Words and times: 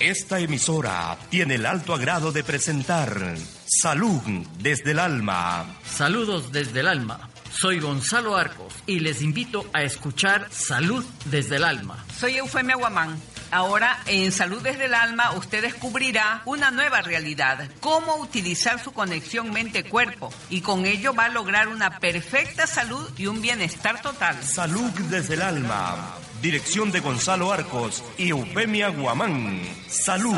esta 0.00 0.38
emisora 0.38 1.16
tiene 1.30 1.54
el 1.54 1.66
alto 1.66 1.94
agrado 1.94 2.30
de 2.30 2.44
presentar 2.44 3.36
Salud 3.64 4.20
desde 4.58 4.90
el 4.90 4.98
Alma. 4.98 5.78
Saludos 5.84 6.52
desde 6.52 6.80
el 6.80 6.88
Alma. 6.88 7.30
Soy 7.50 7.80
Gonzalo 7.80 8.36
Arcos 8.36 8.74
y 8.86 9.00
les 9.00 9.22
invito 9.22 9.64
a 9.72 9.82
escuchar 9.82 10.48
Salud 10.50 11.04
desde 11.26 11.56
el 11.56 11.64
Alma. 11.64 12.04
Soy 12.18 12.36
Eufemia 12.36 12.76
Guamán. 12.76 13.18
Ahora 13.50 13.98
en 14.06 14.30
Salud 14.32 14.60
desde 14.62 14.86
el 14.86 14.94
Alma 14.94 15.32
usted 15.32 15.62
descubrirá 15.62 16.42
una 16.44 16.70
nueva 16.70 17.00
realidad, 17.00 17.70
cómo 17.80 18.16
utilizar 18.16 18.82
su 18.82 18.92
conexión 18.92 19.52
mente-cuerpo 19.52 20.32
y 20.50 20.60
con 20.60 20.84
ello 20.84 21.14
va 21.14 21.26
a 21.26 21.28
lograr 21.30 21.68
una 21.68 21.98
perfecta 21.98 22.66
salud 22.66 23.08
y 23.16 23.26
un 23.26 23.40
bienestar 23.40 24.02
total. 24.02 24.42
Salud 24.42 24.90
desde 25.08 25.34
el 25.34 25.42
Alma 25.42 26.18
Dirección 26.44 26.92
de 26.92 27.00
Gonzalo 27.00 27.50
Arcos 27.50 28.04
y 28.18 28.28
Eufemia 28.28 28.88
Guamán. 28.88 29.62
Salud, 29.88 30.36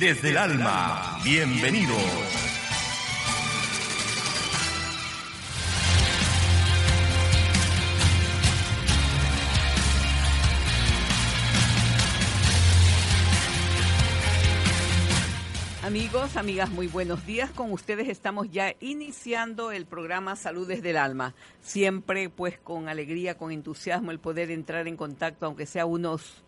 desde 0.00 0.30
el 0.30 0.38
alma. 0.38 1.20
Bienvenido. 1.24 1.94
Amigos, 15.92 16.38
amigas, 16.38 16.70
muy 16.70 16.86
buenos 16.86 17.26
días. 17.26 17.50
Con 17.50 17.70
ustedes 17.70 18.08
estamos 18.08 18.50
ya 18.50 18.74
iniciando 18.80 19.72
el 19.72 19.84
programa 19.84 20.36
Salud 20.36 20.66
desde 20.66 20.88
el 20.88 20.96
Alma. 20.96 21.34
Siempre 21.60 22.30
pues 22.30 22.58
con 22.58 22.88
alegría, 22.88 23.36
con 23.36 23.52
entusiasmo 23.52 24.10
el 24.10 24.18
poder 24.18 24.50
entrar 24.50 24.88
en 24.88 24.96
contacto, 24.96 25.44
aunque 25.44 25.66
sea 25.66 25.84
unos 25.84 26.42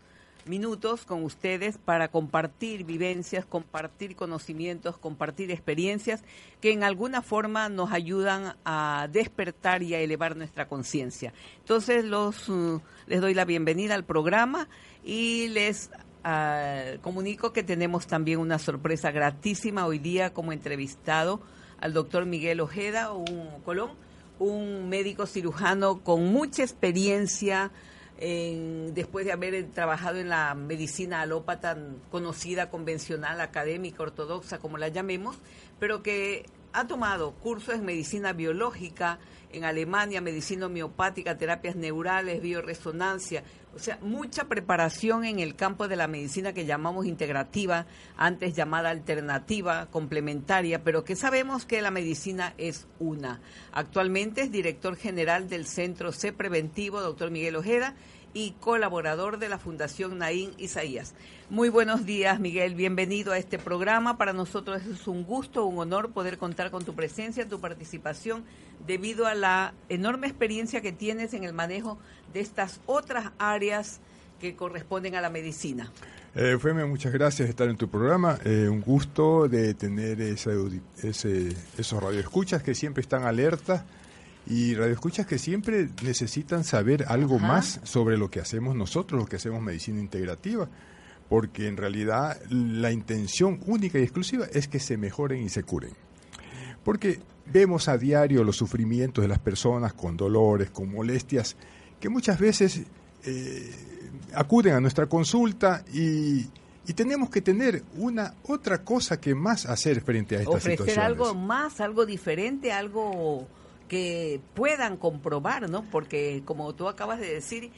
minutos 0.46 1.04
con 1.04 1.22
ustedes 1.24 1.76
para 1.76 2.08
compartir 2.08 2.84
vivencias, 2.84 3.44
compartir 3.44 4.16
conocimientos, 4.16 4.96
compartir 4.96 5.50
experiencias 5.50 6.24
que 6.62 6.72
en 6.72 6.82
alguna 6.82 7.20
forma 7.20 7.68
nos 7.68 7.92
ayudan 7.92 8.56
a 8.64 9.08
despertar 9.12 9.82
y 9.82 9.92
a 9.92 10.00
elevar 10.00 10.38
nuestra 10.38 10.68
conciencia. 10.68 11.34
Entonces 11.58 12.06
uh, 12.06 12.80
les 13.06 13.20
doy 13.20 13.34
la 13.34 13.44
bienvenida 13.44 13.94
al 13.94 14.04
programa 14.04 14.68
y 15.04 15.48
les 15.48 15.90
Uh, 16.24 16.98
comunico 17.02 17.52
que 17.52 17.62
tenemos 17.62 18.06
también 18.06 18.38
una 18.38 18.58
sorpresa 18.58 19.10
gratísima 19.10 19.84
hoy 19.84 19.98
día 19.98 20.32
como 20.32 20.54
entrevistado 20.54 21.42
al 21.80 21.92
doctor 21.92 22.24
Miguel 22.24 22.62
Ojeda, 22.62 23.12
un 23.12 23.60
Colón, 23.62 23.90
un 24.38 24.88
médico 24.88 25.26
cirujano 25.26 26.02
con 26.02 26.24
mucha 26.32 26.62
experiencia 26.62 27.72
en, 28.16 28.94
después 28.94 29.26
de 29.26 29.32
haber 29.32 29.70
trabajado 29.72 30.16
en 30.18 30.30
la 30.30 30.54
medicina 30.54 31.20
alópata 31.20 31.76
conocida, 32.10 32.70
convencional, 32.70 33.42
académica, 33.42 34.02
ortodoxa, 34.02 34.58
como 34.58 34.78
la 34.78 34.88
llamemos, 34.88 35.36
pero 35.78 36.02
que 36.02 36.46
ha 36.72 36.86
tomado 36.86 37.32
cursos 37.32 37.74
en 37.74 37.84
medicina 37.84 38.32
biológica 38.32 39.18
en 39.52 39.64
Alemania, 39.64 40.20
medicina 40.20 40.66
homeopática, 40.66 41.36
terapias 41.36 41.76
neurales, 41.76 42.40
bioresonancia, 42.40 43.44
o 43.74 43.78
sea, 43.78 43.98
mucha 44.02 44.44
preparación 44.44 45.24
en 45.24 45.40
el 45.40 45.56
campo 45.56 45.88
de 45.88 45.96
la 45.96 46.06
medicina 46.06 46.52
que 46.52 46.64
llamamos 46.64 47.06
integrativa, 47.06 47.86
antes 48.16 48.54
llamada 48.54 48.90
alternativa, 48.90 49.86
complementaria, 49.90 50.84
pero 50.84 51.04
que 51.04 51.16
sabemos 51.16 51.64
que 51.64 51.82
la 51.82 51.90
medicina 51.90 52.54
es 52.58 52.86
una. 52.98 53.40
Actualmente 53.72 54.42
es 54.42 54.52
director 54.52 54.96
general 54.96 55.48
del 55.48 55.66
Centro 55.66 56.12
C 56.12 56.32
Preventivo, 56.32 57.00
doctor 57.00 57.30
Miguel 57.30 57.56
Ojeda, 57.56 57.94
y 58.34 58.50
colaborador 58.60 59.38
de 59.38 59.48
la 59.48 59.58
Fundación 59.58 60.18
Naín 60.18 60.50
Isaías. 60.58 61.14
Muy 61.48 61.68
buenos 61.68 62.04
días, 62.04 62.40
Miguel. 62.40 62.74
Bienvenido 62.74 63.32
a 63.32 63.38
este 63.38 63.58
programa. 63.58 64.18
Para 64.18 64.32
nosotros 64.32 64.82
es 64.84 65.06
un 65.06 65.24
gusto, 65.24 65.64
un 65.64 65.78
honor 65.78 66.10
poder 66.10 66.36
contar 66.36 66.70
con 66.72 66.84
tu 66.84 66.94
presencia, 66.94 67.48
tu 67.48 67.60
participación, 67.60 68.44
debido 68.86 69.26
a 69.26 69.34
la 69.34 69.72
enorme 69.88 70.26
experiencia 70.26 70.80
que 70.80 70.92
tienes 70.92 71.32
en 71.32 71.44
el 71.44 71.52
manejo 71.52 71.96
de 72.32 72.40
estas 72.40 72.80
otras 72.86 73.30
áreas 73.38 74.00
que 74.40 74.56
corresponden 74.56 75.14
a 75.14 75.20
la 75.20 75.30
medicina. 75.30 75.90
Eh, 76.34 76.58
muchas 76.86 77.12
gracias 77.12 77.46
de 77.46 77.50
estar 77.50 77.68
en 77.68 77.76
tu 77.76 77.88
programa. 77.88 78.38
Eh, 78.44 78.68
un 78.68 78.80
gusto 78.80 79.48
de 79.48 79.74
tener 79.74 80.20
ese, 80.20 80.52
esos 81.02 82.02
radioescuchas 82.02 82.62
que 82.62 82.74
siempre 82.74 83.02
están 83.02 83.22
alertas 83.22 83.84
y 84.46 84.74
radioescuchas 84.74 85.26
que 85.26 85.38
siempre 85.38 85.88
necesitan 86.02 86.64
saber 86.64 87.06
algo 87.08 87.38
más 87.38 87.80
sobre 87.84 88.18
lo 88.18 88.30
que 88.30 88.40
hacemos 88.40 88.76
nosotros, 88.76 89.20
lo 89.20 89.26
que 89.26 89.36
hacemos 89.36 89.62
medicina 89.62 90.00
integrativa, 90.00 90.68
porque 91.28 91.66
en 91.66 91.76
realidad 91.76 92.40
la 92.50 92.92
intención 92.92 93.60
única 93.66 93.98
y 93.98 94.02
exclusiva 94.02 94.46
es 94.52 94.68
que 94.68 94.80
se 94.80 94.96
mejoren 94.96 95.42
y 95.42 95.48
se 95.48 95.62
curen. 95.62 95.92
Porque 96.82 97.20
vemos 97.46 97.88
a 97.88 97.96
diario 97.96 98.44
los 98.44 98.56
sufrimientos 98.56 99.22
de 99.22 99.28
las 99.28 99.38
personas 99.38 99.94
con 99.94 100.16
dolores, 100.16 100.70
con 100.70 100.92
molestias, 100.92 101.56
que 101.98 102.10
muchas 102.10 102.38
veces 102.38 102.82
eh, 103.24 103.70
acuden 104.34 104.74
a 104.74 104.80
nuestra 104.80 105.06
consulta 105.06 105.84
y, 105.92 106.46
tenemos 106.94 107.30
que 107.30 107.40
tener 107.40 107.82
una 107.96 108.34
otra 108.46 108.84
cosa 108.84 109.18
que 109.18 109.34
más 109.34 109.64
hacer 109.64 110.02
frente 110.02 110.36
a 110.36 110.40
estas 110.40 110.56
Ofrecer 110.56 110.72
situaciones. 110.72 111.06
algo 111.06 111.34
más, 111.34 111.80
algo 111.80 112.04
diferente, 112.04 112.72
algo 112.72 113.48
que 113.94 114.40
puedan 114.54 114.96
comprobar, 114.96 115.70
¿no? 115.70 115.88
Porque 115.88 116.42
como 116.44 116.74
tú 116.74 116.88
acabas 116.88 117.20
de 117.20 117.32
decir, 117.32 117.70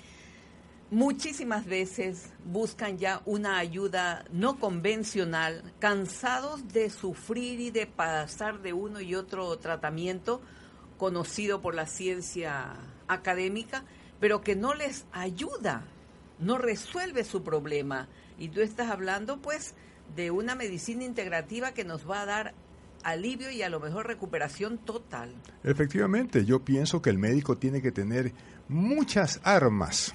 muchísimas 0.91 1.67
veces 1.67 2.33
buscan 2.43 2.97
ya 2.97 3.21
una 3.27 3.59
ayuda 3.59 4.25
no 4.33 4.59
convencional, 4.59 5.75
cansados 5.79 6.69
de 6.69 6.89
sufrir 6.89 7.61
y 7.61 7.71
de 7.71 7.87
pasar 7.87 8.63
de 8.63 8.73
uno 8.73 9.03
y 9.03 9.15
otro 9.15 9.59
tratamiento 9.59 10.41
conocido 10.97 11.61
por 11.61 11.75
la 11.75 11.85
ciencia 11.85 12.77
académica, 13.09 13.85
pero 14.19 14.41
que 14.41 14.57
no 14.57 14.73
les 14.73 15.05
ayuda, 15.13 15.85
no 16.39 16.57
resuelve 16.57 17.25
su 17.25 17.43
problema. 17.43 18.09
Y 18.39 18.49
tú 18.49 18.63
estás 18.63 18.89
hablando 18.89 19.43
pues 19.43 19.75
de 20.15 20.31
una 20.31 20.55
medicina 20.55 21.05
integrativa 21.05 21.73
que 21.73 21.85
nos 21.85 22.09
va 22.09 22.23
a 22.23 22.27
dar 22.27 22.55
alivio 23.07 23.51
y 23.51 23.63
a 23.63 23.69
lo 23.69 23.79
mejor 23.79 24.07
recuperación 24.07 24.79
total. 24.79 25.33
Efectivamente, 25.63 26.45
yo 26.45 26.65
pienso 26.65 27.01
que 27.01 27.11
el 27.11 27.19
médico 27.19 27.57
tiene 27.57 27.81
que 27.81 27.93
tener 27.93 28.33
muchas 28.69 29.41
armas, 29.45 30.13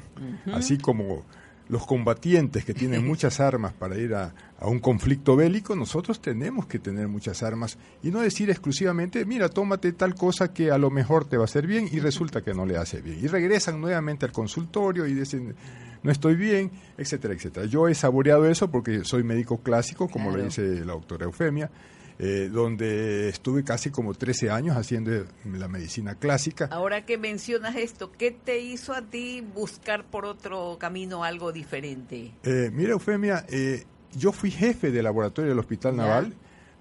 así 0.52 0.78
como 0.78 1.26
los 1.70 1.86
combatientes 1.86 2.66
que 2.66 2.74
tienen 2.74 3.08
muchas 3.08 3.40
armas 3.40 3.72
para 3.72 3.98
ir 3.98 4.14
a, 4.14 4.34
un 4.60 4.80
conflicto 4.80 5.38
bélico, 5.38 5.74
nosotros 5.74 6.22
tenemos 6.22 6.68
que 6.68 6.80
tener 6.80 7.08
muchas 7.08 7.42
armas 7.44 7.78
y 8.04 8.12
no 8.12 8.20
decir 8.20 8.50
exclusivamente, 8.50 9.26
mira, 9.26 9.48
tómate 9.48 9.94
tal 9.94 10.14
cosa 10.14 10.54
que 10.54 10.70
a 10.70 10.78
lo 10.78 10.92
mejor 10.92 11.26
te 11.26 11.38
va 11.38 11.44
a 11.44 11.46
hacer 11.46 11.66
bien 11.66 11.88
y 11.90 12.00
resulta 12.00 12.42
que 12.42 12.54
no 12.54 12.66
le 12.66 12.78
hace 12.78 13.02
bien. 13.02 13.20
Y 13.24 13.28
regresan 13.28 13.80
nuevamente 13.80 14.26
al 14.26 14.34
consultorio 14.34 15.08
y 15.08 15.14
dicen, 15.14 15.56
no 16.04 16.12
estoy 16.12 16.36
bien, 16.36 16.72
etcétera, 16.98 17.34
etcétera. 17.34 17.66
Yo 17.68 17.88
he 17.88 17.96
saboreado 17.96 18.46
eso 18.48 18.70
porque 18.70 19.06
soy 19.06 19.24
médico 19.24 19.62
clásico, 19.62 20.10
como 20.10 20.30
lo 20.30 20.44
dice 20.44 20.84
la 20.86 20.94
doctora 20.94 21.26
Eufemia, 21.26 21.72
eh, 22.20 22.50
donde 22.52 23.30
estuve 23.30 23.64
casi 23.64 23.90
como 23.90 24.14
13 24.14 24.50
años 24.50 24.78
haciendo 24.78 25.26
la 25.46 25.68
medicina 25.68 26.16
clásica. 26.16 26.68
Ahora 26.72 27.06
que 27.06 27.18
mencionas 27.18 27.76
esto, 27.76 28.12
¿qué 28.12 28.32
te 28.32 28.60
hizo 28.60 28.94
a 28.94 29.02
ti 29.02 29.42
buscar 29.42 30.06
por 30.06 30.26
otro 30.26 30.78
camino 30.80 31.24
algo 31.24 31.52
diferente? 31.52 32.32
Eh, 32.44 32.70
mira, 32.72 32.92
Eufemia, 32.92 33.46
eh, 33.50 33.86
yo 34.14 34.32
fui 34.32 34.52
jefe 34.52 34.92
de 34.92 35.02
laboratorio 35.04 35.50
del 35.50 35.60
Hospital 35.60 35.96
Naval 35.96 36.36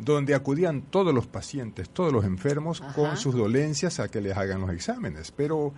donde 0.04 0.34
acudían 0.34 0.82
todos 0.82 1.14
los 1.14 1.26
pacientes, 1.26 1.90
todos 1.90 2.12
los 2.12 2.24
enfermos 2.24 2.80
con 2.94 3.16
sus 3.16 3.34
dolencias 3.34 4.00
a 4.00 4.08
que 4.08 4.20
les 4.20 4.36
hagan 4.36 4.60
los 4.60 4.70
exámenes. 4.70 5.30
Pero 5.30 5.72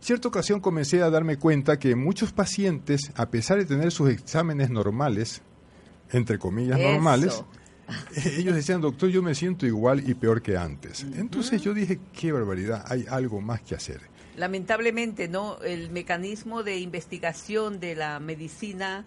cierta 0.00 0.28
ocasión 0.28 0.60
comencé 0.60 1.02
a 1.02 1.10
darme 1.10 1.36
cuenta 1.36 1.78
que 1.78 1.94
muchos 1.94 2.32
pacientes, 2.32 3.12
a 3.16 3.30
pesar 3.30 3.58
de 3.58 3.66
tener 3.66 3.92
sus 3.92 4.10
exámenes 4.10 4.70
normales, 4.70 5.42
entre 6.10 6.38
comillas 6.38 6.78
normales, 6.78 7.44
ellos 8.38 8.54
decían, 8.54 8.80
doctor, 8.80 9.08
yo 9.10 9.22
me 9.22 9.34
siento 9.34 9.66
igual 9.66 10.08
y 10.08 10.14
peor 10.14 10.42
que 10.42 10.56
antes. 10.56 11.06
Entonces 11.16 11.62
yo 11.62 11.74
dije, 11.74 12.00
qué 12.12 12.32
barbaridad, 12.32 12.84
hay 12.86 13.06
algo 13.08 13.40
más 13.40 13.60
que 13.62 13.74
hacer. 13.74 14.00
Lamentablemente, 14.36 15.28
¿no? 15.28 15.60
El 15.62 15.90
mecanismo 15.90 16.62
de 16.62 16.78
investigación 16.78 17.80
de 17.80 17.94
la 17.96 18.20
medicina... 18.20 19.04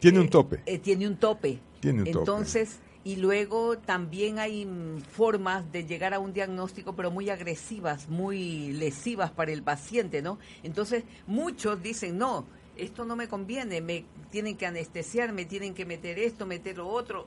Tiene 0.00 0.18
eh, 0.18 0.22
un 0.22 0.28
tope. 0.28 0.60
eh, 0.66 0.78
tiene 0.78 1.06
un 1.06 1.16
tope. 1.16 1.58
Tiene 1.80 2.00
un 2.00 2.06
tope. 2.06 2.18
Entonces, 2.18 2.78
y 3.04 3.16
luego 3.16 3.78
también 3.78 4.38
hay 4.38 4.68
formas 5.12 5.70
de 5.72 5.86
llegar 5.86 6.12
a 6.12 6.18
un 6.18 6.32
diagnóstico, 6.32 6.94
pero 6.94 7.10
muy 7.10 7.30
agresivas, 7.30 8.08
muy 8.08 8.72
lesivas 8.72 9.30
para 9.30 9.52
el 9.52 9.62
paciente, 9.62 10.20
¿no? 10.20 10.38
Entonces, 10.62 11.04
muchos 11.26 11.82
dicen, 11.82 12.18
no, 12.18 12.44
esto 12.76 13.04
no 13.04 13.16
me 13.16 13.28
conviene, 13.28 13.80
me 13.80 14.04
tienen 14.30 14.56
que 14.56 14.66
anestesiar, 14.66 15.32
me 15.32 15.44
tienen 15.44 15.74
que 15.74 15.86
meter 15.86 16.18
esto, 16.18 16.44
meter 16.44 16.76
lo 16.76 16.88
otro, 16.88 17.26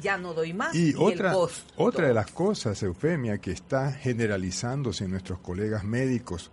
ya 0.00 0.18
no 0.18 0.34
doy 0.34 0.52
más. 0.52 0.74
Y 0.74 0.94
otra, 0.96 1.32
costo. 1.32 1.72
otra 1.76 2.08
de 2.08 2.14
las 2.14 2.30
cosas, 2.30 2.82
Eufemia, 2.82 3.38
que 3.38 3.52
está 3.52 3.92
generalizándose 3.92 5.04
en 5.04 5.12
nuestros 5.12 5.38
colegas 5.40 5.84
médicos, 5.84 6.50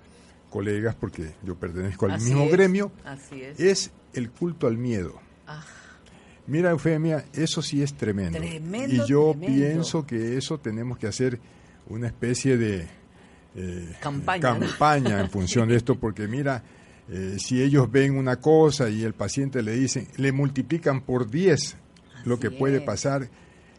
colegas 0.50 0.96
porque 0.96 1.34
yo 1.44 1.56
pertenezco 1.56 2.06
al 2.06 2.14
Así 2.14 2.26
mismo 2.26 2.44
es, 2.46 2.52
gremio, 2.52 2.92
Así 3.06 3.42
es. 3.42 3.60
es 3.60 3.92
el 4.14 4.30
culto 4.32 4.68
al 4.68 4.78
miedo. 4.78 5.20
Ah, 5.48 5.64
Mira, 6.46 6.72
Eufemia, 6.72 7.26
eso 7.34 7.62
sí 7.62 7.82
es 7.82 7.94
tremendo. 7.94 8.38
Tremendo, 8.38 8.94
y 9.06 9.08
yo 9.08 9.32
tremendo. 9.32 9.56
pienso 9.66 10.06
que 10.06 10.38
eso 10.38 10.58
tenemos 10.60 10.98
que 10.98 11.08
hacer 11.08 11.40
una 11.88 12.08
especie 12.08 12.58
de 12.58 12.88
eh, 13.56 13.96
Campaña, 14.02 15.22
en 15.22 15.30
función 15.30 15.70
de 15.70 15.76
esto, 15.78 15.96
porque 15.96 16.28
mira, 16.28 16.64
eh, 17.10 17.38
si 17.40 17.62
ellos 17.62 17.90
ven 17.92 18.18
una 18.18 18.38
cosa 18.38 18.90
y 18.90 19.04
el 19.04 19.14
paciente 19.14 19.62
le 19.62 19.74
dicen, 19.74 20.08
le 20.18 20.32
multiplican 20.32 21.02
por 21.02 21.30
10 21.30 21.78
lo 22.26 22.40
que 22.40 22.52
puede 22.52 22.82
pasar, 22.82 23.30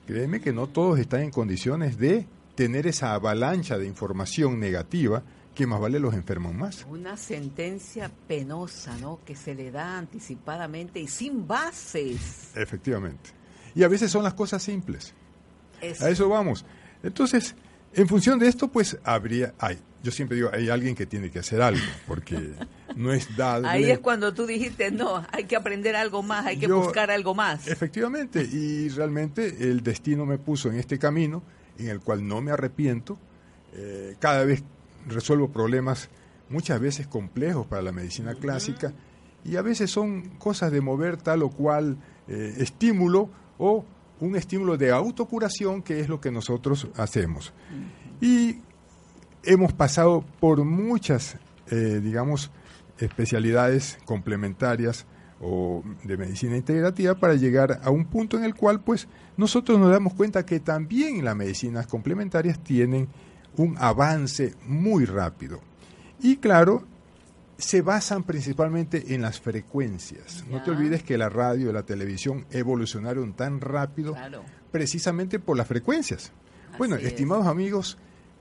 créeme 0.06 0.41
que 0.41 0.52
no 0.52 0.67
todos 0.69 0.99
están 0.99 1.23
en 1.23 1.31
condiciones 1.31 1.99
de 1.99 2.26
tener 2.55 2.87
esa 2.87 3.14
avalancha 3.14 3.79
de 3.79 3.87
información 3.87 4.61
negativa 4.61 5.23
que 5.55 5.67
más 5.67 5.81
vale 5.81 6.00
los 6.00 6.14
enferman 6.14 6.56
más. 6.56 6.85
Una 6.88 7.17
sentencia 7.17 8.11
penosa, 8.26 8.96
¿no? 8.99 9.20
Que 9.25 9.37
se 9.37 9.55
le 9.55 9.70
da 9.70 9.99
anticipadamente 9.99 10.99
y 11.00 11.06
sin 11.08 11.46
bases. 11.46 12.50
Efectivamente. 12.56 13.31
Y 13.75 13.82
a 13.85 13.88
veces 13.88 14.11
son 14.11 14.25
las 14.25 14.35
cosas 14.35 14.62
simples. 14.62 15.14
Es- 15.81 16.02
A 16.02 16.11
eso 16.11 16.29
vamos. 16.29 16.64
Entonces, 17.02 17.55
en 17.96 18.08
función 18.08 18.38
de 18.38 18.49
esto, 18.49 18.69
pues 18.69 18.99
habría, 19.05 19.55
hay, 19.58 19.79
yo 20.02 20.11
siempre 20.11 20.37
digo, 20.37 20.50
hay 20.52 20.69
alguien 20.69 20.94
que 20.94 21.06
tiene 21.06 21.31
que 21.31 21.38
hacer 21.38 21.62
algo, 21.62 21.82
porque 22.06 22.52
no 22.96 23.12
es 23.12 23.37
dado. 23.37 23.67
Ahí 23.67 23.91
es 23.91 23.99
cuando 24.00 24.32
tú 24.35 24.46
dijiste, 24.46 24.91
no, 24.91 25.25
hay 25.32 25.44
que 25.44 25.56
aprender 25.56 25.96
algo 25.96 26.23
más, 26.23 26.46
hay 26.46 26.58
que 26.58 26.67
Yo- 26.69 26.81
buscar 26.81 27.11
algo 27.11 27.35
más. 27.35 27.67
Efectivamente, 27.67 28.43
y 28.43 28.88
realmente 28.91 29.70
el 29.70 29.82
destino 29.82 30.26
me 30.26 30.38
puso 30.38 30.69
en 30.70 30.79
este 30.79 30.99
camino, 30.99 31.43
en 31.79 31.88
el 31.88 32.00
cual 32.00 32.26
no 32.26 32.41
me 32.41 32.50
arrepiento. 32.52 33.19
Eh, 33.75 34.17
cada 34.20 34.44
vez 34.44 34.62
resuelvo 35.08 35.50
problemas 35.50 36.08
muchas 36.49 36.79
veces 36.81 37.06
complejos 37.06 37.67
para 37.67 37.82
la 37.82 37.93
medicina 37.93 38.35
clásica, 38.35 38.93
y 39.44 39.56
a 39.56 39.62
veces 39.62 39.91
son 39.91 40.31
cosas 40.38 40.70
de 40.73 40.81
mover 40.81 41.17
tal 41.19 41.43
o 41.43 41.50
cual 41.50 41.96
eh, 42.29 42.55
estímulo 42.58 43.29
o 43.58 43.85
un 44.20 44.37
estímulo 44.37 44.76
de 44.76 44.90
autocuración, 44.90 45.82
que 45.82 46.00
es 46.00 46.08
lo 46.08 46.20
que 46.20 46.31
nosotros 46.31 46.88
hacemos. 46.96 47.52
Y 48.20 48.58
hemos 49.43 49.72
pasado 49.72 50.25
por 50.40 50.64
muchas, 50.64 51.37
eh, 51.70 52.00
digamos, 52.02 52.50
especialidades 52.99 53.99
complementarias 54.05 55.06
o 55.40 55.82
de 56.05 56.16
medicina 56.16 56.56
integrativa 56.56 57.14
para 57.14 57.34
llegar 57.34 57.81
a 57.82 57.90
un 57.90 58.06
punto 58.06 58.37
en 58.37 58.44
el 58.44 58.55
cual, 58.55 58.81
pues, 58.81 59.08
nosotros 59.37 59.78
nos 59.78 59.90
damos 59.90 60.14
cuenta 60.14 60.46
que 60.46 60.60
también 60.60 61.25
las 61.25 61.37
medicinas 61.37 61.87
complementarias 61.87 62.58
tienen 62.62 63.08
un 63.56 63.76
avance 63.78 64.55
muy 64.67 65.05
rápido. 65.05 65.60
Y 66.20 66.37
claro, 66.37 66.84
se 67.64 67.81
basan 67.82 68.25
principalmente 68.25 69.14
en 69.14 69.22
las 69.22 69.40
frecuencias. 69.40 70.44
No 70.50 70.62
te 70.62 70.70
olvides 70.70 71.02
que 71.02 71.16
la 71.16 71.28
radio 71.31 71.70
y 71.70 71.72
la 71.72 71.82
televisión 71.84 72.44
evolucionaron 72.50 73.32
tan 73.34 73.61
rápido 73.61 74.12
Claro. 74.12 74.44
precisamente 74.70 75.38
por 75.38 75.56
las 75.56 75.66
frecuencias. 75.66 76.31
Bueno, 76.78 76.96
es. 76.96 77.05
estimados 77.05 77.46
amigos, 77.46 77.96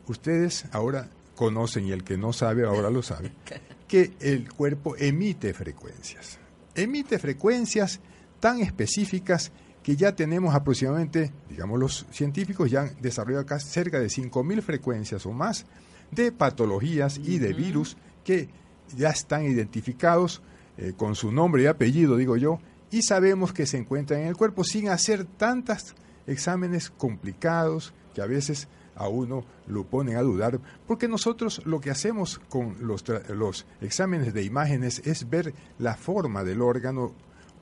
ustedes 0.07 0.65
ahora 0.71 1.07
conocen 1.35 1.85
y 1.87 1.91
el 1.91 2.03
que 2.03 2.17
no 2.17 2.33
sabe 2.33 2.65
ahora 2.65 2.89
lo 2.89 3.01
sabe, 3.01 3.31
que 3.87 4.11
el 4.19 4.51
cuerpo 4.51 4.95
emite 4.97 5.53
frecuencias. 5.53 6.37
Emite 6.75 7.17
frecuencias 7.17 8.01
tan 8.39 8.59
específicas 8.59 9.51
que 9.83 9.95
ya 9.95 10.15
tenemos 10.15 10.53
aproximadamente, 10.55 11.31
digamos 11.49 11.79
los 11.79 12.05
científicos 12.11 12.69
ya 12.71 12.81
han 12.81 13.01
desarrollado 13.01 13.43
acá 13.43 13.59
cerca 13.59 13.99
de 13.99 14.07
5.000 14.07 14.61
frecuencias 14.61 15.25
o 15.25 15.31
más 15.31 15.65
de 16.11 16.31
patologías 16.31 17.17
y 17.17 17.39
de 17.39 17.53
virus 17.53 17.95
que 18.23 18.49
ya 18.95 19.09
están 19.09 19.43
identificados 19.45 20.41
eh, 20.77 20.93
con 20.97 21.15
su 21.15 21.31
nombre 21.31 21.63
y 21.63 21.65
apellido, 21.67 22.17
digo 22.17 22.35
yo, 22.37 22.59
y 22.91 23.01
sabemos 23.01 23.53
que 23.53 23.65
se 23.65 23.77
encuentran 23.77 24.21
en 24.21 24.27
el 24.27 24.37
cuerpo 24.37 24.63
sin 24.63 24.89
hacer 24.89 25.25
tantos 25.25 25.95
exámenes 26.27 26.89
complicados 26.89 27.93
que 28.13 28.21
a 28.21 28.25
veces 28.25 28.67
a 28.95 29.07
uno 29.07 29.43
lo 29.67 29.85
ponen 29.85 30.17
a 30.17 30.21
dudar, 30.21 30.59
porque 30.87 31.07
nosotros 31.07 31.61
lo 31.65 31.79
que 31.81 31.89
hacemos 31.89 32.39
con 32.49 32.77
los, 32.85 33.03
los 33.29 33.65
exámenes 33.81 34.33
de 34.33 34.43
imágenes 34.43 35.01
es 35.05 35.27
ver 35.29 35.53
la 35.79 35.95
forma 35.95 36.43
del 36.43 36.61
órgano 36.61 37.13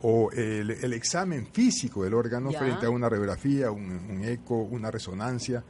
o 0.01 0.29
el, 0.31 0.71
el 0.71 0.93
examen 0.93 1.47
físico 1.53 2.03
del 2.03 2.13
órgano 2.15 2.51
Ya. 2.51 2.59
frente 2.59 2.85
a 2.85 2.89
una 2.89 3.07
radiografía, 3.07 3.71
un, 3.71 3.91
un 4.09 4.23
eco, 4.25 4.55
una 4.57 4.91
resonancia, 4.91 5.63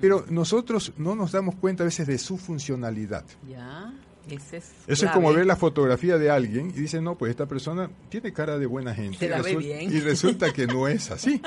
pero 0.00 0.24
nosotros 0.28 0.92
no 0.98 1.14
nos 1.14 1.32
damos 1.32 1.54
cuenta 1.54 1.82
a 1.84 1.86
veces 1.86 2.06
de 2.06 2.18
su 2.18 2.36
funcionalidad. 2.36 3.24
Ya, 3.48 3.94
ese 4.34 4.58
es. 4.58 4.70
Eso 4.86 5.06
es 5.06 5.12
como 5.12 5.32
ver 5.32 5.46
la 5.46 5.56
fotografía 5.56 6.18
de 6.18 6.30
alguien 6.30 6.70
y 6.70 6.80
dice, 6.80 7.00
no, 7.00 7.16
pues 7.16 7.30
esta 7.30 7.46
persona 7.46 7.90
tiene 8.08 8.32
cara 8.32 8.58
de 8.58 8.66
buena 8.66 8.94
gente. 8.94 9.18
Se 9.18 9.28
la 9.28 9.38
y, 9.38 9.42
ve 9.42 9.52
resul- 9.54 9.58
bien. 9.58 9.92
y 9.96 10.00
resulta 10.00 10.52
que 10.52 10.66
no 10.66 10.88
es 10.88 11.10
así. 11.10 11.40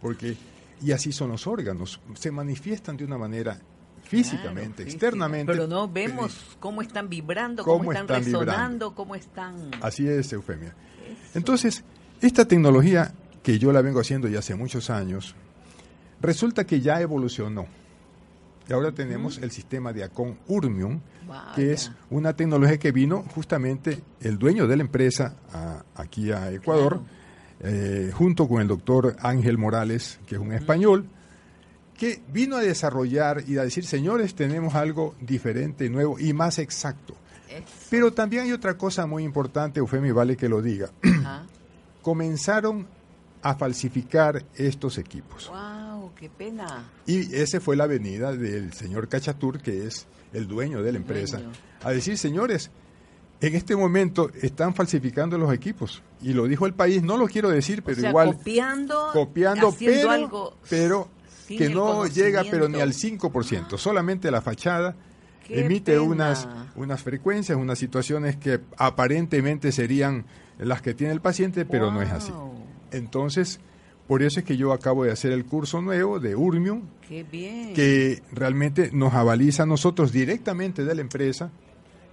Porque, 0.00 0.36
y 0.82 0.92
así 0.92 1.12
son 1.12 1.30
los 1.30 1.46
órganos, 1.46 2.00
se 2.14 2.30
manifiestan 2.30 2.96
de 2.96 3.04
una 3.04 3.18
manera 3.18 3.58
físicamente, 4.04 4.82
Claro, 4.82 4.90
externamente. 4.90 5.52
Pero 5.52 5.66
no 5.66 5.88
vemos 5.88 6.56
cómo 6.60 6.82
están 6.82 7.08
vibrando, 7.08 7.62
cómo, 7.64 7.78
cómo 7.78 7.92
están, 7.92 8.04
están 8.04 8.24
vibrando. 8.24 8.44
resonando, 8.52 8.94
cómo 8.94 9.14
están. 9.14 9.70
Así 9.80 10.06
es, 10.08 10.32
Eufemia. 10.32 10.74
Entonces, 11.34 11.82
esta 12.20 12.46
tecnología 12.46 13.14
que 13.42 13.58
yo 13.58 13.72
la 13.72 13.80
vengo 13.80 14.00
haciendo 14.00 14.28
ya 14.28 14.40
hace 14.40 14.54
muchos 14.54 14.90
años, 14.90 15.34
resulta 16.20 16.64
que 16.64 16.80
ya 16.80 17.00
evolucionó. 17.00 17.66
Ahora 18.72 18.92
tenemos 18.92 19.38
el 19.38 19.50
sistema 19.50 19.92
de 19.92 20.04
Acon 20.04 20.38
Urmium, 20.48 21.00
que 21.54 21.72
es 21.72 21.90
una 22.10 22.34
tecnología 22.34 22.78
que 22.78 22.92
vino 22.92 23.22
justamente 23.34 24.02
el 24.20 24.38
dueño 24.38 24.66
de 24.66 24.76
la 24.76 24.82
empresa 24.82 25.36
a- 25.52 25.84
aquí 25.94 26.30
a 26.32 26.50
Ecuador, 26.52 27.00
eh, 27.60 28.10
junto 28.14 28.48
con 28.48 28.60
el 28.60 28.68
doctor 28.68 29.16
Ángel 29.20 29.56
Morales, 29.58 30.18
que 30.26 30.34
es 30.36 30.40
un 30.40 30.52
español, 30.52 31.06
que 31.96 32.20
vino 32.32 32.56
a 32.56 32.60
desarrollar 32.60 33.44
y 33.46 33.58
a 33.58 33.62
decir, 33.62 33.84
señores, 33.86 34.34
tenemos 34.34 34.74
algo 34.74 35.14
diferente, 35.20 35.88
nuevo 35.88 36.18
y 36.18 36.32
más 36.32 36.58
exacto. 36.58 37.14
Eso. 37.48 37.64
Pero 37.90 38.12
también 38.12 38.44
hay 38.44 38.52
otra 38.52 38.76
cosa 38.78 39.06
muy 39.06 39.22
importante, 39.24 39.78
Eufemia, 39.80 40.08
y 40.08 40.12
vale 40.12 40.36
que 40.36 40.48
lo 40.48 40.60
diga. 40.62 40.90
Comenzaron 42.02 42.86
a 43.42 43.54
falsificar 43.54 44.44
estos 44.56 44.98
equipos. 44.98 45.48
Wow, 45.48 45.58
qué 46.22 46.30
pena. 46.30 46.88
Y 47.04 47.34
esa 47.34 47.60
fue 47.60 47.74
la 47.74 47.88
venida 47.88 48.32
del 48.32 48.72
señor 48.74 49.08
Cachatur, 49.08 49.60
que 49.60 49.88
es 49.88 50.06
el 50.32 50.46
dueño 50.46 50.80
de 50.80 50.92
la 50.92 50.98
empresa, 50.98 51.38
dueño. 51.38 51.52
a 51.82 51.90
decir, 51.90 52.16
señores, 52.16 52.70
en 53.40 53.56
este 53.56 53.74
momento 53.74 54.30
están 54.40 54.72
falsificando 54.72 55.36
los 55.36 55.52
equipos. 55.52 56.00
Y 56.20 56.32
lo 56.32 56.46
dijo 56.46 56.64
el 56.66 56.74
país, 56.74 57.02
no 57.02 57.16
lo 57.16 57.26
quiero 57.26 57.50
decir, 57.50 57.82
pero 57.82 57.98
o 57.98 58.00
sea, 58.00 58.10
igual 58.10 58.36
copiando, 58.36 59.08
copiando, 59.12 59.74
pero, 59.76 60.10
algo 60.12 60.56
pero 60.70 61.08
que 61.48 61.68
no 61.68 62.06
llega 62.06 62.44
pero 62.48 62.68
ni 62.68 62.76
al 62.76 62.92
conocimiento. 62.92 63.28
5%, 63.28 63.76
solamente 63.78 64.30
la 64.30 64.40
fachada 64.42 64.94
emite 65.48 65.94
pena. 65.94 66.02
unas, 66.02 66.48
unas 66.76 67.02
frecuencias, 67.02 67.58
unas 67.58 67.80
situaciones 67.80 68.36
que 68.36 68.60
aparentemente 68.76 69.72
serían 69.72 70.26
las 70.56 70.82
que 70.82 70.94
tiene 70.94 71.12
el 71.12 71.20
paciente, 71.20 71.64
pero 71.64 71.90
no 71.90 72.00
es 72.00 72.12
así. 72.12 72.32
Entonces, 72.92 73.58
por 74.06 74.22
eso 74.22 74.40
es 74.40 74.46
que 74.46 74.56
yo 74.56 74.72
acabo 74.72 75.04
de 75.04 75.12
hacer 75.12 75.32
el 75.32 75.44
curso 75.44 75.80
nuevo 75.80 76.18
de 76.20 76.34
Urmium, 76.36 76.82
Qué 77.08 77.22
bien. 77.24 77.72
que 77.74 78.22
realmente 78.32 78.90
nos 78.92 79.14
avaliza 79.14 79.62
a 79.62 79.66
nosotros 79.66 80.12
directamente 80.12 80.84
de 80.84 80.94
la 80.94 81.00
empresa, 81.00 81.50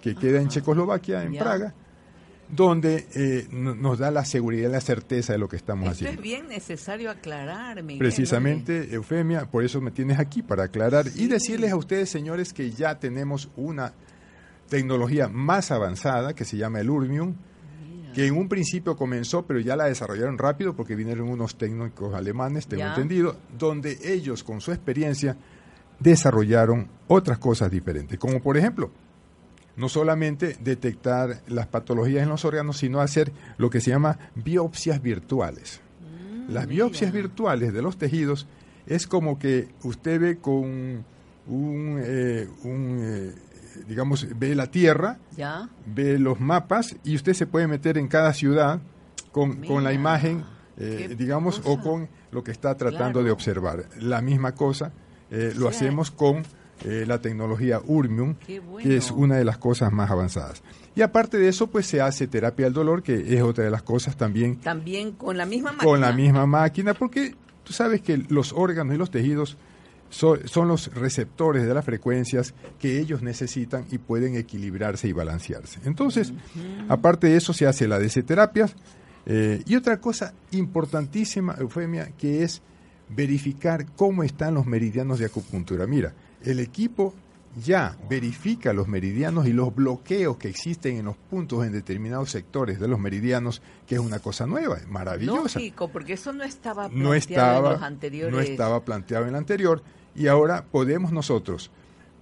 que 0.02 0.16
queda 0.16 0.40
en 0.42 0.48
Checoslovaquia, 0.48 1.24
en 1.24 1.34
Ya. 1.34 1.40
Praga, 1.44 1.74
donde 2.48 3.06
eh, 3.14 3.48
no- 3.52 3.76
nos 3.76 4.00
da 4.00 4.10
la 4.12 4.26
seguridad 4.26 4.70
y 4.70 4.72
la 4.72 4.82
certeza 4.82 5.34
de 5.34 5.40
lo 5.40 5.48
que 5.50 5.56
estamos 5.58 5.84
Esto 5.86 6.06
haciendo. 6.06 6.16
es 6.20 6.24
bien 6.24 6.48
necesario 6.48 7.12
aclarar, 7.12 7.84
Miguel. 7.84 8.00
Precisamente, 8.00 8.94
Eufemia, 8.94 9.46
por 9.52 9.64
eso 9.64 9.82
me 9.82 9.92
tienes 9.92 10.18
aquí, 10.20 10.42
para 10.42 10.64
aclarar 10.64 11.08
Sí. 11.10 11.26
y 11.26 11.28
decirles 11.28 11.72
a 11.72 11.76
ustedes, 11.76 12.10
señores, 12.10 12.54
que 12.54 12.72
ya 12.72 12.98
tenemos 12.98 13.50
una 13.56 13.94
tecnología 14.70 15.28
más 15.28 15.70
avanzada 15.72 16.34
que 16.34 16.46
se 16.46 16.58
llama 16.58 16.80
el 16.80 16.90
Urmium, 16.90 17.36
que 18.14 18.26
en 18.28 18.36
un 18.38 18.50
principio 18.50 18.96
comenzó, 18.98 19.46
pero 19.46 19.60
ya 19.60 19.76
la 19.76 19.86
desarrollaron 19.86 20.38
rápido 20.38 20.76
porque 20.76 20.96
vinieron 20.96 21.30
unos 21.30 21.56
técnicos 21.58 22.14
alemanes, 22.14 22.68
tengo 22.68 22.82
Ya. 22.84 22.90
entendido, 22.90 23.36
donde 23.58 23.98
ellos 24.04 24.44
con 24.44 24.62
su 24.62 24.72
experiencia 24.72 25.38
desarrollaron 26.00 26.88
otras 27.08 27.38
cosas 27.40 27.70
diferentes, 27.72 28.18
como 28.20 28.42
por 28.42 28.58
ejemplo 28.58 28.92
no 29.76 29.88
solamente 29.88 30.58
detectar 30.62 31.42
las 31.48 31.68
patologías 31.68 32.24
en 32.24 32.30
los 32.30 32.44
órganos, 32.44 32.78
sino 32.78 33.00
hacer 33.00 33.32
lo 33.58 33.70
que 33.70 33.80
se 33.80 33.92
llama 33.92 34.20
biopsias 34.36 35.02
virtuales. 35.02 35.80
Mm, 36.02 36.52
las 36.54 36.68
biopsias 36.68 37.14
virtuales 37.14 37.72
de 37.74 37.82
los 37.82 37.98
tejidos 37.98 38.46
es 38.88 39.08
como 39.08 39.40
que 39.40 39.70
usted 39.84 40.20
ve 40.20 40.38
con 40.38 41.06
un, 41.48 42.00
eh, 42.04 42.48
un, 42.64 43.00
eh, 43.02 43.34
digamos, 43.88 44.28
ve 44.38 44.56
la 44.56 44.68
Tierra, 44.72 45.18
¿Ya? 45.36 45.70
ve 45.86 46.18
los 46.20 46.40
mapas 46.40 46.96
y 47.04 47.16
usted 47.16 47.34
se 47.34 47.46
puede 47.48 47.68
meter 47.68 47.98
en 47.98 48.08
cada 48.08 48.34
ciudad 48.34 48.80
con, 49.32 49.58
con 49.66 49.84
la 49.84 49.94
imagen, 49.94 50.44
eh, 50.78 51.16
digamos, 51.18 51.62
o 51.66 51.80
con 51.80 52.10
lo 52.32 52.44
que 52.44 52.52
está 52.52 52.76
tratando 52.76 53.20
Claro. 53.20 53.24
de 53.26 53.32
observar. 53.32 53.86
La 54.00 54.22
misma 54.22 54.54
cosa 54.54 54.92
eh, 55.32 55.54
lo 55.56 55.72
sea, 55.72 55.88
hacemos 55.88 56.12
con 56.12 56.44
eh, 56.86 57.04
la 57.08 57.20
tecnología 57.22 57.82
Urmium, 57.86 58.36
que 58.36 58.96
es 58.98 59.12
una 59.12 59.36
de 59.36 59.44
las 59.44 59.58
cosas 59.58 59.92
más 59.92 60.10
avanzadas. 60.10 60.64
Y 60.96 61.02
aparte 61.02 61.38
de 61.38 61.48
eso, 61.50 61.68
pues 61.68 61.86
se 61.86 62.02
hace 62.02 62.28
terapia 62.28 62.66
del 62.66 62.74
dolor, 62.74 63.04
que 63.04 63.36
es 63.36 63.42
otra 63.42 63.64
de 63.66 63.70
las 63.70 63.84
cosas 63.84 64.16
también 64.18 64.58
También 64.58 65.12
con 65.12 65.38
la 65.38 65.46
misma 65.46 65.72
máquina. 65.74 65.90
con 65.92 66.02
la 66.02 66.12
misma 66.14 66.46
máquina, 66.46 66.94
porque 66.94 67.36
tú 67.64 67.74
sabes 67.74 68.02
que 68.02 68.18
los 68.30 68.54
órganos 68.54 68.96
y 68.96 68.98
los 68.98 69.12
tejidos 69.12 69.58
so- 70.10 70.38
son 70.48 70.68
los 70.68 70.94
receptores 70.94 71.66
de 71.66 71.74
las 71.74 71.86
frecuencias 71.86 72.54
que 72.80 73.00
ellos 73.00 73.22
necesitan 73.22 73.86
y 73.92 73.98
pueden 73.98 74.36
equilibrarse 74.36 75.08
y 75.08 75.14
balancearse. 75.14 75.80
Entonces, 75.86 76.34
aparte 76.88 77.28
de 77.28 77.38
eso, 77.38 77.54
se 77.54 77.66
hace 77.68 77.88
la 77.88 78.00
DC 78.00 78.24
terapia. 78.24 78.68
eh, 79.26 79.62
y 79.68 79.76
otra 79.76 80.00
cosa 80.02 80.34
importantísima, 80.52 81.56
Eufemia, 81.60 82.10
que 82.18 82.44
es 82.44 82.62
verificar 83.10 83.86
cómo 83.96 84.24
están 84.24 84.54
los 84.54 84.66
meridianos 84.66 85.20
de 85.20 85.26
acupuntura. 85.26 85.86
Mira, 85.88 86.14
el 86.44 86.60
equipo 86.60 87.14
ya 87.64 87.98
verifica 88.10 88.72
los 88.74 88.88
meridianos 88.88 89.48
y 89.48 89.54
los 89.54 89.74
bloqueos 89.76 90.38
que 90.38 90.48
existen 90.48 90.98
en 90.98 91.06
los 91.06 91.18
puntos 91.18 91.66
en 91.66 91.74
determinados 91.74 92.30
sectores 92.32 92.80
de 92.80 92.88
los 92.88 93.00
meridianos, 93.00 93.62
que 93.88 93.96
es 93.96 94.02
una 94.02 94.20
cosa 94.20 94.46
nueva, 94.46 94.78
maravillosa 94.88 95.60
Lógico, 95.60 95.90
porque 95.90 96.14
eso 96.14 96.32
no 96.32 96.44
estaba 96.44 96.88
planteado 96.90 97.04
no 97.04 97.14
en 97.14 97.18
estaba, 97.20 97.72
los 97.74 97.82
anteriores. 97.82 98.34
no 98.34 98.40
estaba 98.40 98.86
planteado 98.86 99.24
en 99.26 99.30
el 99.30 99.36
anterior 99.36 99.84
y 100.16 100.28
ahora 100.28 100.66
podemos 100.72 101.12
nosotros, 101.12 101.72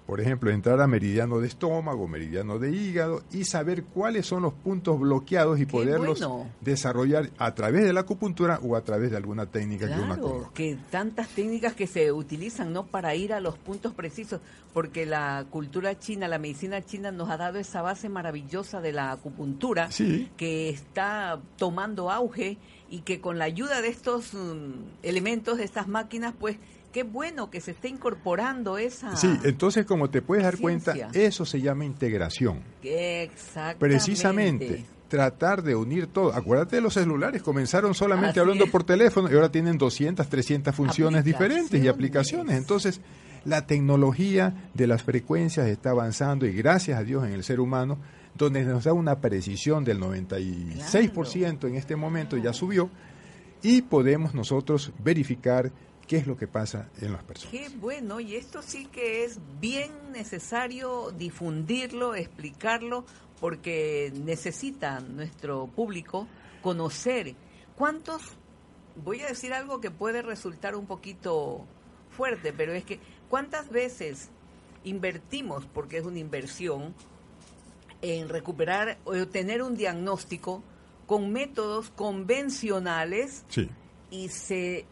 por 0.05 0.21
ejemplo, 0.21 0.49
entrar 0.51 0.79
a 0.79 0.87
meridiano 0.87 1.39
de 1.39 1.47
estómago, 1.49 2.07
meridiano 2.07 2.59
de 2.59 2.71
hígado 2.71 3.23
y 3.33 3.43
saber 3.43 3.83
cuáles 3.83 4.25
son 4.25 4.41
los 4.43 4.53
puntos 4.53 4.97
bloqueados 4.97 5.59
y 5.59 5.65
Qué 5.65 5.71
poderlos 5.73 6.19
bueno. 6.25 6.47
desarrollar 6.61 7.29
a 7.37 7.53
través 7.55 7.83
de 7.83 7.91
la 7.91 7.99
acupuntura 8.01 8.57
o 8.63 8.77
a 8.77 8.81
través 8.85 9.11
de 9.11 9.17
alguna 9.17 9.47
técnica 9.47 9.87
que 9.93 9.99
uno 10.01 10.17
conozca. 10.17 10.53
que 10.53 10.77
tantas 10.89 11.27
técnicas 11.27 11.73
que 11.73 11.87
se 11.87 12.13
utilizan 12.13 12.71
no 12.71 12.85
para 12.85 13.15
ir 13.15 13.33
a 13.33 13.41
los 13.41 13.57
puntos 13.57 13.93
precisos, 13.93 14.39
porque 14.73 15.05
la 15.05 15.45
cultura 15.49 15.99
china, 15.99 16.29
la 16.29 16.39
medicina 16.39 16.81
china 16.85 17.11
nos 17.11 17.29
ha 17.29 17.35
dado 17.35 17.59
esa 17.59 17.81
base 17.81 18.07
maravillosa 18.07 18.79
de 18.79 18.93
la 18.93 19.11
acupuntura 19.11 19.91
Sí. 19.91 20.29
que 20.37 20.69
está 20.69 21.37
tomando 21.57 22.11
auge 22.11 22.57
y 22.89 23.01
que 23.01 23.19
con 23.19 23.37
la 23.37 23.43
ayuda 23.43 23.81
de 23.81 23.89
estos 23.89 24.33
mm, 24.33 24.71
elementos, 25.03 25.57
de 25.57 25.65
estas 25.65 25.89
máquinas, 25.89 26.33
pues 26.39 26.55
qué 26.97 27.03
bueno 27.03 27.51
que 27.51 27.61
se 27.61 27.69
esté 27.69 27.89
incorporando 27.89 28.79
esa. 28.79 29.15
Sí, 29.15 29.31
entonces 29.43 29.85
como 29.85 30.09
te 30.09 30.23
puedes 30.23 30.43
dar 30.43 30.57
cuenta, 30.57 30.95
eso 31.13 31.45
se 31.45 31.61
llama 31.61 31.85
integración. 31.85 32.63
Exactamente. 32.81 33.77
Precisamente 33.77 34.83
tratar 35.07 35.61
de 35.61 35.75
unir 35.75 36.07
todo. 36.07 36.33
Acuérdate 36.33 36.77
de 36.77 36.81
los 36.81 36.95
celulares, 36.95 37.43
comenzaron 37.43 37.93
solamente 37.93 38.31
Así 38.31 38.39
hablando 38.39 38.65
es. 38.65 38.71
por 38.71 38.83
teléfono 38.83 39.29
y 39.31 39.35
ahora 39.35 39.51
tienen 39.51 39.77
200, 39.77 40.27
300 40.27 40.73
funciones 40.73 41.23
diferentes 41.23 41.79
y 41.79 41.87
aplicaciones. 41.87 42.57
Entonces, 42.57 42.99
la 43.45 43.67
tecnología 43.67 44.71
de 44.73 44.87
las 44.87 45.03
frecuencias 45.03 45.67
está 45.67 45.91
avanzando 45.91 46.47
y 46.47 46.53
gracias 46.53 46.99
a 46.99 47.03
Dios 47.03 47.23
en 47.27 47.33
el 47.33 47.43
ser 47.43 47.59
humano, 47.59 47.99
donde 48.33 48.65
nos 48.65 48.85
da 48.85 48.93
una 48.93 49.19
precisión 49.19 49.83
del 49.83 49.99
96% 49.99 51.67
en 51.67 51.75
este 51.75 51.95
momento, 51.95 52.37
ya 52.37 52.53
subió, 52.53 52.89
y 53.61 53.83
podemos 53.83 54.33
nosotros 54.33 54.91
verificar 54.97 55.71
qué 56.07 56.17
es 56.17 56.27
lo 56.27 56.37
que 56.37 56.47
pasa 56.47 56.89
en 57.01 57.13
las 57.13 57.23
personas. 57.23 57.51
Qué 57.51 57.69
bueno, 57.77 58.19
y 58.19 58.35
esto 58.35 58.61
sí 58.61 58.85
que 58.87 59.23
es 59.25 59.39
bien 59.59 59.91
necesario 60.11 61.11
difundirlo, 61.11 62.15
explicarlo, 62.15 63.05
porque 63.39 64.11
necesita 64.15 64.99
nuestro 64.99 65.67
público 65.67 66.27
conocer 66.61 67.35
cuántos, 67.75 68.21
voy 68.95 69.21
a 69.21 69.27
decir 69.27 69.53
algo 69.53 69.79
que 69.79 69.91
puede 69.91 70.21
resultar 70.21 70.75
un 70.75 70.87
poquito 70.87 71.65
fuerte, 72.09 72.51
pero 72.53 72.73
es 72.73 72.83
que 72.83 72.99
cuántas 73.29 73.69
veces 73.69 74.29
invertimos, 74.83 75.65
porque 75.65 75.97
es 75.97 76.05
una 76.05 76.19
inversión, 76.19 76.95
en 78.01 78.29
recuperar 78.29 78.97
o 79.05 79.13
tener 79.27 79.61
un 79.63 79.75
diagnóstico 79.75 80.63
con 81.05 81.31
métodos 81.31 81.89
convencionales 81.91 83.43
Sí. 83.49 83.69
y 84.11 84.29
se 84.29 84.85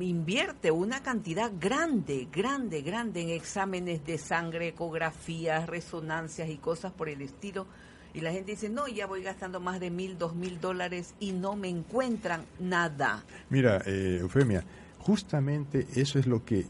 invierte 0.00 0.70
una 0.70 1.02
cantidad 1.02 1.50
grande, 1.60 2.28
grande, 2.32 2.82
grande 2.82 3.22
en 3.22 3.30
exámenes 3.30 4.04
de 4.04 4.18
sangre, 4.18 4.68
ecografías, 4.68 5.66
resonancias 5.68 6.48
y 6.48 6.56
cosas 6.56 6.92
por 6.92 7.08
el 7.08 7.22
estilo. 7.22 7.66
Y 8.12 8.20
la 8.20 8.30
gente 8.30 8.52
dice, 8.52 8.68
no, 8.68 8.86
ya 8.86 9.06
voy 9.06 9.22
gastando 9.22 9.58
más 9.58 9.80
de 9.80 9.90
mil, 9.90 10.16
dos 10.18 10.34
mil 10.36 10.60
dólares 10.60 11.14
y 11.18 11.32
no 11.32 11.56
me 11.56 11.68
encuentran 11.68 12.44
nada. 12.60 13.24
Mira, 13.50 13.82
eh, 13.86 14.18
Eufemia, 14.20 14.64
justamente 14.98 15.86
eso 15.96 16.18
es 16.18 16.26
lo 16.26 16.44
que 16.44 16.66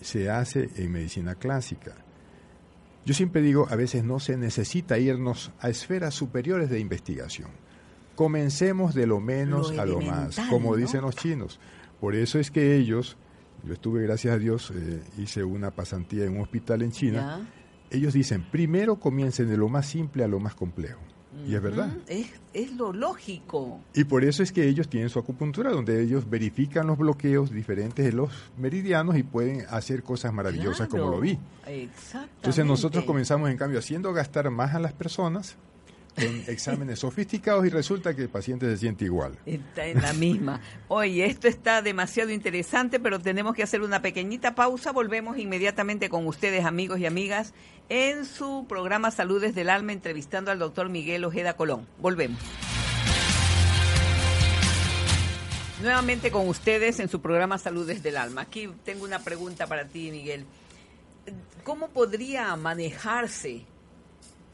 se 0.00 0.28
hace 0.28 0.68
en 0.76 0.90
medicina 0.90 1.36
clásica. 1.36 1.94
Yo 3.04 3.14
siempre 3.14 3.42
digo, 3.42 3.66
a 3.70 3.76
veces 3.76 4.04
no 4.04 4.20
se 4.20 4.36
necesita 4.36 4.98
irnos 4.98 5.50
a 5.60 5.68
esferas 5.68 6.14
superiores 6.14 6.70
de 6.70 6.80
investigación. 6.80 7.50
Comencemos 8.14 8.94
de 8.94 9.06
lo 9.06 9.20
menos 9.20 9.74
Lo 9.74 9.82
a 9.82 9.86
lo 9.86 10.00
más, 10.00 10.38
como 10.50 10.72
¿no? 10.72 10.76
dicen 10.76 11.00
los 11.02 11.16
chinos. 11.16 11.58
Por 12.02 12.16
eso 12.16 12.40
es 12.40 12.50
que 12.50 12.74
ellos, 12.74 13.16
yo 13.62 13.74
estuve, 13.74 14.02
gracias 14.02 14.34
a 14.34 14.38
Dios, 14.38 14.72
eh, 14.74 15.00
hice 15.18 15.44
una 15.44 15.70
pasantía 15.70 16.24
en 16.24 16.34
un 16.34 16.40
hospital 16.40 16.82
en 16.82 16.90
China. 16.90 17.38
¿Ya? 17.38 17.96
Ellos 17.96 18.12
dicen, 18.12 18.44
primero 18.50 18.96
comiencen 18.96 19.48
de 19.48 19.56
lo 19.56 19.68
más 19.68 19.86
simple 19.86 20.24
a 20.24 20.26
lo 20.26 20.40
más 20.40 20.56
complejo. 20.56 20.98
Y 21.46 21.54
es 21.54 21.62
verdad. 21.62 21.96
Es, 22.08 22.26
es 22.54 22.72
lo 22.72 22.92
lógico. 22.92 23.78
Y 23.94 24.02
por 24.02 24.24
eso 24.24 24.42
es 24.42 24.50
que 24.50 24.66
ellos 24.66 24.88
tienen 24.88 25.10
su 25.10 25.20
acupuntura, 25.20 25.70
donde 25.70 26.02
ellos 26.02 26.28
verifican 26.28 26.88
los 26.88 26.98
bloqueos 26.98 27.52
diferentes 27.52 28.04
de 28.04 28.10
los 28.10 28.32
meridianos 28.58 29.16
y 29.16 29.22
pueden 29.22 29.64
hacer 29.70 30.02
cosas 30.02 30.32
maravillosas 30.32 30.88
como 30.88 31.08
lo 31.08 31.20
vi. 31.20 31.38
Exactamente. 31.68 32.34
Entonces 32.38 32.66
nosotros 32.66 33.04
comenzamos 33.04 33.48
en 33.48 33.56
cambio 33.56 33.78
haciendo 33.78 34.12
gastar 34.12 34.50
más 34.50 34.74
a 34.74 34.80
las 34.80 34.92
personas 34.92 35.56
con 36.14 36.44
exámenes 36.46 36.98
sofisticados 37.00 37.66
y 37.66 37.70
resulta 37.70 38.14
que 38.14 38.22
el 38.22 38.28
paciente 38.28 38.66
se 38.70 38.76
siente 38.76 39.04
igual. 39.04 39.38
Está 39.46 39.86
en 39.86 40.02
la 40.02 40.12
misma. 40.12 40.60
Oye, 40.88 41.24
esto 41.26 41.48
está 41.48 41.82
demasiado 41.82 42.30
interesante, 42.30 43.00
pero 43.00 43.20
tenemos 43.20 43.54
que 43.54 43.62
hacer 43.62 43.82
una 43.82 44.02
pequeñita 44.02 44.54
pausa. 44.54 44.92
Volvemos 44.92 45.38
inmediatamente 45.38 46.08
con 46.08 46.26
ustedes, 46.26 46.64
amigos 46.64 46.98
y 47.00 47.06
amigas, 47.06 47.54
en 47.88 48.24
su 48.24 48.66
programa 48.68 49.10
Saludes 49.10 49.54
del 49.54 49.70
Alma, 49.70 49.92
entrevistando 49.92 50.50
al 50.50 50.58
doctor 50.58 50.88
Miguel 50.88 51.24
Ojeda 51.24 51.54
Colón. 51.54 51.86
Volvemos. 51.98 52.40
Nuevamente 55.82 56.30
con 56.30 56.48
ustedes 56.48 57.00
en 57.00 57.08
su 57.08 57.20
programa 57.20 57.58
Saludes 57.58 58.02
del 58.02 58.16
Alma. 58.16 58.42
Aquí 58.42 58.70
tengo 58.84 59.04
una 59.04 59.18
pregunta 59.18 59.66
para 59.66 59.88
ti, 59.88 60.12
Miguel. 60.12 60.46
¿Cómo 61.64 61.88
podría 61.88 62.54
manejarse 62.54 63.64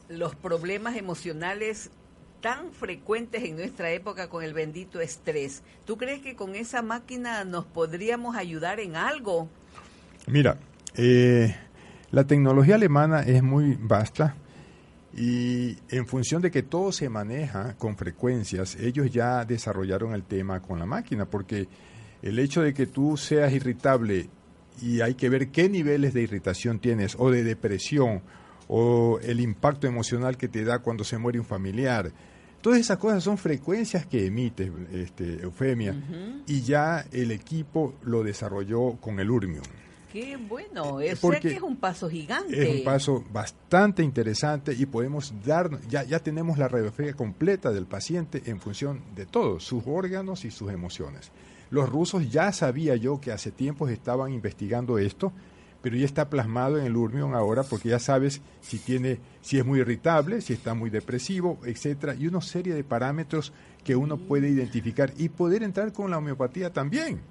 los 0.09 0.35
problemas 0.35 0.97
emocionales 0.97 1.91
tan 2.41 2.71
frecuentes 2.71 3.43
en 3.43 3.55
nuestra 3.55 3.91
época 3.91 4.29
con 4.29 4.43
el 4.43 4.53
bendito 4.53 5.01
estrés. 5.01 5.61
¿Tú 5.85 5.97
crees 5.97 6.21
que 6.21 6.35
con 6.35 6.55
esa 6.55 6.81
máquina 6.81 7.43
nos 7.43 7.65
podríamos 7.65 8.35
ayudar 8.35 8.79
en 8.79 8.95
algo? 8.95 9.47
Mira, 10.27 10.57
eh, 10.95 11.55
la 12.11 12.25
tecnología 12.25 12.75
alemana 12.75 13.21
es 13.21 13.43
muy 13.43 13.77
vasta 13.79 14.35
y 15.15 15.77
en 15.89 16.05
función 16.07 16.41
de 16.41 16.51
que 16.51 16.63
todo 16.63 16.91
se 16.91 17.09
maneja 17.09 17.75
con 17.77 17.97
frecuencias, 17.97 18.75
ellos 18.75 19.11
ya 19.11 19.43
desarrollaron 19.43 20.13
el 20.13 20.23
tema 20.23 20.61
con 20.61 20.79
la 20.79 20.85
máquina, 20.85 21.25
porque 21.25 21.67
el 22.21 22.39
hecho 22.39 22.61
de 22.61 22.73
que 22.73 22.85
tú 22.85 23.17
seas 23.17 23.51
irritable 23.51 24.29
y 24.81 25.01
hay 25.01 25.15
que 25.15 25.29
ver 25.29 25.49
qué 25.49 25.67
niveles 25.67 26.13
de 26.13 26.21
irritación 26.21 26.79
tienes 26.79 27.15
o 27.17 27.31
de 27.31 27.43
depresión 27.43 28.21
o 28.69 29.19
el 29.21 29.41
impacto 29.41 29.87
emocional 29.87 30.37
que 30.37 30.47
te 30.47 30.63
da 30.63 30.79
cuando 30.79 31.03
se 31.03 31.17
muere 31.17 31.39
un 31.39 31.45
familiar. 31.45 32.11
Todas 32.61 32.79
esas 32.79 32.97
cosas 32.97 33.23
son 33.23 33.37
frecuencias 33.37 34.05
que 34.05 34.25
emite 34.25 34.71
este, 34.93 35.41
Eufemia 35.41 35.95
y 36.45 36.61
ya 36.61 37.05
el 37.11 37.31
equipo 37.31 37.95
lo 38.03 38.23
desarrolló 38.23 38.97
con 39.01 39.19
el 39.19 39.29
Urmium. 39.31 39.63
Qué 40.11 40.37
bueno, 40.37 40.99
es, 40.99 41.19
porque 41.19 41.49
que 41.49 41.55
es 41.55 41.61
un 41.61 41.77
paso 41.77 42.09
gigante. 42.09 42.61
Es 42.61 42.79
un 42.79 42.83
paso 42.83 43.23
bastante 43.31 44.03
interesante 44.03 44.73
y 44.77 44.85
podemos 44.87 45.33
dar, 45.45 45.69
ya, 45.87 46.03
ya 46.03 46.19
tenemos 46.19 46.57
la 46.57 46.67
radiografía 46.67 47.13
completa 47.13 47.71
del 47.71 47.85
paciente 47.85 48.41
en 48.45 48.59
función 48.59 49.01
de 49.15 49.25
todos, 49.25 49.63
sus 49.63 49.83
órganos 49.85 50.45
y 50.45 50.51
sus 50.51 50.71
emociones. 50.71 51.31
Los 51.69 51.87
rusos 51.89 52.31
ya 52.31 52.51
sabía 52.51 52.95
yo 52.95 53.21
que 53.21 53.31
hace 53.31 53.51
tiempos 53.51 53.91
estaban 53.91 54.33
investigando 54.33 54.97
esto, 54.97 55.31
pero 55.81 55.95
ya 55.95 56.05
está 56.05 56.29
plasmado 56.29 56.77
en 56.77 56.85
el 56.85 56.95
Urmion 56.95 57.33
ahora 57.33 57.63
porque 57.63 57.89
ya 57.89 57.99
sabes 57.99 58.41
si 58.61 58.79
tiene 58.79 59.19
si 59.41 59.57
es 59.57 59.65
muy 59.65 59.79
irritable, 59.79 60.41
si 60.41 60.53
está 60.53 60.73
muy 60.73 60.89
depresivo, 60.89 61.59
etcétera, 61.63 62.15
y 62.15 62.27
una 62.27 62.41
serie 62.41 62.73
de 62.73 62.83
parámetros 62.83 63.53
que 63.83 63.95
uno 63.95 64.17
puede 64.17 64.49
identificar 64.49 65.13
y 65.17 65.29
poder 65.29 65.63
entrar 65.63 65.93
con 65.93 66.11
la 66.11 66.17
homeopatía 66.17 66.71
también. 66.71 67.21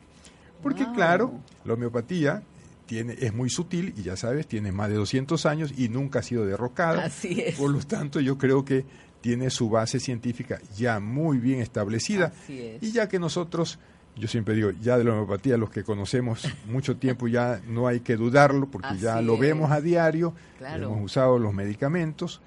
Porque 0.62 0.86
claro, 0.94 1.40
la 1.64 1.74
homeopatía 1.74 2.42
tiene, 2.86 3.14
es 3.20 3.32
muy 3.32 3.50
sutil 3.50 3.94
y 3.96 4.02
ya 4.02 4.16
sabes, 4.16 4.46
tiene 4.48 4.72
más 4.72 4.88
de 4.88 4.96
200 4.96 5.46
años 5.46 5.72
y 5.76 5.88
nunca 5.88 6.18
ha 6.20 6.22
sido 6.22 6.46
derrocada. 6.46 7.04
Así 7.04 7.40
es. 7.40 7.56
Por 7.56 7.70
lo 7.70 7.78
tanto, 7.80 8.18
yo 8.18 8.38
creo 8.38 8.64
que 8.64 8.84
tiene 9.20 9.50
su 9.50 9.68
base 9.68 10.00
científica 10.00 10.60
ya 10.76 10.98
muy 10.98 11.38
bien 11.38 11.60
establecida. 11.60 12.32
Así 12.44 12.60
es. 12.60 12.82
Y 12.82 12.92
ya 12.92 13.08
que 13.08 13.18
nosotros, 13.18 13.78
yo 14.18 14.28
siempre 14.28 14.54
digo, 14.54 14.70
ya 14.80 14.98
de 14.98 15.04
la 15.04 15.12
homeopatía, 15.12 15.56
los 15.56 15.70
que 15.70 15.84
conocemos 15.84 16.46
mucho 16.66 16.96
tiempo, 16.96 17.28
ya 17.28 17.60
no 17.68 17.86
hay 17.86 18.00
que 18.00 18.16
dudarlo 18.16 18.66
porque 18.70 18.96
ya 18.98 19.20
lo 19.22 19.34
es. 19.34 19.40
vemos 19.40 19.70
a 19.70 19.80
diario, 19.80 20.34
Claro. 20.58 20.86
hemos 20.86 21.04
usado 21.04 21.38
los 21.38 21.54
medicamentos 21.54 22.40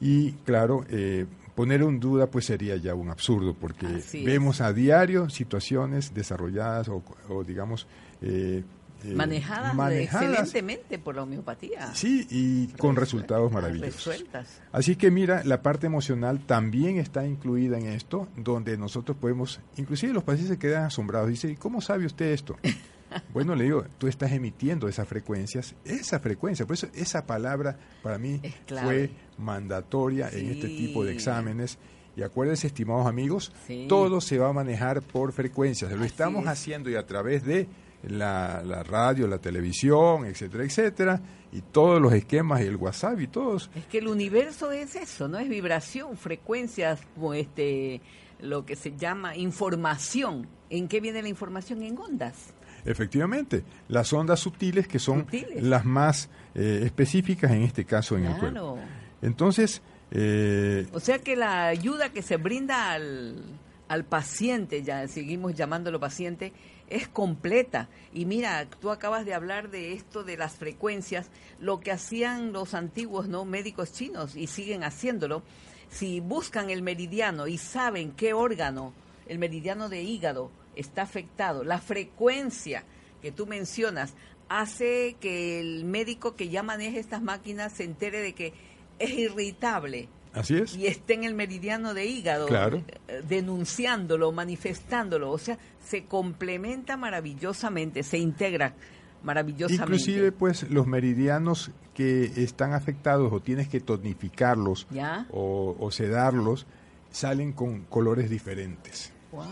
y 0.00 0.32
claro, 0.44 0.84
eh, 0.90 1.26
poner 1.54 1.80
en 1.82 1.98
duda 1.98 2.26
pues 2.26 2.44
sería 2.46 2.76
ya 2.76 2.94
un 2.94 3.08
absurdo 3.10 3.54
porque 3.54 3.86
Así 3.86 4.18
es. 4.18 4.24
vemos 4.24 4.60
a 4.60 4.72
diario 4.72 5.30
situaciones 5.30 6.12
desarrolladas 6.14 6.88
o, 6.88 7.02
o 7.28 7.44
digamos... 7.44 7.86
eh, 8.22 8.62
eh, 9.04 9.14
Manejadas, 9.14 9.74
manejadas, 9.74 10.24
excelentemente 10.30 10.98
por 10.98 11.14
la 11.14 11.22
homeopatía. 11.22 11.94
Sí, 11.94 12.26
y 12.30 12.66
con 12.78 12.96
resultados 12.96 13.52
maravillosos. 13.52 13.94
Resueltas. 14.06 14.60
Así 14.72 14.96
que 14.96 15.10
mira, 15.10 15.42
la 15.44 15.62
parte 15.62 15.86
emocional 15.86 16.40
también 16.46 16.98
está 16.98 17.26
incluida 17.26 17.78
en 17.78 17.86
esto, 17.86 18.28
donde 18.36 18.76
nosotros 18.78 19.16
podemos, 19.20 19.60
inclusive 19.76 20.12
los 20.12 20.24
pacientes 20.24 20.54
se 20.54 20.58
quedan 20.58 20.84
asombrados, 20.84 21.28
dicen, 21.28 21.50
¿y 21.50 21.56
cómo 21.56 21.80
sabe 21.80 22.06
usted 22.06 22.26
esto? 22.32 22.56
bueno, 23.32 23.54
le 23.54 23.64
digo, 23.64 23.84
tú 23.98 24.08
estás 24.08 24.32
emitiendo 24.32 24.88
esas 24.88 25.06
frecuencias, 25.06 25.74
esa 25.84 26.18
frecuencia, 26.18 26.66
por 26.66 26.74
eso 26.74 26.88
esa 26.94 27.24
palabra 27.26 27.78
para 28.02 28.18
mí 28.18 28.40
fue 28.66 29.10
mandatoria 29.38 30.28
en 30.32 30.50
este 30.50 30.68
tipo 30.68 31.04
de 31.04 31.12
exámenes. 31.12 31.78
Y 32.16 32.22
acuérdense, 32.22 32.66
estimados 32.66 33.06
amigos, 33.06 33.52
Sí. 33.66 33.84
todo 33.90 34.22
se 34.22 34.38
va 34.38 34.48
a 34.48 34.52
manejar 34.54 35.02
por 35.02 35.32
frecuencias. 35.32 35.90
Lo 35.92 35.98
Así 35.98 36.06
estamos 36.06 36.44
es. 36.44 36.48
haciendo 36.48 36.88
y 36.88 36.94
a 36.96 37.04
través 37.06 37.44
de 37.44 37.68
la, 38.06 38.62
la 38.64 38.82
radio, 38.82 39.26
la 39.26 39.38
televisión, 39.38 40.24
etcétera, 40.26 40.64
etcétera, 40.64 41.20
y 41.52 41.60
todos 41.60 42.00
los 42.00 42.12
esquemas 42.12 42.60
y 42.60 42.64
el 42.64 42.76
WhatsApp 42.76 43.20
y 43.20 43.26
todos. 43.28 43.70
Es 43.74 43.86
que 43.86 43.98
el 43.98 44.08
universo 44.08 44.70
es 44.72 44.94
eso, 44.96 45.28
¿no? 45.28 45.38
Es 45.38 45.48
vibración, 45.48 46.16
frecuencias, 46.16 47.00
este, 47.34 48.00
lo 48.40 48.64
que 48.66 48.76
se 48.76 48.96
llama 48.96 49.36
información. 49.36 50.46
¿En 50.70 50.88
qué 50.88 51.00
viene 51.00 51.22
la 51.22 51.28
información? 51.28 51.82
En 51.82 51.96
ondas. 51.98 52.52
Efectivamente, 52.84 53.64
las 53.88 54.12
ondas 54.12 54.38
sutiles 54.40 54.86
que 54.86 54.98
son 54.98 55.20
Sutiles. 55.24 55.62
las 55.62 55.84
más 55.84 56.28
eh, 56.54 56.82
específicas 56.84 57.50
en 57.50 57.62
este 57.62 57.84
caso 57.84 58.16
en 58.16 58.26
el 58.26 58.38
cuerpo. 58.38 58.78
Entonces, 59.22 59.82
eh, 60.12 60.86
O 60.92 61.00
sea 61.00 61.18
que 61.18 61.34
la 61.34 61.66
ayuda 61.66 62.10
que 62.10 62.22
se 62.22 62.36
brinda 62.36 62.92
al, 62.92 63.42
al 63.88 64.04
paciente, 64.04 64.82
ya 64.84 65.08
seguimos 65.08 65.54
llamándolo 65.54 65.98
paciente, 65.98 66.52
es 66.88 67.08
completa. 67.08 67.88
Y 68.12 68.24
mira, 68.26 68.66
tú 68.80 68.90
acabas 68.90 69.24
de 69.26 69.34
hablar 69.34 69.70
de 69.70 69.92
esto 69.92 70.22
de 70.24 70.36
las 70.36 70.54
frecuencias, 70.56 71.28
lo 71.60 71.80
que 71.80 71.90
hacían 71.92 72.52
los 72.52 72.74
antiguos 72.74 73.28
no 73.28 73.44
médicos 73.44 73.92
chinos 73.92 74.36
y 74.36 74.46
siguen 74.46 74.84
haciéndolo. 74.84 75.42
Si 75.90 76.20
buscan 76.20 76.70
el 76.70 76.82
meridiano 76.82 77.46
y 77.46 77.58
saben 77.58 78.12
qué 78.12 78.32
órgano, 78.34 78.92
el 79.28 79.38
meridiano 79.38 79.88
de 79.88 80.02
hígado, 80.02 80.50
está 80.76 81.02
afectado, 81.02 81.64
la 81.64 81.78
frecuencia 81.80 82.84
que 83.22 83.32
tú 83.32 83.46
mencionas 83.46 84.14
hace 84.48 85.16
que 85.20 85.58
el 85.60 85.84
médico 85.84 86.36
que 86.36 86.48
ya 86.48 86.62
maneja 86.62 86.98
estas 86.98 87.22
máquinas 87.22 87.72
se 87.72 87.84
entere 87.84 88.20
de 88.20 88.32
que 88.34 88.52
es 88.98 89.10
irritable 89.10 90.08
así 90.34 90.56
es. 90.58 90.76
y 90.76 90.86
esté 90.86 91.14
en 91.14 91.24
el 91.24 91.34
meridiano 91.34 91.94
de 91.94 92.06
hígado, 92.06 92.46
Claro. 92.46 92.82
eh, 93.08 93.22
denunciándolo, 93.28 94.30
manifestándolo, 94.32 95.30
o 95.32 95.38
sea, 95.38 95.58
se 95.86 96.04
complementa 96.04 96.96
maravillosamente, 96.96 98.02
se 98.02 98.18
integra 98.18 98.74
maravillosamente. 99.22 99.84
Inclusive, 99.84 100.32
pues, 100.32 100.68
los 100.70 100.86
meridianos 100.86 101.70
que 101.94 102.24
están 102.42 102.72
afectados 102.72 103.32
o 103.32 103.40
tienes 103.40 103.68
que 103.68 103.80
tonificarlos 103.80 104.86
¿Ya? 104.90 105.26
o, 105.30 105.76
o 105.78 105.90
sedarlos, 105.90 106.66
salen 107.10 107.52
con 107.52 107.82
colores 107.84 108.28
diferentes. 108.28 109.12
Wow. 109.32 109.44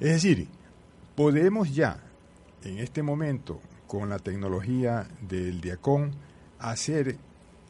Es 0.00 0.22
decir, 0.22 0.48
podemos 1.14 1.74
ya, 1.74 2.00
en 2.64 2.78
este 2.78 3.02
momento, 3.02 3.60
con 3.86 4.08
la 4.08 4.18
tecnología 4.18 5.06
del 5.20 5.60
diacón, 5.60 6.12
hacer 6.58 7.16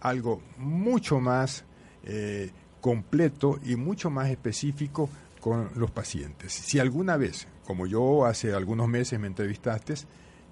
algo 0.00 0.40
mucho 0.56 1.20
más 1.20 1.64
eh, 2.04 2.50
completo 2.80 3.58
y 3.64 3.76
mucho 3.76 4.10
más 4.10 4.30
específico 4.30 5.10
con 5.40 5.70
los 5.76 5.90
pacientes. 5.90 6.52
Si 6.52 6.78
alguna 6.78 7.16
vez, 7.16 7.46
como 7.68 7.86
yo 7.86 8.24
hace 8.24 8.54
algunos 8.54 8.88
meses 8.88 9.20
me 9.20 9.26
entrevistaste, 9.26 9.92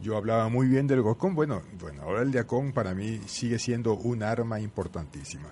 yo 0.02 0.18
hablaba 0.18 0.50
muy 0.50 0.66
bien 0.68 0.86
del 0.86 1.00
Gocón, 1.00 1.34
bueno, 1.34 1.62
bueno, 1.80 2.02
ahora 2.02 2.20
el 2.20 2.30
diacón 2.30 2.72
para 2.72 2.92
mí 2.92 3.22
sigue 3.24 3.58
siendo 3.58 3.94
un 3.94 4.22
arma 4.22 4.60
importantísima. 4.60 5.50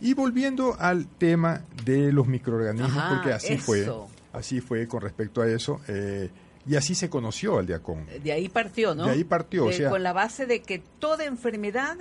Y 0.00 0.14
volviendo 0.14 0.74
al 0.80 1.06
tema 1.06 1.60
de 1.84 2.10
los 2.10 2.26
microorganismos, 2.26 2.96
Ajá, 2.96 3.14
porque 3.16 3.34
así 3.34 3.58
fue, 3.58 3.86
así 4.32 4.62
fue 4.62 4.88
con 4.88 5.02
respecto 5.02 5.42
a 5.42 5.46
eso, 5.46 5.78
eh, 5.88 6.30
y 6.66 6.74
así 6.76 6.94
se 6.94 7.10
conoció 7.10 7.58
al 7.58 7.66
diacón. 7.66 8.06
De 8.22 8.32
ahí 8.32 8.48
partió, 8.48 8.94
¿no? 8.94 9.04
De 9.04 9.10
ahí 9.10 9.24
partió, 9.24 9.66
o 9.66 9.72
sea- 9.72 9.90
con 9.90 10.02
la 10.02 10.14
base 10.14 10.46
de 10.46 10.62
que 10.62 10.78
toda 10.98 11.26
enfermedad 11.26 11.98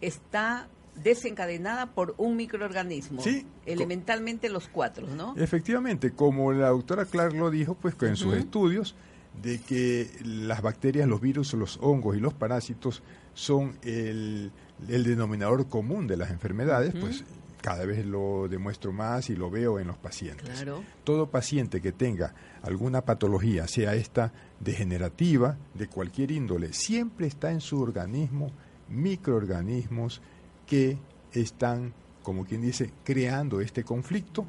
está 0.00 0.68
desencadenada 1.02 1.86
por 1.86 2.14
un 2.18 2.36
microorganismo. 2.36 3.22
Sí. 3.22 3.46
Elementalmente 3.64 4.48
los 4.48 4.68
cuatro, 4.68 5.06
¿no? 5.06 5.34
Efectivamente, 5.36 6.12
como 6.12 6.52
la 6.52 6.68
doctora 6.68 7.04
Clark 7.04 7.34
lo 7.34 7.50
dijo, 7.50 7.74
pues 7.74 7.94
que 7.94 8.06
en 8.06 8.16
sus 8.16 8.34
estudios, 8.34 8.94
de 9.42 9.60
que 9.60 10.10
las 10.24 10.62
bacterias, 10.62 11.08
los 11.08 11.20
virus, 11.20 11.52
los 11.54 11.78
hongos 11.82 12.16
y 12.16 12.20
los 12.20 12.34
parásitos 12.34 13.02
son 13.34 13.76
el, 13.82 14.50
el 14.88 15.04
denominador 15.04 15.68
común 15.68 16.06
de 16.06 16.16
las 16.16 16.30
enfermedades, 16.30 16.94
pues 16.98 17.24
cada 17.60 17.84
vez 17.84 18.06
lo 18.06 18.48
demuestro 18.48 18.92
más 18.92 19.28
y 19.28 19.36
lo 19.36 19.50
veo 19.50 19.78
en 19.78 19.88
los 19.88 19.98
pacientes. 19.98 20.48
Claro. 20.48 20.84
Todo 21.04 21.30
paciente 21.30 21.82
que 21.82 21.92
tenga 21.92 22.34
alguna 22.62 23.02
patología, 23.04 23.66
sea 23.66 23.94
esta 23.94 24.32
degenerativa, 24.60 25.58
de 25.74 25.88
cualquier 25.88 26.30
índole, 26.30 26.72
siempre 26.72 27.26
está 27.26 27.50
en 27.50 27.60
su 27.60 27.80
organismo 27.80 28.52
microorganismos 28.88 30.22
que 30.66 30.98
están, 31.32 31.94
como 32.22 32.44
quien 32.44 32.62
dice, 32.62 32.92
creando 33.04 33.60
este 33.60 33.84
conflicto 33.84 34.46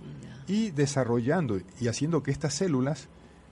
y 0.47 0.71
desarrollando 0.71 1.59
y 1.79 1.87
haciendo 1.87 2.23
que 2.23 2.31
estas 2.31 2.53
células 2.53 3.09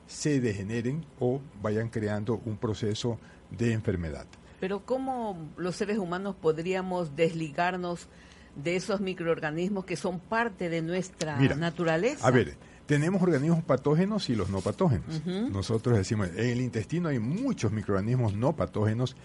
se 0.08 0.40
degeneren 0.40 1.06
o 1.20 1.42
vayan 1.62 1.90
creando 1.90 2.42
un 2.46 2.58
proceso 2.58 3.20
de 3.52 3.74
enfermedad. 3.74 4.26
Pero 4.60 4.86
¿cómo 4.86 5.38
los 5.58 5.76
seres 5.76 5.98
humanos 5.98 6.36
podríamos 6.36 7.16
desligarnos 7.16 8.08
de 8.56 8.76
esos 8.76 9.02
microorganismos 9.02 9.86
que 9.86 9.96
son 9.96 10.20
parte 10.20 10.70
de 10.70 10.82
nuestra 10.82 11.36
Mira, 11.38 11.56
naturaleza? 11.56 12.26
A 12.26 12.32
ver, 12.32 12.58
tenemos 12.86 13.22
organismos 13.22 13.64
patógenos 13.64 14.30
y 14.30 14.36
los 14.36 14.50
no 14.50 14.62
patógenos. 14.62 15.26
Nosotros 15.26 15.98
decimos, 15.98 16.30
en 16.36 16.50
el 16.50 16.62
intestino 16.62 17.10
hay 17.10 17.20
muchos 17.20 17.72
microorganismos 17.72 18.34
no 18.36 18.56
patógenos 18.56 19.16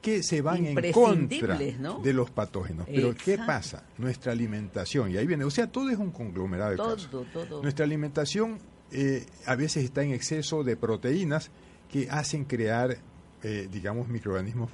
que 0.00 0.22
se 0.22 0.40
van 0.42 0.64
en 0.66 0.92
contra 0.92 1.56
de 1.58 2.12
los 2.12 2.30
patógenos. 2.30 2.86
Pero 2.86 3.14
¿qué 3.14 3.36
pasa? 3.38 3.84
Nuestra 3.98 4.32
alimentación, 4.32 5.10
y 5.10 5.16
ahí 5.16 5.26
viene, 5.26 5.44
o 5.44 5.50
sea, 5.50 5.66
todo 5.70 5.90
es 5.90 5.98
un 5.98 6.10
conglomerado 6.10 6.70
de 6.70 6.76
Todo, 6.76 6.90
cosas. 6.94 7.10
todo. 7.32 7.62
Nuestra 7.62 7.84
alimentación 7.84 8.58
eh, 8.92 9.26
a 9.46 9.54
veces 9.56 9.84
está 9.84 10.02
en 10.02 10.12
exceso 10.12 10.64
de 10.64 10.76
proteínas 10.76 11.50
que 11.90 12.08
hacen 12.10 12.44
crear, 12.44 12.96
eh, 13.42 13.68
digamos, 13.70 14.08
microorganismos 14.08 14.70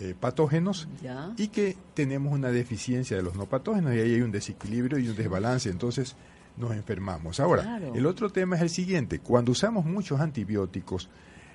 eh, 0.00 0.14
patógenos 0.18 0.88
Ya. 1.02 1.32
y 1.36 1.48
que 1.48 1.76
tenemos 1.94 2.32
una 2.32 2.50
deficiencia 2.50 3.16
de 3.16 3.22
los 3.22 3.36
no 3.36 3.46
patógenos 3.46 3.94
y 3.94 4.00
ahí 4.00 4.14
hay 4.14 4.20
un 4.22 4.32
desequilibrio 4.32 4.98
y 4.98 5.08
un 5.08 5.14
desbalance, 5.14 5.70
entonces 5.70 6.16
nos 6.56 6.72
enfermamos. 6.72 7.38
Ahora, 7.38 7.62
Claro. 7.62 7.94
el 7.94 8.04
otro 8.06 8.28
tema 8.30 8.56
es 8.56 8.62
el 8.62 8.70
siguiente, 8.70 9.20
cuando 9.20 9.52
usamos 9.52 9.84
muchos 9.84 10.20
antibióticos, 10.20 11.08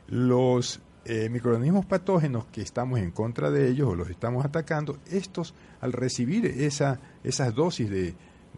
los 0.07 0.79
eh, 1.05 1.29
microorganismos 1.29 1.85
patógenos 1.85 2.45
que 2.47 2.61
estamos 2.61 2.99
en 2.99 3.11
contra 3.11 3.49
de 3.51 3.69
ellos 3.69 3.87
o 3.89 3.95
los 3.95 4.09
estamos 4.09 4.45
atacando, 4.45 4.97
estos 5.09 5.53
al 5.81 5.93
recibir 5.93 6.45
esa, 6.45 6.99
esas 7.23 7.53
dosis 7.55 7.89
de, 7.89 8.13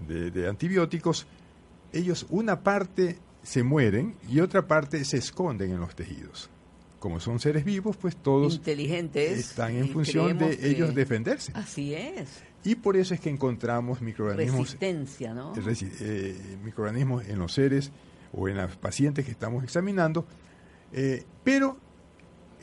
de- 0.07 0.31
de 0.31 0.47
antibióticos, 0.49 1.27
ellos 1.93 2.25
una 2.29 2.61
parte 2.63 3.17
se 3.43 3.63
mueren 3.63 4.15
y 4.29 4.39
otra 4.39 4.67
parte 4.67 5.03
se 5.05 5.17
esconden 5.17 5.71
en 5.71 5.79
los 5.79 5.95
tejidos. 5.95 6.49
Como 6.99 7.19
son 7.19 7.39
seres 7.39 7.63
vivos, 7.65 7.97
pues 7.97 8.15
todos 8.15 8.55
Inteligentes. 8.55 9.39
están 9.39 9.75
en 9.75 9.85
y 9.85 9.89
función 9.89 10.37
de 10.37 10.57
ellos 10.69 10.93
defenderse. 10.93 11.51
Así 11.55 11.95
es. 11.95 12.43
Y 12.63 12.75
por 12.75 12.95
eso 12.95 13.15
es 13.15 13.19
que 13.19 13.29
encontramos 13.31 14.01
microorganismos, 14.01 14.59
Resistencia, 14.73 15.33
¿no? 15.33 15.51
eh, 15.55 15.73
eh, 15.99 16.57
microorganismos 16.63 17.27
en 17.27 17.39
los 17.39 17.53
seres 17.53 17.91
o 18.33 18.47
en 18.47 18.57
los 18.57 18.77
pacientes 18.77 19.25
que 19.25 19.31
estamos 19.31 19.63
examinando, 19.63 20.27
eh, 20.93 21.25
pero 21.43 21.77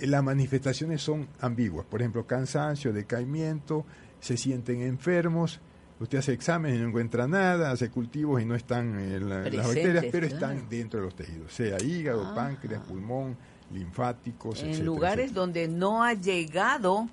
las 0.01 0.23
manifestaciones 0.23 1.03
son 1.03 1.29
ambiguas. 1.41 1.87
Por 1.87 2.01
ejemplo, 2.01 2.27
cansancio, 2.27 2.93
decaimiento, 2.93 3.85
se 4.21 4.37
sienten 4.37 4.83
enfermos, 4.83 5.61
usted 6.01 6.19
hace 6.19 6.33
exámenes 6.33 6.79
y 6.79 6.83
no 6.83 6.89
encuentra 6.89 7.27
nada, 7.27 7.71
hace 7.71 7.91
cultivos 7.91 8.41
y 8.41 8.45
no 8.45 8.55
están 8.55 8.99
en 8.99 9.29
las 9.29 9.67
bacterias, 9.67 10.07
pero 10.11 10.27
están 10.27 10.69
dentro 10.69 11.01
de 11.01 11.07
los 11.07 11.15
tejidos, 11.15 11.53
sea 11.53 11.81
hígado, 11.83 12.27
ah. 12.27 12.35
páncreas, 12.35 12.83
pulmón, 12.83 13.37
linfáticos, 13.73 14.63
En 14.63 14.85
lugares 14.85 15.35
donde 15.35 15.69
no 15.69 16.03
ha 16.03 16.15
llegado 16.15 17.09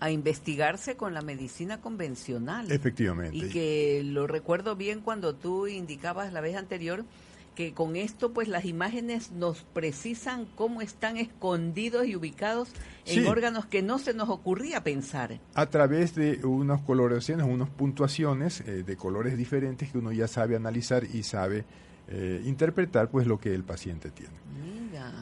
a 0.00 0.10
investigarse 0.10 0.96
con 0.96 1.14
la 1.14 1.22
medicina 1.22 1.80
convencional. 1.80 2.70
Efectivamente. 2.70 3.36
Y 3.36 3.48
que 3.48 4.02
lo 4.04 4.26
recuerdo 4.26 4.76
bien 4.76 5.00
cuando 5.00 5.34
tú 5.34 5.66
indicabas 5.66 6.32
la 6.32 6.40
vez 6.40 6.56
anterior 6.56 7.04
que 7.58 7.74
con 7.74 7.96
esto 7.96 8.32
pues 8.32 8.46
las 8.46 8.64
imágenes 8.66 9.32
nos 9.32 9.64
precisan 9.64 10.46
cómo 10.54 10.80
están 10.80 11.16
escondidos 11.16 12.06
y 12.06 12.14
ubicados 12.14 12.68
en 13.04 13.26
órganos 13.26 13.66
que 13.66 13.82
no 13.82 13.98
se 13.98 14.14
nos 14.14 14.28
ocurría 14.28 14.84
pensar. 14.84 15.40
A 15.54 15.66
través 15.66 16.14
de 16.14 16.46
unas 16.46 16.80
coloraciones, 16.82 17.48
unas 17.48 17.68
puntuaciones 17.68 18.60
eh, 18.60 18.84
de 18.84 18.96
colores 18.96 19.36
diferentes 19.36 19.90
que 19.90 19.98
uno 19.98 20.12
ya 20.12 20.28
sabe 20.28 20.54
analizar 20.54 21.02
y 21.02 21.24
sabe 21.24 21.64
eh, 22.08 22.42
interpretar 22.44 23.10
pues 23.10 23.26
lo 23.26 23.38
que 23.38 23.54
el 23.54 23.64
paciente 23.64 24.10
tiene. 24.10 24.34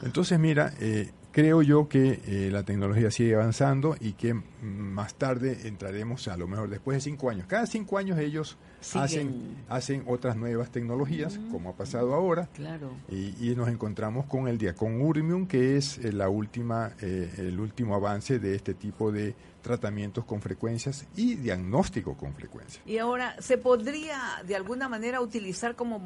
Entonces 0.03 0.39
mira, 0.39 0.73
eh, 0.79 1.11
creo 1.37 1.61
yo 1.61 1.87
que 1.87 2.19
eh, 2.25 2.49
la 2.51 2.63
tecnología 2.63 3.11
sigue 3.11 3.35
avanzando 3.35 3.95
y 3.99 4.13
que 4.13 4.33
más 4.63 5.13
tarde 5.13 5.67
entraremos, 5.67 6.27
a 6.29 6.35
lo 6.35 6.47
mejor 6.47 6.67
después 6.67 6.95
de 6.97 7.01
cinco 7.01 7.29
años. 7.29 7.45
Cada 7.45 7.67
cinco 7.67 7.99
años 7.99 8.17
ellos 8.17 8.57
hacen, 8.95 9.55
hacen 9.69 10.03
otras 10.07 10.35
nuevas 10.35 10.71
tecnologías, 10.71 11.37
mm. 11.37 11.51
como 11.51 11.69
ha 11.69 11.73
pasado 11.73 12.15
ahora. 12.15 12.49
Claro. 12.53 12.89
Y, 13.09 13.53
nos 13.55 13.69
encontramos 13.69 14.25
con 14.25 14.47
el 14.47 14.57
día 14.57 14.73
con 14.73 14.99
Urmium, 14.99 15.45
que 15.45 15.77
es 15.77 15.99
eh, 15.99 16.11
la 16.11 16.27
última, 16.27 16.93
eh, 17.01 17.31
el 17.37 17.59
último 17.59 17.93
avance 17.93 18.39
de 18.39 18.55
este 18.55 18.73
tipo 18.73 19.11
de 19.11 19.35
tratamientos 19.67 20.23
con 20.23 20.41
frecuencias 20.41 21.05
y 21.17 21.35
diagnóstico 21.35 22.15
con 22.15 22.33
frecuencias. 22.33 22.81
Y 22.85 22.97
ahora, 22.99 23.35
¿se 23.39 23.57
podría 23.57 24.17
de 24.47 24.55
alguna 24.55 24.87
manera 24.87 25.19
utilizar 25.19 25.75
como 25.75 25.99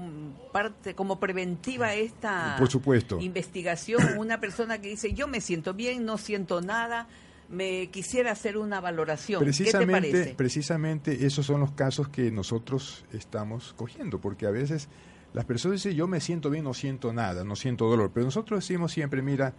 parte, 0.51 0.95
como 0.95 1.19
preventiva 1.19 1.93
esta 1.93 2.55
Por 2.57 2.69
supuesto. 2.69 3.19
investigación? 3.19 4.01
Una 4.17 4.39
persona 4.39 4.81
que 4.81 4.89
dice, 4.89 5.13
yo 5.13 5.27
me 5.27 5.41
siento 5.41 5.75
bien, 5.75 6.05
no 6.05 6.17
siento 6.17 6.61
nada, 6.61 7.07
me 7.49 7.91
quisiera 7.91 8.31
hacer 8.31 8.57
una 8.57 8.81
valoración. 8.81 9.43
Precisamente, 9.43 10.07
¿Qué 10.07 10.11
te 10.11 10.17
parece? 10.17 10.35
Precisamente 10.35 11.25
esos 11.27 11.45
son 11.45 11.59
los 11.59 11.71
casos 11.71 12.09
que 12.09 12.31
nosotros 12.31 13.05
estamos 13.13 13.73
cogiendo, 13.77 14.19
porque 14.19 14.47
a 14.47 14.51
veces 14.51 14.89
las 15.33 15.45
personas 15.45 15.83
dicen, 15.83 15.95
yo 15.95 16.07
me 16.07 16.19
siento 16.19 16.49
bien, 16.49 16.63
no 16.63 16.73
siento 16.73 17.13
nada, 17.13 17.43
no 17.43 17.55
siento 17.55 17.87
dolor, 17.87 18.09
pero 18.11 18.25
nosotros 18.25 18.61
decimos 18.61 18.91
siempre, 18.91 19.21
mira, 19.21 19.53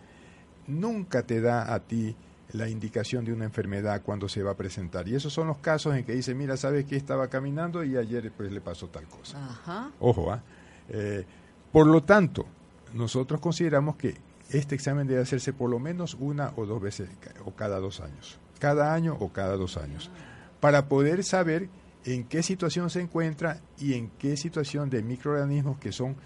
nunca 0.66 1.22
te 1.22 1.40
da 1.40 1.72
a 1.72 1.80
ti 1.80 2.16
la 2.52 2.68
indicación 2.68 3.24
de 3.24 3.32
una 3.32 3.44
enfermedad 3.44 4.02
cuando 4.02 4.28
se 4.28 4.42
va 4.42 4.52
a 4.52 4.56
presentar. 4.56 5.08
Y 5.08 5.14
esos 5.14 5.32
son 5.32 5.46
los 5.46 5.58
casos 5.58 5.96
en 5.96 6.04
que 6.04 6.12
dice, 6.12 6.34
mira, 6.34 6.56
¿sabes 6.56 6.84
que 6.84 6.96
estaba 6.96 7.28
caminando 7.28 7.82
y 7.82 7.96
ayer 7.96 8.30
pues 8.36 8.52
le 8.52 8.60
pasó 8.60 8.88
tal 8.88 9.06
cosa? 9.06 9.42
Ajá. 9.42 9.90
Ojo, 10.00 10.30
¿ah? 10.30 10.42
Eh, 10.88 11.24
por 11.70 11.86
lo 11.86 12.02
tanto, 12.02 12.46
nosotros 12.92 13.40
consideramos 13.40 13.96
que 13.96 14.16
este 14.50 14.74
examen 14.74 15.06
debe 15.06 15.22
hacerse 15.22 15.54
por 15.54 15.70
lo 15.70 15.78
menos 15.78 16.14
una 16.20 16.52
o 16.56 16.66
dos 16.66 16.80
veces 16.80 17.08
o 17.44 17.52
cada 17.52 17.80
dos 17.80 18.00
años. 18.00 18.38
Cada 18.58 18.92
año 18.92 19.16
o 19.18 19.32
cada 19.32 19.56
dos 19.56 19.78
años. 19.78 20.10
Para 20.60 20.88
poder 20.88 21.24
saber 21.24 21.70
en 22.04 22.24
qué 22.24 22.42
situación 22.42 22.90
se 22.90 23.00
encuentra 23.00 23.60
y 23.78 23.94
en 23.94 24.10
qué 24.18 24.36
situación 24.36 24.90
de 24.90 25.02
microorganismos 25.02 25.78
que 25.78 25.92
son 25.92 26.16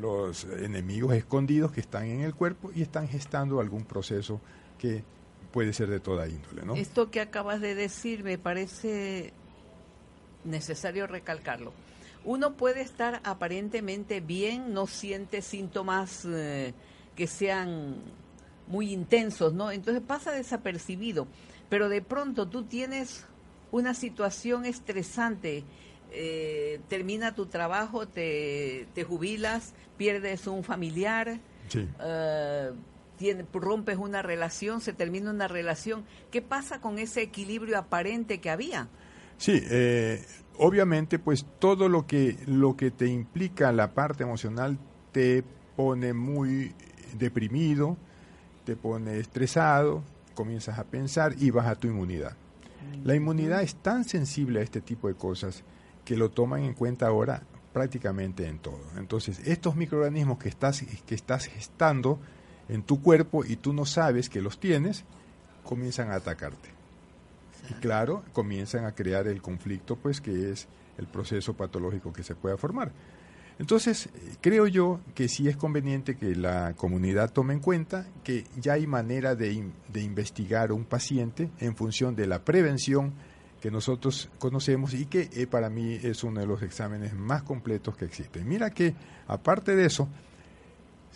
los 0.00 0.44
enemigos 0.44 1.14
escondidos 1.14 1.70
que 1.70 1.80
están 1.80 2.06
en 2.06 2.22
el 2.22 2.34
cuerpo 2.34 2.72
y 2.74 2.82
están 2.82 3.08
gestando 3.08 3.60
algún 3.60 3.84
proceso 3.84 4.40
que 4.78 5.04
puede 5.52 5.72
ser 5.72 5.88
de 5.88 6.00
toda 6.00 6.28
índole. 6.28 6.62
¿no? 6.64 6.74
Esto 6.74 7.10
que 7.10 7.20
acabas 7.20 7.60
de 7.60 7.74
decir 7.74 8.24
me 8.24 8.38
parece 8.38 9.32
necesario 10.44 11.06
recalcarlo. 11.06 11.72
Uno 12.24 12.54
puede 12.54 12.80
estar 12.80 13.20
aparentemente 13.24 14.20
bien, 14.20 14.74
no 14.74 14.86
siente 14.86 15.42
síntomas 15.42 16.24
eh, 16.24 16.74
que 17.14 17.26
sean 17.26 17.96
muy 18.66 18.92
intensos, 18.92 19.52
¿no? 19.52 19.70
Entonces 19.70 20.02
pasa 20.04 20.32
desapercibido, 20.32 21.28
pero 21.68 21.88
de 21.88 22.02
pronto 22.02 22.48
tú 22.48 22.64
tienes 22.64 23.24
una 23.70 23.94
situación 23.94 24.64
estresante, 24.64 25.64
eh, 26.10 26.80
termina 26.88 27.34
tu 27.34 27.46
trabajo, 27.46 28.08
te, 28.08 28.88
te, 28.94 29.04
jubilas, 29.04 29.72
pierdes 29.96 30.46
un 30.46 30.64
familiar, 30.64 31.38
eh, 31.74 32.72
rompes 33.52 33.96
una 33.96 34.22
relación, 34.22 34.80
se 34.80 34.92
termina 34.92 35.30
una 35.30 35.48
relación. 35.48 36.04
¿Qué 36.30 36.42
pasa 36.42 36.80
con 36.80 36.98
ese 36.98 37.22
equilibrio 37.22 37.78
aparente 37.78 38.40
que 38.40 38.50
había? 38.50 38.88
Sí, 39.38 39.60
eh, 39.70 40.24
obviamente 40.58 41.18
pues 41.18 41.46
todo 41.58 41.88
lo 41.88 42.06
que, 42.06 42.38
lo 42.46 42.76
que 42.76 42.90
te 42.90 43.06
implica 43.06 43.72
la 43.72 43.92
parte 43.92 44.22
emocional 44.22 44.78
te 45.12 45.44
pone 45.76 46.12
muy 46.12 46.74
deprimido, 47.18 47.96
te 48.64 48.76
pone 48.76 49.18
estresado, 49.18 50.02
comienzas 50.34 50.78
a 50.78 50.84
pensar 50.84 51.34
y 51.38 51.50
baja 51.50 51.74
tu 51.74 51.88
inmunidad. 51.88 52.36
La 53.04 53.14
inmunidad 53.14 53.62
es 53.62 53.74
tan 53.76 54.04
sensible 54.04 54.60
a 54.60 54.62
este 54.62 54.80
tipo 54.80 55.08
de 55.08 55.14
cosas 55.14 55.64
que 56.04 56.16
lo 56.16 56.30
toman 56.30 56.62
en 56.62 56.74
cuenta 56.74 57.06
ahora 57.08 57.42
prácticamente 57.72 58.46
en 58.46 58.58
todo. 58.58 58.80
Entonces, 58.96 59.40
estos 59.44 59.76
microorganismos 59.76 60.38
que 60.38 60.48
estás, 60.48 60.82
que 61.06 61.14
estás 61.14 61.46
gestando 61.46 62.20
en 62.68 62.82
tu 62.82 63.02
cuerpo 63.02 63.44
y 63.44 63.56
tú 63.56 63.72
no 63.72 63.84
sabes 63.84 64.28
que 64.28 64.40
los 64.40 64.58
tienes, 64.58 65.04
comienzan 65.64 66.10
a 66.10 66.16
atacarte. 66.16 66.70
Y 67.70 67.74
claro, 67.74 68.22
comienzan 68.32 68.84
a 68.84 68.92
crear 68.92 69.26
el 69.26 69.42
conflicto, 69.42 69.96
pues 69.96 70.20
que 70.20 70.52
es 70.52 70.68
el 70.98 71.06
proceso 71.06 71.54
patológico 71.54 72.12
que 72.12 72.22
se 72.22 72.34
pueda 72.34 72.56
formar. 72.56 72.92
Entonces, 73.58 74.10
creo 74.42 74.66
yo 74.66 75.00
que 75.14 75.28
sí 75.28 75.48
es 75.48 75.56
conveniente 75.56 76.16
que 76.16 76.36
la 76.36 76.74
comunidad 76.76 77.32
tome 77.32 77.54
en 77.54 77.60
cuenta 77.60 78.06
que 78.22 78.44
ya 78.60 78.74
hay 78.74 78.86
manera 78.86 79.34
de, 79.34 79.70
de 79.88 80.02
investigar 80.02 80.70
a 80.70 80.74
un 80.74 80.84
paciente 80.84 81.50
en 81.58 81.74
función 81.74 82.14
de 82.14 82.26
la 82.26 82.44
prevención 82.44 83.14
que 83.60 83.70
nosotros 83.70 84.28
conocemos 84.38 84.92
y 84.92 85.06
que 85.06 85.30
eh, 85.32 85.46
para 85.46 85.70
mí 85.70 85.98
es 86.02 86.22
uno 86.22 86.40
de 86.40 86.46
los 86.46 86.62
exámenes 86.62 87.14
más 87.14 87.42
completos 87.42 87.96
que 87.96 88.04
existen. 88.04 88.46
Mira 88.46 88.70
que, 88.70 88.94
aparte 89.26 89.74
de 89.74 89.86
eso, 89.86 90.08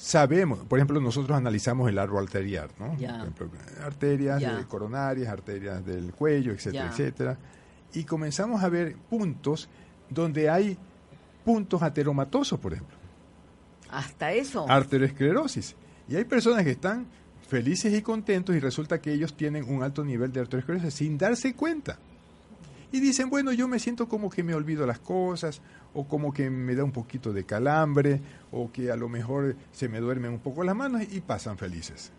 sabemos, 0.01 0.61
por 0.61 0.79
ejemplo, 0.79 0.99
nosotros 0.99 1.37
analizamos 1.37 1.89
el 1.91 1.99
árbol 1.99 2.25
arterial, 2.25 2.71
¿no? 2.79 2.97
arterias 3.85 4.43
eh, 4.43 4.65
coronarias, 4.67 5.29
arterias 5.29 5.85
del 5.85 6.13
cuello, 6.15 6.53
etcétera, 6.53 6.89
etcétera, 6.91 7.39
y 7.93 8.05
comenzamos 8.05 8.63
a 8.63 8.71
ver 8.71 8.97
puntos 8.97 9.69
donde 10.09 10.49
hay 10.49 10.79
puntos 11.45 11.83
ateromatosos, 11.83 12.59
por 12.59 12.73
ejemplo. 12.73 12.97
Hasta 13.91 14.33
eso. 14.33 14.65
Arteriosclerosis. 14.69 15.77
Y 16.09 16.17
hay 16.17 16.25
personas 16.25 16.65
que 16.65 16.71
están 16.71 17.07
felices 17.47 17.93
y 17.93 18.01
contentos 18.01 18.57
y 18.57 18.61
resulta 18.61 19.01
que 19.01 19.13
ellos 19.13 19.37
tienen 19.37 19.69
un 19.69 19.83
alto 19.83 20.03
nivel 20.03 20.33
de 20.33 20.41
arteriosclerosis 20.41 20.95
sin 20.95 21.19
darse 21.19 21.55
cuenta. 21.55 21.99
Y 22.93 23.01
dicen, 23.01 23.31
bueno, 23.31 23.53
yo 23.53 23.69
me 23.69 23.79
siento 23.79 24.09
como 24.09 24.31
que 24.31 24.43
me 24.43 24.55
olvido 24.55 24.87
las 24.87 24.99
cosas, 24.99 25.63
o 25.95 26.07
como 26.07 26.33
que 26.33 26.51
me 26.51 26.75
da 26.75 26.85
un 26.85 26.93
poquito 26.93 27.33
de 27.33 27.45
calambre, 27.45 28.21
o 28.51 28.71
que 28.73 28.91
a 28.91 28.97
lo 28.97 29.09
mejor 29.09 29.57
se 29.73 29.89
me 29.89 30.01
duermen 30.01 30.33
un 30.33 30.41
poco 30.41 30.65
las 30.65 30.75
manos 30.75 31.03
y 31.11 31.21
pasan 31.21 31.57
felices. 31.57 32.13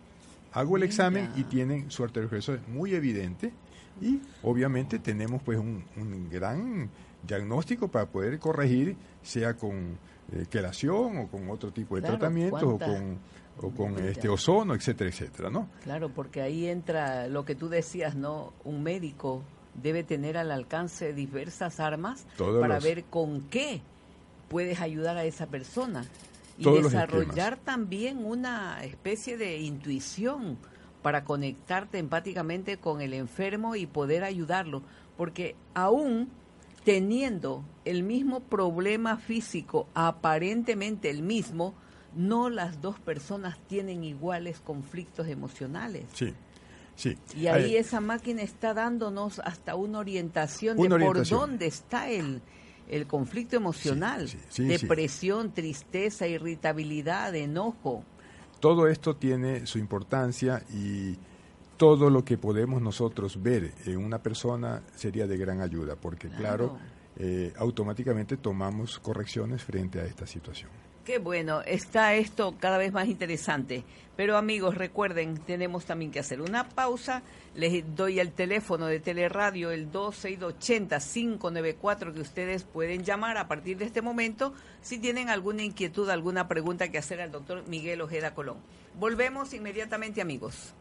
Hago 0.52 0.76
el 0.76 0.82
examen 0.82 1.30
y 1.36 1.44
tienen 1.44 1.90
su 1.90 2.04
arteriosclerosis 2.04 2.68
muy 2.68 2.94
evidente 2.94 3.52
y 4.00 4.20
obviamente 4.42 4.98
tenemos 4.98 5.42
pues 5.42 5.58
un, 5.58 5.84
un 5.96 6.28
gran 6.30 6.90
diagnóstico 7.26 7.88
para 7.88 8.06
poder 8.06 8.38
corregir, 8.38 8.96
sea 9.22 9.56
con 9.56 9.98
eh, 10.32 10.46
quelación 10.50 11.18
o 11.18 11.28
con 11.28 11.48
otro 11.50 11.72
tipo 11.72 11.96
de 11.96 12.02
tratamiento 12.02 12.68
o 12.68 12.78
con, 12.78 13.18
o 13.60 13.70
con 13.70 13.98
este 14.04 14.28
ozono, 14.28 14.74
etcétera, 14.74 15.10
etcétera, 15.10 15.50
¿no? 15.50 15.68
Claro, 15.82 16.10
porque 16.10 16.42
ahí 16.42 16.66
entra 16.66 17.28
lo 17.28 17.44
que 17.44 17.54
tú 17.54 17.68
decías, 17.68 18.14
¿no? 18.14 18.52
Un 18.64 18.82
médico 18.82 19.42
debe 19.74 20.04
tener 20.04 20.36
al 20.36 20.50
alcance 20.50 21.12
diversas 21.12 21.80
armas 21.80 22.26
para 22.36 22.78
ver 22.78 23.04
con 23.04 23.42
qué 23.42 23.82
puedes 24.48 24.80
ayudar 24.80 25.16
a 25.16 25.24
esa 25.24 25.46
persona 25.46 26.04
y 26.58 26.64
desarrollar 26.64 27.56
también 27.56 28.24
una 28.24 28.84
especie 28.84 29.36
de 29.36 29.58
intuición 29.58 30.58
para 31.00 31.24
conectarte 31.24 31.98
empáticamente 31.98 32.76
con 32.76 33.00
el 33.00 33.14
enfermo 33.14 33.74
y 33.74 33.86
poder 33.86 34.24
ayudarlo, 34.24 34.82
porque 35.16 35.56
aún 35.74 36.28
teniendo 36.84 37.64
el 37.84 38.02
mismo 38.02 38.40
problema 38.40 39.16
físico, 39.16 39.88
aparentemente 39.94 41.10
el 41.10 41.22
mismo, 41.22 41.74
no 42.14 42.50
las 42.50 42.80
dos 42.80 43.00
personas 43.00 43.58
tienen 43.68 44.04
iguales 44.04 44.60
conflictos 44.60 45.28
emocionales. 45.28 46.04
Sí. 46.12 46.34
Sí. 47.02 47.18
Y 47.36 47.48
ahí 47.48 47.74
esa 47.74 48.00
máquina 48.00 48.42
está 48.42 48.74
dándonos 48.74 49.40
hasta 49.40 49.74
una 49.74 49.98
orientación 49.98 50.76
de 50.76 50.88
por 50.88 51.26
dónde 51.28 51.66
está 51.66 52.08
el, 52.08 52.40
el 52.88 53.08
conflicto 53.08 53.56
emocional, 53.56 54.30
depresión, 54.56 55.52
tristeza, 55.52 56.28
irritabilidad, 56.28 57.34
enojo. 57.34 58.04
todo 58.60 58.86
esto 58.86 59.16
tiene 59.16 59.66
su 59.66 59.78
importancia 59.78 60.62
y 60.72 61.16
todo 61.76 62.08
lo 62.08 62.24
que 62.24 62.38
podemos 62.38 62.80
nosotros 62.80 63.42
ver 63.42 63.72
en 63.84 63.96
una 63.96 64.22
persona 64.22 64.82
sería 64.94 65.26
de 65.26 65.36
gran 65.36 65.60
ayuda, 65.60 65.96
porque 65.96 66.28
claro, 66.28 66.78
eh, 67.16 67.52
automáticamente 67.56 68.36
tomamos 68.36 69.00
correcciones 69.00 69.64
frente 69.64 70.00
a 70.00 70.04
esta 70.04 70.24
situación. 70.24 70.70
Qué 71.04 71.18
bueno, 71.18 71.62
está 71.62 72.14
esto 72.14 72.54
cada 72.60 72.78
vez 72.78 72.92
más 72.92 73.08
interesante. 73.08 73.82
Pero 74.14 74.36
amigos, 74.36 74.76
recuerden, 74.76 75.36
tenemos 75.36 75.84
también 75.84 76.12
que 76.12 76.20
hacer 76.20 76.40
una 76.40 76.68
pausa. 76.68 77.24
Les 77.56 77.82
doy 77.96 78.20
el 78.20 78.30
teléfono 78.30 78.86
de 78.86 79.00
Teleradio, 79.00 79.72
el 79.72 79.90
2680-594, 79.90 82.12
que 82.12 82.20
ustedes 82.20 82.62
pueden 82.62 83.02
llamar 83.02 83.36
a 83.36 83.48
partir 83.48 83.78
de 83.78 83.86
este 83.86 84.00
momento 84.00 84.54
si 84.80 85.00
tienen 85.00 85.28
alguna 85.28 85.64
inquietud, 85.64 86.08
alguna 86.08 86.46
pregunta 86.46 86.92
que 86.92 86.98
hacer 86.98 87.20
al 87.20 87.32
doctor 87.32 87.66
Miguel 87.66 88.00
Ojeda 88.00 88.32
Colón. 88.32 88.58
Volvemos 88.94 89.54
inmediatamente, 89.54 90.20
amigos. 90.20 90.72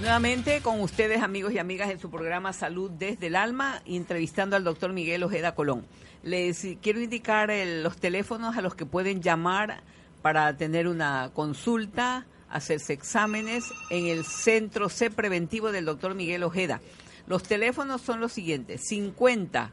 Nuevamente 0.00 0.60
con 0.62 0.80
ustedes, 0.80 1.22
amigos 1.22 1.52
y 1.52 1.58
amigas, 1.58 1.90
en 1.90 1.98
su 1.98 2.08
programa 2.08 2.52
Salud 2.52 2.90
desde 2.90 3.26
el 3.26 3.36
Alma, 3.36 3.82
entrevistando 3.84 4.56
al 4.56 4.64
doctor 4.64 4.92
Miguel 4.92 5.24
Ojeda 5.24 5.54
Colón. 5.54 5.84
Les 6.22 6.66
quiero 6.82 7.00
indicar 7.00 7.50
los 7.82 7.96
teléfonos 7.96 8.56
a 8.56 8.60
los 8.60 8.74
que 8.74 8.84
pueden 8.84 9.22
llamar 9.22 9.82
para 10.20 10.54
tener 10.56 10.86
una 10.86 11.30
consulta, 11.32 12.26
hacerse 12.50 12.92
exámenes 12.92 13.64
en 13.88 14.06
el 14.06 14.24
Centro 14.24 14.90
C 14.90 15.10
Preventivo 15.10 15.72
del 15.72 15.86
doctor 15.86 16.14
Miguel 16.14 16.42
Ojeda. 16.42 16.80
Los 17.26 17.44
teléfonos 17.44 18.02
son 18.02 18.20
los 18.20 18.32
siguientes, 18.32 18.82
50 18.86 19.72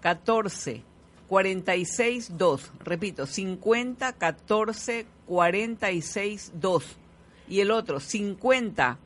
14 0.00 0.82
46 1.28 2.36
2, 2.36 2.72
repito, 2.80 3.26
50 3.26 4.12
14 4.14 5.06
46 5.26 6.52
2 6.54 6.84
y 7.48 7.60
el 7.60 7.70
otro 7.70 8.00
50 8.00 8.98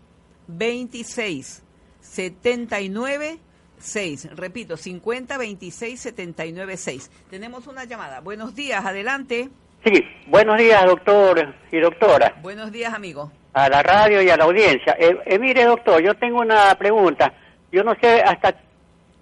26 0.46 1.62
79 2.00 3.38
6. 3.78 4.36
Repito, 4.36 4.76
50 4.76 5.38
26 5.38 6.00
79 6.00 6.76
6. 6.76 7.10
Tenemos 7.30 7.66
una 7.66 7.84
llamada. 7.84 8.20
Buenos 8.20 8.54
días, 8.54 8.84
adelante. 8.84 9.50
Sí, 9.84 10.04
buenos 10.26 10.58
días, 10.58 10.84
doctor 10.84 11.54
y 11.70 11.78
doctora. 11.78 12.34
Buenos 12.42 12.72
días, 12.72 12.92
amigo. 12.92 13.30
A 13.52 13.68
la 13.68 13.82
radio 13.82 14.20
y 14.20 14.28
a 14.28 14.36
la 14.36 14.44
audiencia. 14.44 14.96
Eh, 14.98 15.16
eh, 15.24 15.38
mire, 15.38 15.64
doctor, 15.64 16.02
yo 16.02 16.14
tengo 16.14 16.40
una 16.40 16.74
pregunta. 16.74 17.32
Yo 17.70 17.84
no 17.84 17.94
sé 18.00 18.20
hasta. 18.22 18.54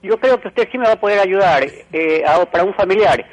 Yo 0.03 0.19
creo 0.19 0.41
que 0.41 0.49
usted 0.49 0.69
sí 0.71 0.79
me 0.79 0.87
va 0.87 0.93
a 0.93 1.01
poder 1.01 1.19
ayudar 1.19 1.65
eh, 1.93 2.25
para 2.51 2.65
un 2.65 2.75
familiar. 2.75 3.25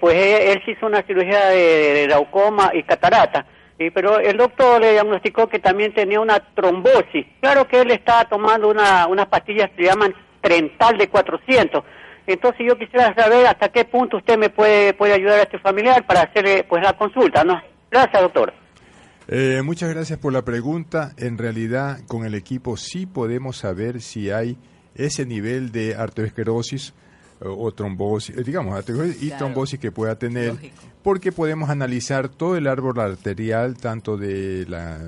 pues 0.00 0.16
él, 0.16 0.62
sí 0.64 0.72
hizo 0.72 0.86
una 0.86 1.02
cirugía 1.02 1.46
de, 1.46 2.04
glaucoma 2.06 2.70
y 2.74 2.82
catarata. 2.82 3.46
pero 3.94 4.18
el 4.18 4.36
doctor 4.36 4.80
le 4.80 4.92
diagnosticó 4.92 5.48
que 5.48 5.58
también 5.58 5.94
tenía 5.94 6.20
una 6.20 6.40
trombosis. 6.54 7.26
Claro 7.40 7.66
que 7.66 7.80
él 7.80 7.90
está 7.90 8.24
tomando 8.26 8.68
una, 8.68 9.06
unas 9.06 9.26
pastillas 9.26 9.70
que 9.70 9.84
se 9.84 9.90
llaman 9.90 10.14
Trental 10.42 10.98
de 10.98 11.08
400. 11.08 11.82
Entonces 12.26 12.66
yo 12.68 12.76
quisiera 12.76 13.14
saber 13.14 13.46
hasta 13.46 13.70
qué 13.70 13.84
punto 13.84 14.18
usted 14.18 14.36
me 14.36 14.50
puede, 14.50 14.92
puede 14.92 15.14
ayudar 15.14 15.40
a 15.40 15.42
este 15.42 15.58
familiar 15.58 16.06
para 16.06 16.22
hacerle 16.22 16.64
pues 16.68 16.82
la 16.82 16.92
consulta, 16.92 17.42
¿no? 17.42 17.60
Gracias, 17.90 18.22
doctor. 18.22 18.52
Eh, 19.28 19.62
muchas 19.64 19.90
gracias 19.90 20.18
por 20.18 20.32
la 20.32 20.42
pregunta. 20.42 21.12
En 21.16 21.38
realidad, 21.38 22.00
con 22.06 22.24
el 22.24 22.34
equipo 22.34 22.76
sí 22.76 23.06
podemos 23.06 23.56
saber 23.56 24.00
si 24.00 24.30
hay 24.30 24.58
ese 24.94 25.26
nivel 25.26 25.72
de 25.72 25.94
arteriosclerosis 25.94 26.90
eh, 27.40 27.44
o 27.44 27.72
trombosis, 27.72 28.36
eh, 28.36 28.42
digamos, 28.44 28.82
y 29.20 29.30
trombosis 29.30 29.78
que 29.78 29.90
pueda 29.90 30.16
tener, 30.16 30.54
porque 31.02 31.32
podemos 31.32 31.70
analizar 31.70 32.28
todo 32.28 32.56
el 32.56 32.66
árbol 32.66 33.00
arterial, 33.00 33.76
tanto 33.76 34.16
de 34.16 34.66
la 34.68 34.98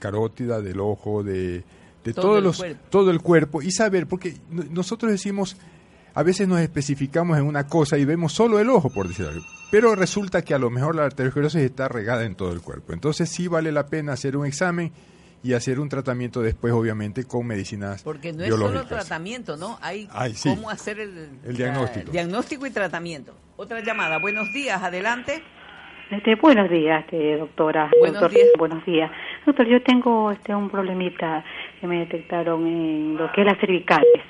carótida, 0.00 0.60
del 0.60 0.80
ojo, 0.80 1.22
de 1.22 1.64
de 2.04 2.12
todo 2.12 2.40
todos 2.40 2.42
los, 2.42 2.64
todo 2.90 3.10
el 3.10 3.20
cuerpo 3.20 3.62
y 3.62 3.70
saber, 3.70 4.06
porque 4.06 4.36
nosotros 4.50 5.10
decimos, 5.10 5.56
a 6.14 6.22
veces 6.22 6.46
nos 6.46 6.60
especificamos 6.60 7.38
en 7.38 7.44
una 7.44 7.66
cosa 7.66 7.98
y 7.98 8.04
vemos 8.04 8.32
solo 8.32 8.58
el 8.58 8.70
ojo, 8.70 8.90
por 8.90 9.08
decir 9.08 9.26
algo, 9.26 9.44
pero 9.70 9.94
resulta 9.96 10.42
que 10.42 10.54
a 10.54 10.58
lo 10.58 10.70
mejor 10.70 10.94
la 10.94 11.04
arteriosclerosis 11.04 11.62
está 11.62 11.88
regada 11.88 12.24
en 12.24 12.34
todo 12.34 12.52
el 12.52 12.60
cuerpo. 12.60 12.92
Entonces 12.92 13.28
sí 13.28 13.48
vale 13.48 13.72
la 13.72 13.86
pena 13.86 14.12
hacer 14.12 14.36
un 14.36 14.46
examen 14.46 14.92
y 15.42 15.52
hacer 15.52 15.80
un 15.80 15.88
tratamiento 15.88 16.40
después, 16.40 16.72
obviamente, 16.72 17.24
con 17.24 17.46
medicinas 17.46 18.02
Porque 18.02 18.32
no 18.32 18.44
es 18.44 18.50
solo 18.50 18.86
tratamiento, 18.86 19.56
¿no? 19.56 19.78
Hay 19.82 20.08
cómo 20.42 20.70
hacer 20.70 21.00
el, 21.00 21.56
diagnóstico. 21.56 22.12
diagnóstico 22.12 22.66
y 22.66 22.70
tratamiento. 22.70 23.34
Otra 23.56 23.80
llamada. 23.80 24.18
Buenos 24.18 24.52
días, 24.54 24.82
adelante. 24.82 25.42
Este, 26.10 26.34
buenos 26.36 26.70
días, 26.70 27.04
este, 27.04 27.38
doctora. 27.38 27.90
Buenos 27.98 28.30
días. 28.30 28.48
Buenos 28.58 28.84
días. 28.84 29.10
Doctor, 29.46 29.66
yo 29.66 29.82
tengo 29.82 30.30
este, 30.30 30.54
un 30.54 30.68
problemita 30.68 31.44
que 31.80 31.86
me 31.86 32.00
detectaron 32.00 32.66
en 32.66 33.16
lo 33.16 33.32
que 33.32 33.40
es 33.40 33.46
las 33.46 33.58
cervicales. 33.58 34.22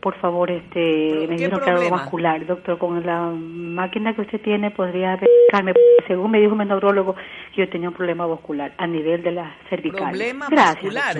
Por 0.00 0.18
favor, 0.20 0.50
este, 0.50 1.26
me 1.28 1.36
dijeron 1.36 1.60
que 1.60 1.70
algo 1.70 1.90
vascular. 1.90 2.44
Doctor, 2.44 2.76
con 2.76 3.06
la 3.06 3.30
máquina 3.30 4.14
que 4.14 4.22
usted 4.22 4.42
tiene, 4.42 4.70
¿podría 4.72 5.16
verificarme? 5.16 5.72
Según 6.06 6.32
me 6.32 6.40
dijo 6.40 6.54
mi 6.54 6.64
neurólogo, 6.64 7.14
yo 7.56 7.68
tenía 7.68 7.88
un 7.88 7.94
problema 7.94 8.26
vascular 8.26 8.74
a 8.76 8.86
nivel 8.86 9.22
de 9.22 9.32
las 9.32 9.54
cervicales. 9.70 10.10
¿Problema 10.10 10.48
vascular? 10.50 11.16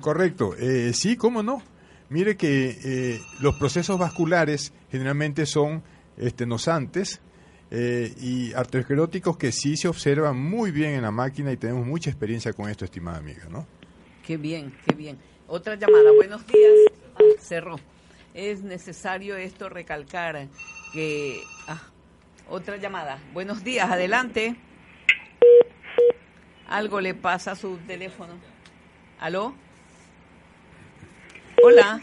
Correcto. 0.00 0.54
Eh, 0.58 0.92
sí, 0.92 1.16
¿cómo 1.16 1.42
no? 1.42 1.62
Mire 2.10 2.36
que 2.36 2.70
eh, 2.84 3.18
los 3.40 3.56
procesos 3.56 3.98
vasculares 3.98 4.72
generalmente 4.90 5.46
son 5.46 5.82
este, 6.16 6.46
nosantes, 6.46 7.20
eh, 7.70 8.12
y 8.20 8.52
arterioscleróticos 8.52 9.36
que 9.36 9.52
sí 9.52 9.76
se 9.76 9.88
observan 9.88 10.38
muy 10.38 10.70
bien 10.70 10.94
en 10.94 11.02
la 11.02 11.10
máquina 11.10 11.52
y 11.52 11.56
tenemos 11.56 11.86
mucha 11.86 12.10
experiencia 12.10 12.52
con 12.52 12.68
esto, 12.68 12.84
estimada 12.84 13.18
amiga, 13.18 13.46
¿no? 13.50 13.66
Qué 14.26 14.36
bien, 14.36 14.74
qué 14.86 14.94
bien. 14.94 15.18
Otra 15.46 15.74
llamada, 15.74 16.12
buenos 16.12 16.46
días. 16.46 16.72
Ah, 17.16 17.22
cerró. 17.40 17.76
Es 18.32 18.62
necesario 18.62 19.36
esto 19.36 19.68
recalcar 19.68 20.48
que... 20.92 21.40
Ah, 21.68 21.82
otra 22.48 22.76
llamada. 22.76 23.18
Buenos 23.32 23.64
días, 23.64 23.90
adelante. 23.90 24.56
Algo 26.66 27.00
le 27.00 27.14
pasa 27.14 27.52
a 27.52 27.56
su 27.56 27.76
teléfono. 27.86 28.34
¿Aló? 29.20 29.54
Hola. 31.62 32.00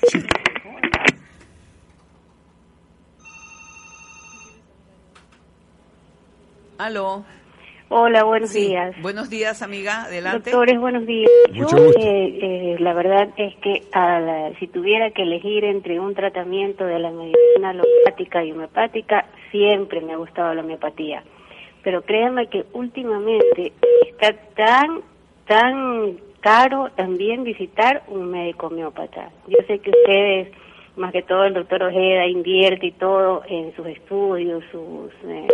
Aló. 6.82 7.24
Hola, 7.90 8.24
buenos 8.24 8.54
días. 8.54 9.00
Buenos 9.04 9.30
días, 9.30 9.62
amiga. 9.62 10.06
Adelante. 10.06 10.50
Doctores, 10.50 10.80
buenos 10.80 11.06
días. 11.06 11.30
Yo, 11.54 11.68
eh, 11.68 11.94
eh, 12.00 12.76
la 12.80 12.96
verdad 12.96 13.30
es 13.38 13.56
que 13.58 13.84
si 14.58 14.66
tuviera 14.66 15.12
que 15.12 15.22
elegir 15.22 15.64
entre 15.64 16.00
un 16.00 16.16
tratamiento 16.16 16.84
de 16.86 16.98
la 16.98 17.12
medicina 17.12 17.70
alopática 17.70 18.44
y 18.44 18.52
homeopática, 18.52 19.28
siempre 19.52 20.02
me 20.02 20.14
ha 20.14 20.18
gustado 20.18 20.56
la 20.56 20.62
homeopatía. 20.62 21.24
Pero 21.84 22.02
créanme 22.02 22.48
que 22.48 22.66
últimamente 22.74 23.74
está 24.10 24.34
tan, 24.56 25.02
tan 25.46 26.18
caro 26.40 26.90
también 26.96 27.44
visitar 27.44 28.02
un 28.08 28.32
médico 28.32 28.68
homeópata. 28.68 29.30
Yo 29.46 29.60
sé 29.68 29.78
que 29.78 29.92
ustedes 29.92 30.48
más 30.96 31.12
que 31.12 31.24
todo 31.24 31.46
el 31.46 31.54
doctor 31.54 31.84
Ojeda 31.84 32.28
invierte 32.28 32.88
y 32.88 32.92
todo 32.94 33.44
en 33.48 33.76
sus 33.76 33.88
estudios, 33.88 34.64
sus 34.72 35.12
eh, 35.30 35.48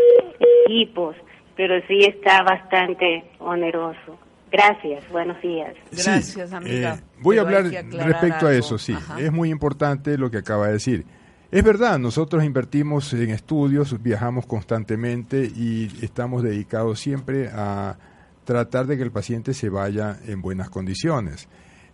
equipos, 0.65 1.15
pero 1.56 1.76
sí 1.88 2.00
está 2.00 2.43
bastante 2.43 3.23
oneroso. 3.39 4.17
Gracias, 4.52 5.08
buenos 5.12 5.41
días. 5.41 5.73
Gracias, 5.91 6.54
amiga. 6.54 6.95
Eh, 6.95 7.02
voy 7.19 7.38
a 7.38 7.41
hablar 7.41 7.63
respecto 7.65 8.47
a 8.47 8.54
eso, 8.54 8.78
sí. 8.78 8.95
Es 9.19 9.32
muy 9.32 9.50
importante 9.50 10.17
lo 10.17 10.32
que 10.32 10.38
acaba 10.38 10.67
de 10.67 10.73
decir. 10.73 11.06
Es 11.52 11.63
verdad, 11.63 11.97
nosotros 11.97 12.43
invertimos 12.43 13.13
en 13.13 13.30
estudios, 13.30 14.02
viajamos 14.02 14.45
constantemente 14.45 15.45
y 15.45 15.89
estamos 16.02 16.43
dedicados 16.43 17.00
siempre 17.00 17.50
a 17.54 17.97
tratar 18.43 18.86
de 18.86 18.97
que 18.97 19.04
el 19.04 19.12
paciente 19.12 19.54
se 19.54 19.69
vaya 19.69 20.17
en 20.26 20.41
buenas 20.41 20.69
condiciones. 20.69 21.47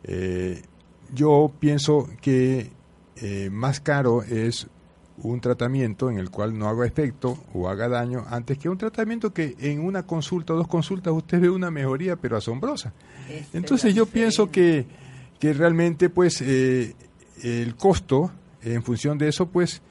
Eh, 0.03 0.61
yo 1.13 1.51
pienso 1.59 2.09
que 2.21 2.71
eh, 3.17 3.49
más 3.51 3.79
caro 3.79 4.23
es 4.23 4.67
un 5.17 5.39
tratamiento 5.39 6.09
en 6.09 6.17
el 6.17 6.31
cual 6.31 6.57
no 6.57 6.67
haga 6.67 6.85
efecto 6.85 7.37
o 7.53 7.69
haga 7.69 7.87
daño 7.87 8.25
antes 8.29 8.57
que 8.57 8.67
un 8.67 8.77
tratamiento 8.77 9.31
que 9.31 9.55
en 9.59 9.81
una 9.81 10.03
consulta 10.03 10.53
o 10.53 10.57
dos 10.57 10.67
consultas 10.67 11.13
usted 11.13 11.39
ve 11.39 11.49
una 11.49 11.69
mejoría 11.69 12.15
pero 12.15 12.37
asombrosa. 12.37 12.93
Este 13.29 13.57
Entonces 13.57 13.93
yo 13.93 14.07
pienso 14.07 14.49
que, 14.49 14.85
que 15.39 15.53
realmente 15.53 16.09
pues 16.09 16.41
eh, 16.41 16.95
el 17.43 17.75
costo 17.75 18.31
en 18.63 18.81
función 18.81 19.17
de 19.17 19.27
eso 19.27 19.47
pues 19.47 19.81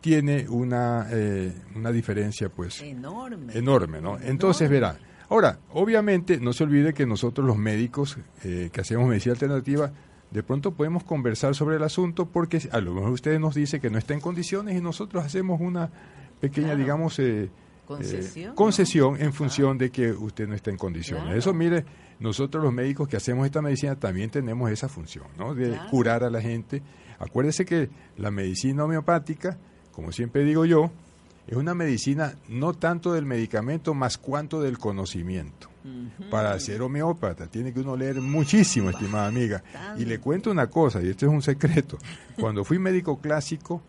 tiene 0.00 0.48
una, 0.48 1.08
eh, 1.10 1.52
una 1.74 1.92
diferencia 1.92 2.48
pues 2.48 2.80
enorme. 2.80 3.52
Enorme, 3.52 4.00
¿no? 4.00 4.18
Entonces 4.18 4.70
verá. 4.70 4.98
Ahora, 5.28 5.58
obviamente 5.74 6.40
no 6.40 6.54
se 6.54 6.64
olvide 6.64 6.94
que 6.94 7.06
nosotros 7.06 7.46
los 7.46 7.56
médicos 7.56 8.18
que 8.42 8.80
hacemos 8.80 9.06
medicina 9.06 9.34
alternativa 9.34 9.92
de 10.30 10.42
pronto 10.42 10.72
podemos 10.72 11.04
conversar 11.04 11.54
sobre 11.54 11.76
el 11.76 11.82
asunto 11.82 12.26
porque 12.26 12.60
a 12.70 12.80
lo 12.80 12.94
mejor 12.94 13.10
usted 13.10 13.38
nos 13.38 13.54
dice 13.54 13.80
que 13.80 13.90
no 13.90 13.98
está 13.98 14.14
en 14.14 14.20
condiciones 14.20 14.76
y 14.76 14.80
nosotros 14.80 15.24
hacemos 15.24 15.60
una 15.60 15.90
pequeña, 16.40 16.74
digamos, 16.76 17.18
eh, 17.18 17.50
Concesión. 17.86 18.54
concesión 18.54 19.20
en 19.20 19.32
función 19.32 19.76
de 19.76 19.90
que 19.90 20.12
usted 20.12 20.46
no 20.46 20.54
está 20.54 20.70
en 20.70 20.76
condiciones. 20.76 21.36
Eso, 21.36 21.52
mire, 21.52 21.84
nosotros 22.20 22.62
los 22.62 22.72
médicos 22.72 23.08
que 23.08 23.16
hacemos 23.16 23.44
esta 23.46 23.60
medicina 23.60 23.96
también 23.96 24.30
tenemos 24.30 24.70
esa 24.70 24.88
función, 24.88 25.26
¿no? 25.36 25.54
De 25.54 25.76
curar 25.90 26.22
a 26.22 26.30
la 26.30 26.40
gente. 26.40 26.82
Acuérdese 27.18 27.64
que 27.64 27.90
la 28.16 28.30
medicina 28.30 28.84
homeopática, 28.84 29.58
como 29.90 30.12
siempre 30.12 30.44
digo 30.44 30.64
yo, 30.64 30.92
es 31.48 31.56
una 31.56 31.74
medicina 31.74 32.36
no 32.48 32.74
tanto 32.74 33.12
del 33.12 33.26
medicamento 33.26 33.92
más 33.92 34.18
cuanto 34.18 34.60
del 34.60 34.78
conocimiento. 34.78 35.69
Para 36.30 36.58
ser 36.60 36.82
homeópata 36.82 37.46
tiene 37.46 37.72
que 37.72 37.80
uno 37.80 37.96
leer 37.96 38.16
muchísimo, 38.16 38.90
estimada 38.90 39.26
amiga. 39.26 39.62
Y 39.98 40.04
le 40.04 40.18
cuento 40.18 40.50
una 40.50 40.68
cosa, 40.68 41.02
y 41.02 41.08
esto 41.08 41.26
es 41.26 41.32
un 41.32 41.42
secreto. 41.42 41.98
Cuando 42.38 42.64
fui 42.64 42.78
médico 42.78 43.20
clásico, 43.20 43.82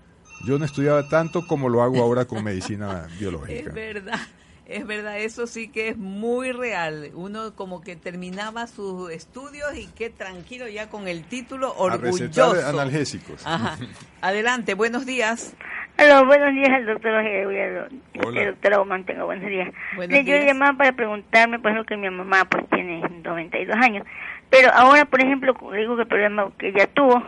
yo 0.46 0.58
no 0.58 0.66
estudiaba 0.66 1.08
tanto 1.10 1.46
como 1.46 1.70
lo 1.70 1.84
hago 1.84 2.02
ahora 2.02 2.26
con 2.26 2.44
medicina 2.44 3.08
biológica. 3.20 3.70
Es 3.70 3.74
verdad. 3.74 4.20
Es 4.66 4.88
verdad, 4.88 5.20
eso 5.20 5.48
sí 5.48 5.68
que 5.68 5.90
es 5.90 5.98
muy 5.98 6.54
real. 6.54 7.12
Uno 7.14 7.54
como 7.56 7.82
que 7.82 7.98
terminaba 7.98 8.68
sus 8.68 9.12
estudios 9.12 9.76
y 9.76 9.88
qué 9.88 10.10
tranquilo 10.10 10.66
ya 10.70 10.90
con 10.90 11.10
el 11.10 11.26
título, 11.26 11.76
orgulloso. 11.76 12.54
A 12.54 12.70
analgésicos. 12.70 13.46
Ajá. 13.46 13.78
Adelante, 14.22 14.74
buenos 14.74 15.06
días. 15.06 15.56
Hola, 16.04 16.24
buenos 16.24 16.52
días 16.56 16.72
al 16.72 16.88
doctor 16.88 17.14
Hola. 17.14 18.42
El 18.42 18.46
doctor 18.48 18.86
Mantengo, 18.88 19.26
buenos 19.26 19.48
días. 19.48 19.72
Buenos 19.96 20.26
yo 20.26 20.36
llamaba 20.38 20.76
para 20.76 20.94
preguntarme, 20.94 21.60
por 21.60 21.70
ejemplo, 21.70 21.86
que 21.86 21.96
mi 21.96 22.10
mamá 22.10 22.46
pues 22.46 22.68
tiene 22.70 23.04
92 23.24 23.76
años, 23.76 24.08
pero 24.50 24.72
ahora, 24.74 25.06
por 25.06 25.22
ejemplo, 25.22 25.54
digo 25.76 25.96
que 25.96 26.02
el 26.02 26.08
problema 26.08 26.52
que 26.58 26.70
ella 26.70 26.88
tuvo, 26.88 27.22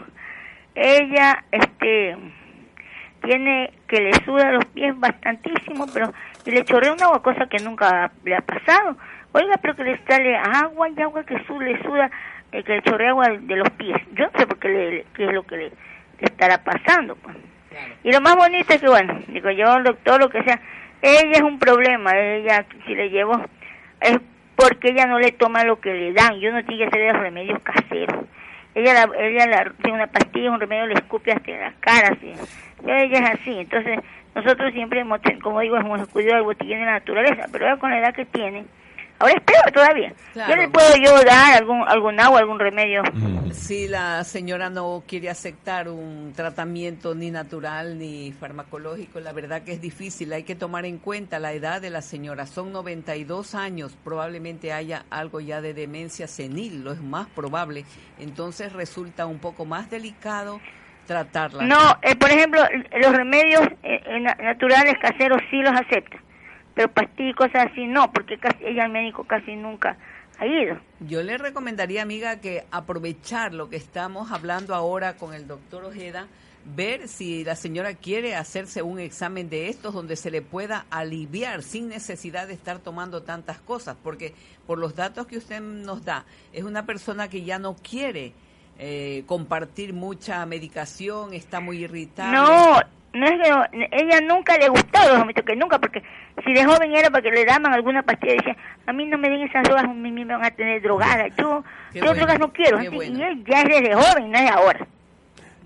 ella, 0.74 1.44
este 1.52 2.18
tiene 3.22 3.74
que 3.88 4.02
le 4.02 4.14
suda 4.26 4.52
los 4.52 4.66
pies 4.66 5.00
bastantísimo, 5.00 5.86
pero 5.94 6.12
y 6.44 6.50
le 6.50 6.66
chorrea 6.66 6.94
una 6.94 7.06
agua, 7.06 7.22
cosa 7.22 7.46
que 7.46 7.60
nunca 7.60 8.12
le 8.24 8.36
ha 8.36 8.42
pasado. 8.42 8.98
Oiga, 9.34 9.54
pero 9.62 9.76
que 9.76 9.84
le 9.84 10.00
sale 10.08 10.36
agua 10.36 10.90
y 10.90 11.00
agua 11.00 11.24
que 11.24 11.44
su, 11.46 11.60
le 11.60 11.80
suda, 11.84 12.10
eh, 12.52 12.64
que 12.64 12.74
le 12.74 12.82
chorrea 12.82 13.12
agua 13.12 13.30
de 13.40 13.56
los 13.56 13.70
pies. 13.72 14.02
Yo 14.14 14.26
no 14.26 14.32
sé 14.40 14.48
por 14.48 14.58
qué, 14.58 14.70
le, 14.70 15.06
qué 15.14 15.26
es 15.26 15.32
lo 15.32 15.44
que 15.44 15.58
le, 15.58 15.72
estará 16.22 16.64
pasando. 16.64 17.16
Pues. 17.18 17.38
Y 18.04 18.12
lo 18.12 18.22
más 18.22 18.36
bonito 18.36 18.74
es 18.74 18.82
que, 18.82 18.88
bueno, 18.88 19.20
digo 19.28 19.50
yo, 19.52 19.76
el 19.76 19.84
doctor, 19.84 20.20
lo 20.20 20.30
que 20.30 20.44
sea, 20.44 20.60
ella 21.02 21.32
es 21.32 21.42
un 21.42 21.60
problema, 21.60 22.18
ella, 22.18 22.66
si 22.86 22.96
le 22.96 23.10
llevo, 23.10 23.40
es 24.02 24.20
porque 24.56 24.90
ella 24.90 25.06
no 25.06 25.20
le 25.20 25.32
toma 25.32 25.64
lo 25.64 25.80
que 25.80 25.94
le 25.94 26.14
dan, 26.14 26.40
yo 26.40 26.52
no 26.52 26.64
tiene 26.64 26.84
que 26.84 26.88
hacer 26.88 27.16
remedios 27.16 27.60
caseros. 27.62 28.26
Ella, 28.76 28.94
la, 28.94 29.10
ella 29.20 29.48
la, 29.48 29.72
tiene 29.82 29.98
una 29.98 30.08
pastilla, 30.08 30.52
un 30.52 30.60
remedio, 30.60 30.88
le 30.88 30.96
escupe 30.96 31.32
hasta 31.32 31.52
la 31.52 31.74
cara, 31.80 32.10
así. 32.10 32.34
Ella 32.86 33.20
es 33.20 33.40
así, 33.40 33.60
entonces 33.60 34.00
nosotros 34.36 34.74
siempre 34.74 35.02
hemos, 35.02 35.20
como 35.42 35.60
digo, 35.60 35.78
hemos 35.78 36.08
cuidado 36.08 36.36
del 36.36 36.44
botiquín 36.44 36.80
de 36.80 36.86
la 36.86 36.94
naturaleza, 36.94 37.46
pero 37.52 37.78
con 37.80 37.92
la 37.92 38.00
edad 38.00 38.16
que 38.16 38.26
tiene, 38.26 38.66
Ahora 39.24 39.36
es 39.38 39.44
peor 39.44 39.72
todavía. 39.72 40.14
Yo 40.36 40.56
le 40.58 40.68
puedo 40.68 40.96
yo 40.98 41.24
dar 41.24 41.54
algún, 41.54 41.82
algún 41.88 42.20
agua, 42.20 42.40
algún 42.40 42.60
remedio. 42.60 43.04
Si 43.54 43.88
la 43.88 44.26
señora 44.26 44.70
no 44.70 45.02
quiere 45.08 45.30
aceptar 45.30 45.88
un 45.88 46.34
tratamiento 46.36 47.16
ni 47.16 47.32
natural 47.32 47.98
ni 47.98 48.34
farmacológico, 48.34 49.22
la 49.22 49.32
verdad 49.32 49.62
que 49.62 49.72
es 49.72 49.80
difícil. 49.80 50.34
Hay 50.34 50.44
que 50.44 50.56
tomar 50.56 50.86
en 50.86 50.98
cuenta 50.98 51.40
la 51.40 51.54
edad 51.54 51.80
de 51.80 51.90
la 51.90 52.02
señora. 52.02 52.46
Son 52.48 52.74
92 52.74 53.56
años. 53.56 53.96
Probablemente 54.04 54.74
haya 54.74 55.06
algo 55.10 55.40
ya 55.40 55.62
de 55.62 55.74
demencia 55.74 56.28
senil, 56.28 56.84
lo 56.84 56.92
es 56.92 57.02
más 57.02 57.28
probable. 57.28 57.86
Entonces 58.20 58.74
resulta 58.74 59.26
un 59.26 59.40
poco 59.40 59.64
más 59.64 59.90
delicado 59.90 60.60
tratarla. 61.08 61.64
No, 61.64 61.98
eh, 62.02 62.18
por 62.18 62.30
ejemplo, 62.30 62.62
los 63.00 63.16
remedios 63.16 63.62
eh, 63.84 64.02
eh, 64.06 64.20
naturales 64.20 64.96
caseros 65.00 65.42
sí 65.50 65.62
los 65.62 65.80
acepta 65.80 66.23
pero 66.74 66.92
pastillas 66.92 67.32
y 67.32 67.34
cosas 67.34 67.68
así 67.72 67.86
no, 67.88 68.12
porque 68.12 68.38
casi, 68.38 68.66
ella 68.66 68.86
al 68.86 68.92
médico 68.92 69.24
casi 69.26 69.56
nunca 69.56 69.98
ha 70.40 70.46
ido. 70.46 70.78
Yo 71.00 71.22
le 71.24 71.38
recomendaría, 71.38 72.02
amiga, 72.02 72.40
que 72.40 72.66
aprovechar 72.72 73.54
lo 73.54 73.70
que 73.70 73.76
estamos 73.76 74.32
hablando 74.32 74.76
ahora 74.76 75.16
con 75.18 75.34
el 75.34 75.48
doctor 75.48 75.86
Ojeda, 75.86 76.28
ver 76.66 77.08
si 77.08 77.44
la 77.44 77.56
señora 77.56 77.94
quiere 77.94 78.36
hacerse 78.36 78.82
un 78.82 79.00
examen 79.00 79.50
de 79.50 79.70
estos 79.70 79.94
donde 79.94 80.16
se 80.16 80.32
le 80.32 80.42
pueda 80.42 80.86
aliviar 80.90 81.62
sin 81.62 81.90
necesidad 81.90 82.48
de 82.48 82.54
estar 82.54 82.80
tomando 82.80 83.24
tantas 83.24 83.60
cosas, 83.60 83.98
porque 84.02 84.34
por 84.66 84.78
los 84.78 84.96
datos 84.96 85.28
que 85.28 85.38
usted 85.38 85.62
nos 85.62 86.06
da, 86.06 86.26
es 86.54 86.64
una 86.64 86.86
persona 86.86 87.28
que 87.30 87.44
ya 87.44 87.60
no 87.60 87.76
quiere 87.76 88.34
eh, 88.80 89.24
compartir 89.28 89.94
mucha 89.94 90.46
medicación, 90.46 91.34
está 91.34 91.60
muy 91.60 91.84
irritada. 91.84 92.32
No, 92.32 92.80
no 93.14 93.28
es 93.28 93.34
que 93.42 93.88
ella 93.92 94.22
nunca 94.22 94.58
le 94.58 94.70
gustó 94.70 95.00
los 95.18 95.46
que 95.46 95.56
nunca, 95.56 95.80
porque 95.80 96.02
si 96.44 96.52
de 96.52 96.66
joven 96.66 96.94
era 96.96 97.10
para 97.10 97.22
que 97.22 97.32
le 97.32 97.46
daban 97.46 97.72
alguna 97.74 98.02
pastilla, 98.02 98.34
decía, 98.34 98.58
a 98.88 98.94
mí 98.94 99.06
no 99.06 99.18
me 99.18 99.30
den 99.30 99.42
esas 99.42 99.64
drogas, 99.64 99.86
a 99.86 99.94
mí 99.94 100.12
me 100.12 100.26
van 100.26 100.44
a 100.44 100.52
tener 100.52 100.82
drogada, 100.82 101.28
yo, 101.38 101.64
yo 101.94 102.14
drogas 102.14 102.40
no 102.40 102.52
quiero, 102.52 102.82
y 102.82 103.22
él 103.22 103.44
ya 103.48 103.62
es 103.62 103.70
desde 103.70 103.94
joven, 103.94 104.32
no 104.32 104.38
es 104.38 104.52
ahora. 104.52 104.88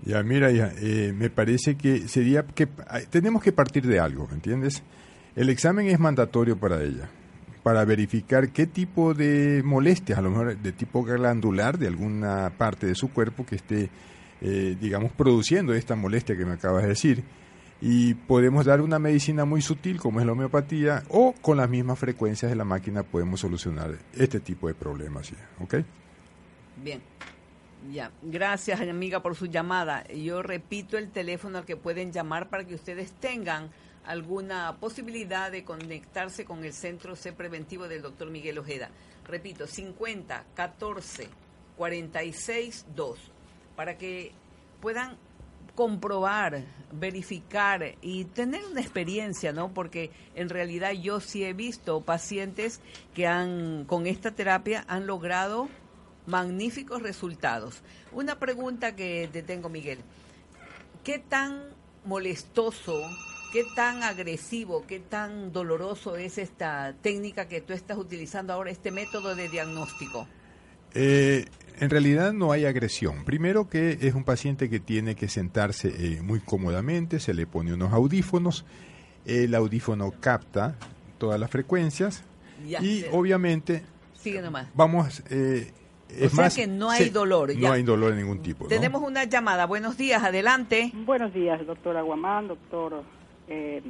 Ya, 0.04 0.22
mira, 0.22 0.50
ya, 0.50 0.70
eh, 0.80 1.12
me 1.14 1.30
parece 1.30 1.76
que 1.76 2.08
sería 2.08 2.44
que 2.54 2.68
tenemos 3.10 3.42
que 3.42 3.52
partir 3.52 3.86
de 3.86 3.98
algo, 3.98 4.26
¿me 4.28 4.34
entiendes? 4.34 4.82
El 5.34 5.48
examen 5.48 5.86
es 5.86 5.98
mandatorio 5.98 6.58
para 6.58 6.82
ella, 6.82 7.08
para 7.62 7.84
verificar 7.84 8.50
qué 8.50 8.66
tipo 8.66 9.14
de 9.14 9.62
molestias, 9.64 10.18
a 10.18 10.22
lo 10.22 10.30
mejor 10.30 10.56
de 10.56 10.72
tipo 10.72 11.02
glandular, 11.02 11.78
de 11.78 11.86
alguna 11.88 12.52
parte 12.56 12.86
de 12.86 12.94
su 12.94 13.10
cuerpo 13.12 13.46
que 13.46 13.56
esté, 13.56 13.90
eh, 14.40 14.76
digamos, 14.80 15.12
produciendo 15.12 15.74
esta 15.74 15.96
molestia 15.96 16.36
que 16.36 16.44
me 16.44 16.54
acabas 16.54 16.82
de 16.82 16.88
decir 16.90 17.24
y 17.80 18.14
podemos 18.14 18.64
dar 18.64 18.80
una 18.80 18.98
medicina 18.98 19.44
muy 19.44 19.62
sutil 19.62 19.98
como 19.98 20.20
es 20.20 20.26
la 20.26 20.32
homeopatía 20.32 21.04
o 21.10 21.32
con 21.40 21.56
las 21.56 21.68
mismas 21.68 21.98
frecuencias 21.98 22.50
de 22.50 22.56
la 22.56 22.64
máquina 22.64 23.02
podemos 23.02 23.40
solucionar 23.40 23.98
este 24.14 24.40
tipo 24.40 24.68
de 24.68 24.74
problemas. 24.74 25.32
¿Ok? 25.60 25.76
Bien. 26.82 27.00
Ya, 27.92 28.10
gracias 28.22 28.80
amiga 28.80 29.22
por 29.22 29.36
su 29.36 29.46
llamada. 29.46 30.04
Yo 30.08 30.42
repito 30.42 30.98
el 30.98 31.10
teléfono 31.10 31.58
al 31.58 31.64
que 31.64 31.76
pueden 31.76 32.12
llamar 32.12 32.48
para 32.48 32.64
que 32.64 32.74
ustedes 32.74 33.12
tengan 33.12 33.70
alguna 34.04 34.76
posibilidad 34.80 35.52
de 35.52 35.62
conectarse 35.62 36.44
con 36.44 36.64
el 36.64 36.72
Centro 36.72 37.14
C 37.14 37.32
Preventivo 37.32 37.86
del 37.86 38.02
doctor 38.02 38.30
Miguel 38.30 38.58
Ojeda. 38.58 38.90
Repito, 39.24 39.68
50 39.68 40.44
14 40.54 41.28
46 41.76 42.86
2 42.96 43.32
para 43.78 43.96
que 43.96 44.32
puedan 44.80 45.16
comprobar, 45.76 46.64
verificar 46.90 47.94
y 48.02 48.24
tener 48.24 48.64
una 48.64 48.80
experiencia, 48.80 49.52
¿no? 49.52 49.72
Porque 49.72 50.10
en 50.34 50.48
realidad 50.48 50.90
yo 50.90 51.20
sí 51.20 51.44
he 51.44 51.52
visto 51.52 52.00
pacientes 52.00 52.80
que 53.14 53.28
han 53.28 53.84
con 53.84 54.08
esta 54.08 54.32
terapia 54.32 54.84
han 54.88 55.06
logrado 55.06 55.68
magníficos 56.26 57.02
resultados. 57.02 57.82
Una 58.10 58.40
pregunta 58.40 58.96
que 58.96 59.28
te 59.32 59.44
tengo, 59.44 59.68
Miguel. 59.68 60.00
¿Qué 61.04 61.20
tan 61.20 61.62
molestoso, 62.04 63.00
qué 63.52 63.62
tan 63.76 64.02
agresivo, 64.02 64.86
qué 64.88 64.98
tan 64.98 65.52
doloroso 65.52 66.16
es 66.16 66.38
esta 66.38 66.96
técnica 67.00 67.46
que 67.46 67.60
tú 67.60 67.74
estás 67.74 67.96
utilizando 67.96 68.52
ahora, 68.52 68.72
este 68.72 68.90
método 68.90 69.36
de 69.36 69.48
diagnóstico? 69.48 70.26
Eh, 70.94 71.44
en 71.80 71.90
realidad 71.90 72.32
no 72.32 72.52
hay 72.52 72.64
agresión. 72.64 73.24
Primero 73.24 73.68
que 73.68 73.98
es 74.00 74.14
un 74.14 74.24
paciente 74.24 74.68
que 74.68 74.80
tiene 74.80 75.14
que 75.14 75.28
sentarse 75.28 75.88
eh, 75.88 76.22
muy 76.22 76.40
cómodamente, 76.40 77.20
se 77.20 77.34
le 77.34 77.46
pone 77.46 77.72
unos 77.72 77.92
audífonos, 77.92 78.64
el 79.24 79.54
audífono 79.54 80.12
capta 80.20 80.76
todas 81.18 81.38
las 81.38 81.50
frecuencias 81.50 82.24
y 82.64 83.04
obviamente 83.12 83.82
Sigue 84.14 84.42
nomás. 84.42 84.68
vamos... 84.74 85.22
Eh, 85.30 85.72
es 86.08 86.32
más, 86.32 86.56
que 86.56 86.66
no 86.66 86.88
hay 86.88 87.10
dolor. 87.10 87.54
No 87.54 87.70
hay 87.70 87.82
dolor 87.82 88.12
de 88.12 88.22
ningún 88.22 88.40
tipo. 88.40 88.66
Tenemos 88.66 89.02
una 89.02 89.24
llamada. 89.24 89.66
Buenos 89.66 89.98
días, 89.98 90.22
adelante. 90.22 90.90
Buenos 90.94 91.34
días, 91.34 91.64
doctor 91.66 91.98
Aguamán, 91.98 92.48
doctor. 92.48 93.02
Eh, 93.46 93.82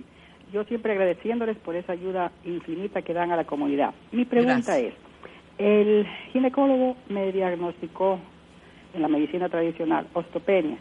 yo 0.53 0.65
siempre 0.65 0.93
agradeciéndoles 0.93 1.57
por 1.59 1.77
esa 1.77 1.93
ayuda 1.93 2.33
infinita 2.45 3.03
que 3.03 3.13
dan 3.15 3.31
a 3.31 3.37
la 3.37 3.45
comunidad. 3.45 3.95
Mi 4.11 4.25
pregunta 4.25 4.79
es, 4.79 4.95
el 5.59 6.07
ginecólogo 6.33 6.97
me 7.09 7.33
diagnosticó 7.33 8.19
en 8.95 9.03
la 9.03 9.09
medicina 9.09 9.49
tradicional 9.49 10.07
ostopenia. 10.15 10.79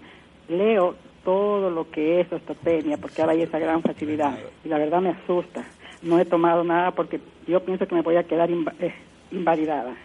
Leo 0.48 0.96
todo 1.24 1.70
lo 1.70 1.90
que 1.90 2.22
es 2.22 2.32
ostopenia 2.32 2.98
porque 2.98 3.22
ahora 3.22 3.34
hay 3.34 3.42
esa 3.42 3.60
gran 3.60 3.82
facilidad 3.82 4.38
y 4.64 4.70
la 4.70 4.78
verdad 4.78 5.02
me 5.02 5.10
asusta. 5.10 5.66
No 6.02 6.20
he 6.20 6.26
tomado 6.26 6.64
nada 6.64 6.92
porque 6.92 7.20
yo 7.48 7.60
pienso 7.66 7.88
que 7.88 7.96
me 7.96 8.02
voy 8.02 8.16
a 8.16 8.24
quedar 8.24 8.50
eh, 8.52 8.94
invalidada. 9.32 9.96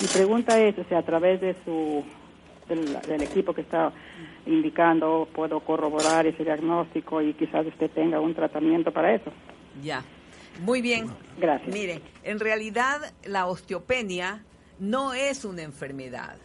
Mi 0.00 0.06
pregunta 0.06 0.60
es, 0.60 0.76
o 0.78 0.96
a 0.96 1.02
través 1.02 1.40
de 1.40 1.56
su 1.64 2.04
del, 2.68 3.22
equipo 3.22 3.52
que 3.54 3.62
está 3.62 3.92
indicando, 4.46 5.28
puedo 5.32 5.60
corroborar 5.60 6.26
ese 6.26 6.44
diagnóstico 6.44 7.22
y 7.22 7.32
quizás 7.34 7.66
usted 7.66 7.90
tenga 7.90 8.20
un 8.20 8.34
tratamiento 8.34 8.92
para 8.92 9.14
eso. 9.14 9.32
Ya. 9.82 10.02
Muy 10.60 10.82
bien. 10.82 11.08
Gracias. 11.38 11.72
Miren, 11.72 12.02
en 12.22 12.40
realidad 12.40 13.12
la 13.24 13.46
osteopenia 13.46 14.44
no 14.78 15.14
es 15.14 15.44
una 15.44 15.62
enfermedad, 15.62 16.36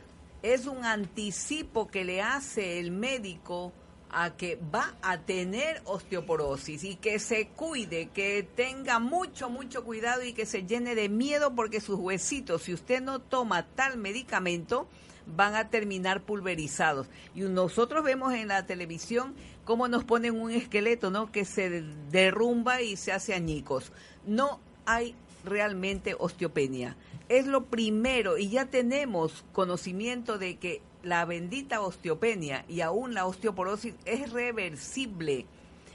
es 0.42 0.66
un 0.66 0.86
anticipo 0.86 1.88
que 1.88 2.04
le 2.04 2.22
hace 2.22 2.80
el 2.80 2.92
médico 2.92 3.74
a 4.12 4.36
que 4.36 4.60
va 4.74 4.96
a 5.02 5.20
tener 5.20 5.82
osteoporosis 5.86 6.84
y 6.84 6.96
que 6.96 7.20
se 7.20 7.50
cuide, 7.50 8.10
que 8.10 8.44
tenga 8.56 9.00
mucho, 9.00 9.50
mucho 9.50 9.84
cuidado 9.84 10.24
y 10.24 10.34
que 10.34 10.46
se 10.46 10.66
llene 10.66 10.96
de 10.96 11.10
miedo 11.10 11.54
porque 11.56 11.80
sus 11.80 12.00
huesitos, 12.00 12.64
si 12.64 12.74
usted 12.74 13.02
no 13.02 13.20
toma 13.20 13.68
tal 13.68 13.98
medicamento, 13.98 14.88
van 15.28 15.56
a 15.56 15.70
terminar 15.70 16.22
pulverizados. 16.22 17.08
Y 17.36 17.42
nosotros 17.42 18.04
vemos 18.04 18.34
en 18.34 18.48
la 18.48 18.66
televisión 18.66 19.36
cómo 19.70 19.88
nos 19.88 20.04
ponen 20.04 20.42
un 20.42 20.50
esqueleto, 20.50 21.12
¿no? 21.12 21.32
Que 21.32 21.46
se 21.46 21.84
derrumba 22.10 22.82
y 22.82 22.96
se 22.96 23.12
hace 23.12 23.36
añicos. 23.36 23.92
No 24.26 24.60
hay 24.88 25.14
realmente 25.46 26.16
osteopenia. 26.18 26.98
Es 27.28 27.46
lo 27.46 27.66
primero 27.66 28.40
y 28.40 28.50
ya 28.50 28.66
tenemos 28.66 29.46
conocimiento 29.54 30.40
de 30.40 30.58
que 30.58 30.82
la 31.04 31.24
bendita 31.26 31.82
osteopenia 31.82 32.66
y 32.68 32.82
aún 32.82 33.14
la 33.14 33.28
osteoporosis 33.28 33.94
es 34.06 34.32
reversible. 34.32 35.46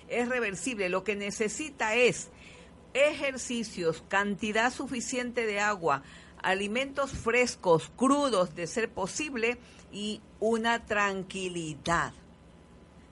Es 0.08 0.28
reversible. 0.28 0.88
Lo 0.88 1.02
que 1.02 1.16
necesita 1.16 1.96
es 1.96 2.28
ejercicios, 2.92 4.04
cantidad 4.06 4.72
suficiente 4.72 5.46
de 5.46 5.58
agua, 5.58 6.04
alimentos 6.44 7.10
frescos, 7.10 7.90
crudos 7.96 8.54
de 8.54 8.68
ser 8.68 8.88
posible 8.88 9.58
y 9.90 10.20
una 10.38 10.86
tranquilidad. 10.86 12.12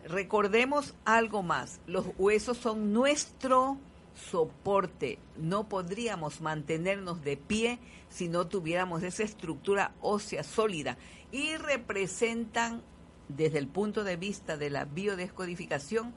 Recordemos 0.04 0.94
algo 1.04 1.42
más, 1.42 1.80
los 1.86 2.06
huesos 2.18 2.58
son 2.58 2.92
nuestro 2.92 3.78
soporte. 4.14 5.18
No 5.36 5.68
podríamos 5.68 6.40
mantenernos 6.40 7.22
de 7.22 7.36
pie 7.36 7.78
si 8.08 8.28
no 8.28 8.46
tuviéramos 8.46 9.02
esa 9.02 9.22
estructura 9.22 9.94
ósea 10.00 10.42
sólida 10.42 10.96
y 11.30 11.56
representan 11.56 12.82
desde 13.28 13.58
el 13.58 13.68
punto 13.68 14.04
de 14.04 14.16
vista 14.16 14.56
de 14.56 14.70
la 14.70 14.84
biodescodificación 14.84 16.12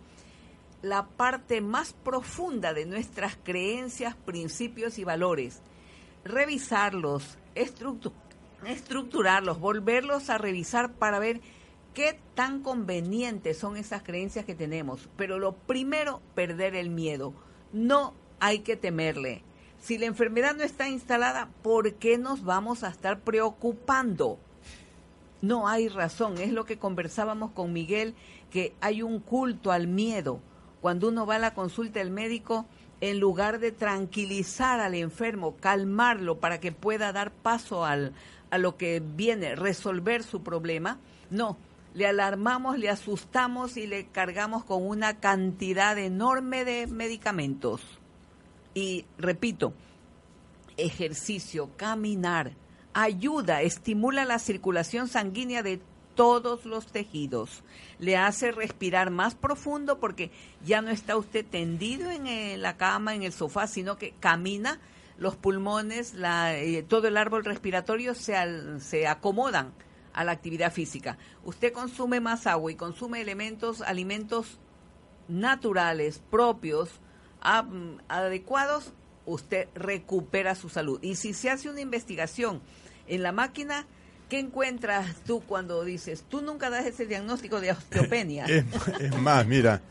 la 0.82 1.08
parte 1.08 1.62
más 1.62 1.94
profunda 1.94 2.74
de 2.74 2.86
nuestras 2.86 3.38
creencias, 3.44 4.16
principios 4.16 5.00
y 5.00 5.04
valores. 5.04 5.62
Revisarlos, 6.24 7.38
estructurarlos, 8.66 9.60
volverlos 9.60 10.30
a 10.30 10.38
revisar 10.38 10.94
para 10.94 11.20
ver 11.20 11.42
qué 11.96 12.20
tan 12.36 12.62
convenientes 12.62 13.58
son 13.58 13.78
esas 13.78 14.04
creencias 14.04 14.46
que 14.46 14.54
tenemos. 14.54 15.10
Pero 15.18 15.40
lo 15.40 15.54
primero, 15.54 16.22
perder 16.36 16.76
el 16.76 16.92
miedo. 16.92 17.34
No 17.74 18.14
hay 18.40 18.60
que 18.60 18.76
temerle. 18.76 19.42
Si 19.80 19.98
la 19.98 20.06
enfermedad 20.06 20.56
no 20.56 20.64
está 20.64 20.88
instalada, 20.88 21.50
¿por 21.64 21.96
qué 21.96 22.20
nos 22.20 22.44
vamos 22.44 22.84
a 22.84 22.90
estar 22.90 23.22
preocupando? 23.22 24.38
No 25.42 25.68
hay 25.68 25.88
razón. 25.88 26.38
Es 26.38 26.52
lo 26.52 26.66
que 26.66 26.78
conversábamos 26.78 27.52
con 27.52 27.74
Miguel, 27.74 28.14
que 28.52 28.76
hay 28.82 29.02
un 29.02 29.20
culto 29.20 29.72
al 29.72 29.88
miedo. 29.88 30.40
Cuando 30.82 31.08
uno 31.08 31.26
va 31.26 31.36
a 31.36 31.40
la 31.40 31.54
consulta 31.54 32.00
del 32.00 32.12
médico, 32.12 32.66
en 33.02 33.20
lugar 33.20 33.60
de 33.60 33.72
tranquilizar 33.72 34.80
al 34.80 34.96
enfermo, 34.96 35.56
calmarlo 35.60 36.40
para 36.40 36.60
que 36.60 36.72
pueda 36.72 37.12
dar 37.12 37.32
paso 37.32 37.86
al, 37.86 38.14
a 38.50 38.58
lo 38.58 38.78
que 38.78 39.02
viene, 39.04 39.56
resolver 39.56 40.24
su 40.24 40.44
problema, 40.44 41.00
no, 41.30 41.58
le 41.96 42.06
alarmamos, 42.06 42.78
le 42.78 42.90
asustamos 42.90 43.78
y 43.78 43.88
le 43.88 44.08
cargamos 44.08 44.66
con 44.66 44.86
una 44.86 45.22
cantidad 45.22 45.98
enorme 45.98 46.66
de 46.66 46.88
medicamentos. 46.88 47.82
Y 48.74 49.06
repito, 49.18 49.74
ejercicio, 50.76 51.70
caminar, 51.78 52.52
ayuda, 52.94 53.62
estimula 53.62 54.26
la 54.26 54.40
circulación 54.40 55.08
sanguínea 55.08 55.64
de 55.64 55.80
todos 56.16 56.66
los 56.66 56.88
tejidos. 56.88 57.64
Le 57.98 58.18
hace 58.18 58.52
respirar 58.52 59.10
más 59.10 59.34
profundo 59.34 59.98
porque 59.98 60.32
ya 60.66 60.82
no 60.82 60.90
está 60.90 61.16
usted 61.16 61.46
tendido 61.46 62.12
en 62.12 62.28
eh, 62.28 62.58
la 62.58 62.76
cama, 62.76 63.16
en 63.16 63.24
el 63.24 63.32
sofá, 63.32 63.68
sino 63.68 63.98
que 63.98 64.14
camina, 64.20 64.82
los 65.18 65.38
pulmones, 65.38 66.14
la, 66.14 66.58
eh, 66.58 66.84
todo 66.84 67.08
el 67.08 67.16
árbol 67.16 67.46
respiratorio 67.46 68.14
se, 68.16 68.36
se 68.82 69.08
acomodan 69.08 69.72
a 70.16 70.24
la 70.24 70.32
actividad 70.32 70.72
física. 70.72 71.18
Usted 71.44 71.74
consume 71.74 72.22
más 72.22 72.48
agua 72.48 72.72
y 72.72 72.76
consume 72.76 73.22
elementos, 73.22 73.82
alimentos 73.82 74.60
naturales, 75.28 76.22
propios, 76.32 76.90
adecuados, 77.42 78.94
usted 79.26 79.68
recupera 79.76 80.56
su 80.56 80.70
salud. 80.70 81.00
Y 81.04 81.16
si 81.16 81.34
se 81.34 81.50
hace 81.50 81.70
una 81.70 81.82
investigación 81.82 82.62
en 83.08 83.24
la 83.24 83.34
máquina, 83.34 83.86
¿qué 84.30 84.40
encuentras 84.40 85.18
tú 85.26 85.42
cuando 85.42 85.84
dices, 85.84 86.24
tú 86.30 86.42
nunca 86.42 86.70
das 86.70 86.86
ese 86.86 87.06
diagnóstico 87.06 87.60
de 87.60 87.72
osteopenia? 87.72 88.46
es, 89.00 89.20
más, 89.20 89.46
mira, 89.46 89.82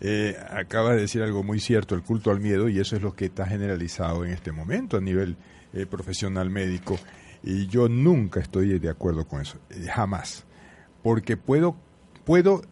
eh, 0.00 0.36
acaba 0.50 0.94
de 0.94 1.02
decir 1.02 1.22
algo 1.22 1.42
muy 1.42 1.60
cierto, 1.60 1.94
el 1.94 2.02
culto 2.02 2.30
al 2.30 2.40
miedo, 2.40 2.70
y 2.70 2.80
eso 2.80 2.96
es 2.96 3.02
lo 3.02 3.14
que 3.14 3.26
está 3.26 3.46
generalizado 3.46 4.24
en 4.24 4.32
este 4.32 4.52
momento 4.52 4.96
a 4.96 5.00
nivel 5.00 5.36
eh, 5.74 5.84
profesional 5.84 6.48
médico. 6.48 6.98
Y 7.46 7.68
yo 7.68 7.88
nunca 7.88 8.40
estoy 8.40 8.78
de 8.80 8.90
acuerdo 8.90 9.26
con 9.26 9.40
eso, 9.40 9.56
eh, 9.70 9.86
jamás. 9.88 10.44
Porque 11.02 11.36
puedo, 11.36 11.76
puedo, 12.24 12.62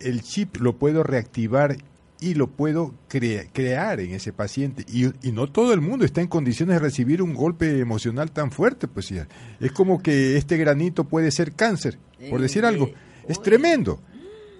el 0.00 0.22
chip 0.22 0.56
lo 0.56 0.76
puedo 0.76 1.04
reactivar 1.04 1.76
y 2.20 2.34
lo 2.34 2.48
puedo 2.48 2.92
crear 3.08 4.00
en 4.00 4.12
ese 4.12 4.32
paciente. 4.32 4.84
Y, 4.88 5.30
no 5.30 5.46
todo 5.46 5.72
el 5.72 5.80
mundo 5.80 6.04
está 6.04 6.22
en 6.22 6.26
condiciones 6.26 6.74
de 6.74 6.80
recibir 6.80 7.22
un 7.22 7.34
golpe 7.34 7.78
emocional 7.78 8.32
tan 8.32 8.50
fuerte. 8.50 8.88
Pues 8.88 9.12
es 9.12 9.72
como 9.72 10.02
que 10.02 10.36
este 10.36 10.56
granito 10.56 11.04
puede 11.04 11.30
ser 11.30 11.52
cáncer, 11.52 11.98
por 12.28 12.40
decir 12.40 12.64
algo. 12.64 12.90
Es 13.28 13.40
tremendo. 13.40 14.00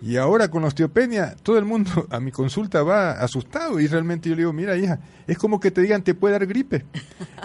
Y 0.06 0.18
ahora 0.18 0.48
con 0.48 0.62
la 0.62 0.68
osteopenia, 0.68 1.34
todo 1.42 1.58
el 1.58 1.64
mundo 1.64 2.06
a 2.10 2.20
mi 2.20 2.30
consulta 2.30 2.84
va 2.84 3.12
asustado 3.12 3.80
y 3.80 3.88
realmente 3.88 4.28
yo 4.28 4.36
le 4.36 4.42
digo, 4.42 4.52
mira 4.52 4.76
hija, 4.76 5.00
es 5.26 5.36
como 5.36 5.58
que 5.58 5.72
te 5.72 5.80
digan 5.80 6.02
te 6.02 6.14
puede 6.14 6.34
dar 6.34 6.46
gripe. 6.46 6.84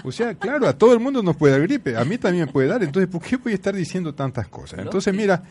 O 0.03 0.11
sea, 0.11 0.35
claro, 0.39 0.67
a 0.67 0.77
todo 0.77 0.93
el 0.93 0.99
mundo 0.99 1.23
nos 1.23 1.35
puede 1.35 1.53
dar 1.53 1.63
gripe, 1.63 1.97
a 1.97 2.05
mí 2.05 2.19
también 2.19 2.45
me 2.45 2.51
puede 2.51 2.67
dar, 2.67 2.83
entonces 2.83 3.09
¿por 3.09 3.23
qué 3.23 3.37
voy 3.37 3.53
a 3.53 3.55
estar 3.55 3.73
diciendo 3.73 4.13
tantas 4.13 4.47
cosas? 4.47 4.79
Entonces 4.79 5.11
mira, 5.11 5.41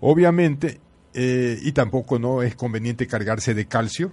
obviamente, 0.00 0.80
eh, 1.14 1.58
y 1.62 1.72
tampoco 1.72 2.18
no 2.18 2.42
es 2.42 2.54
conveniente 2.56 3.06
cargarse 3.06 3.54
de 3.54 3.64
calcio, 3.64 4.12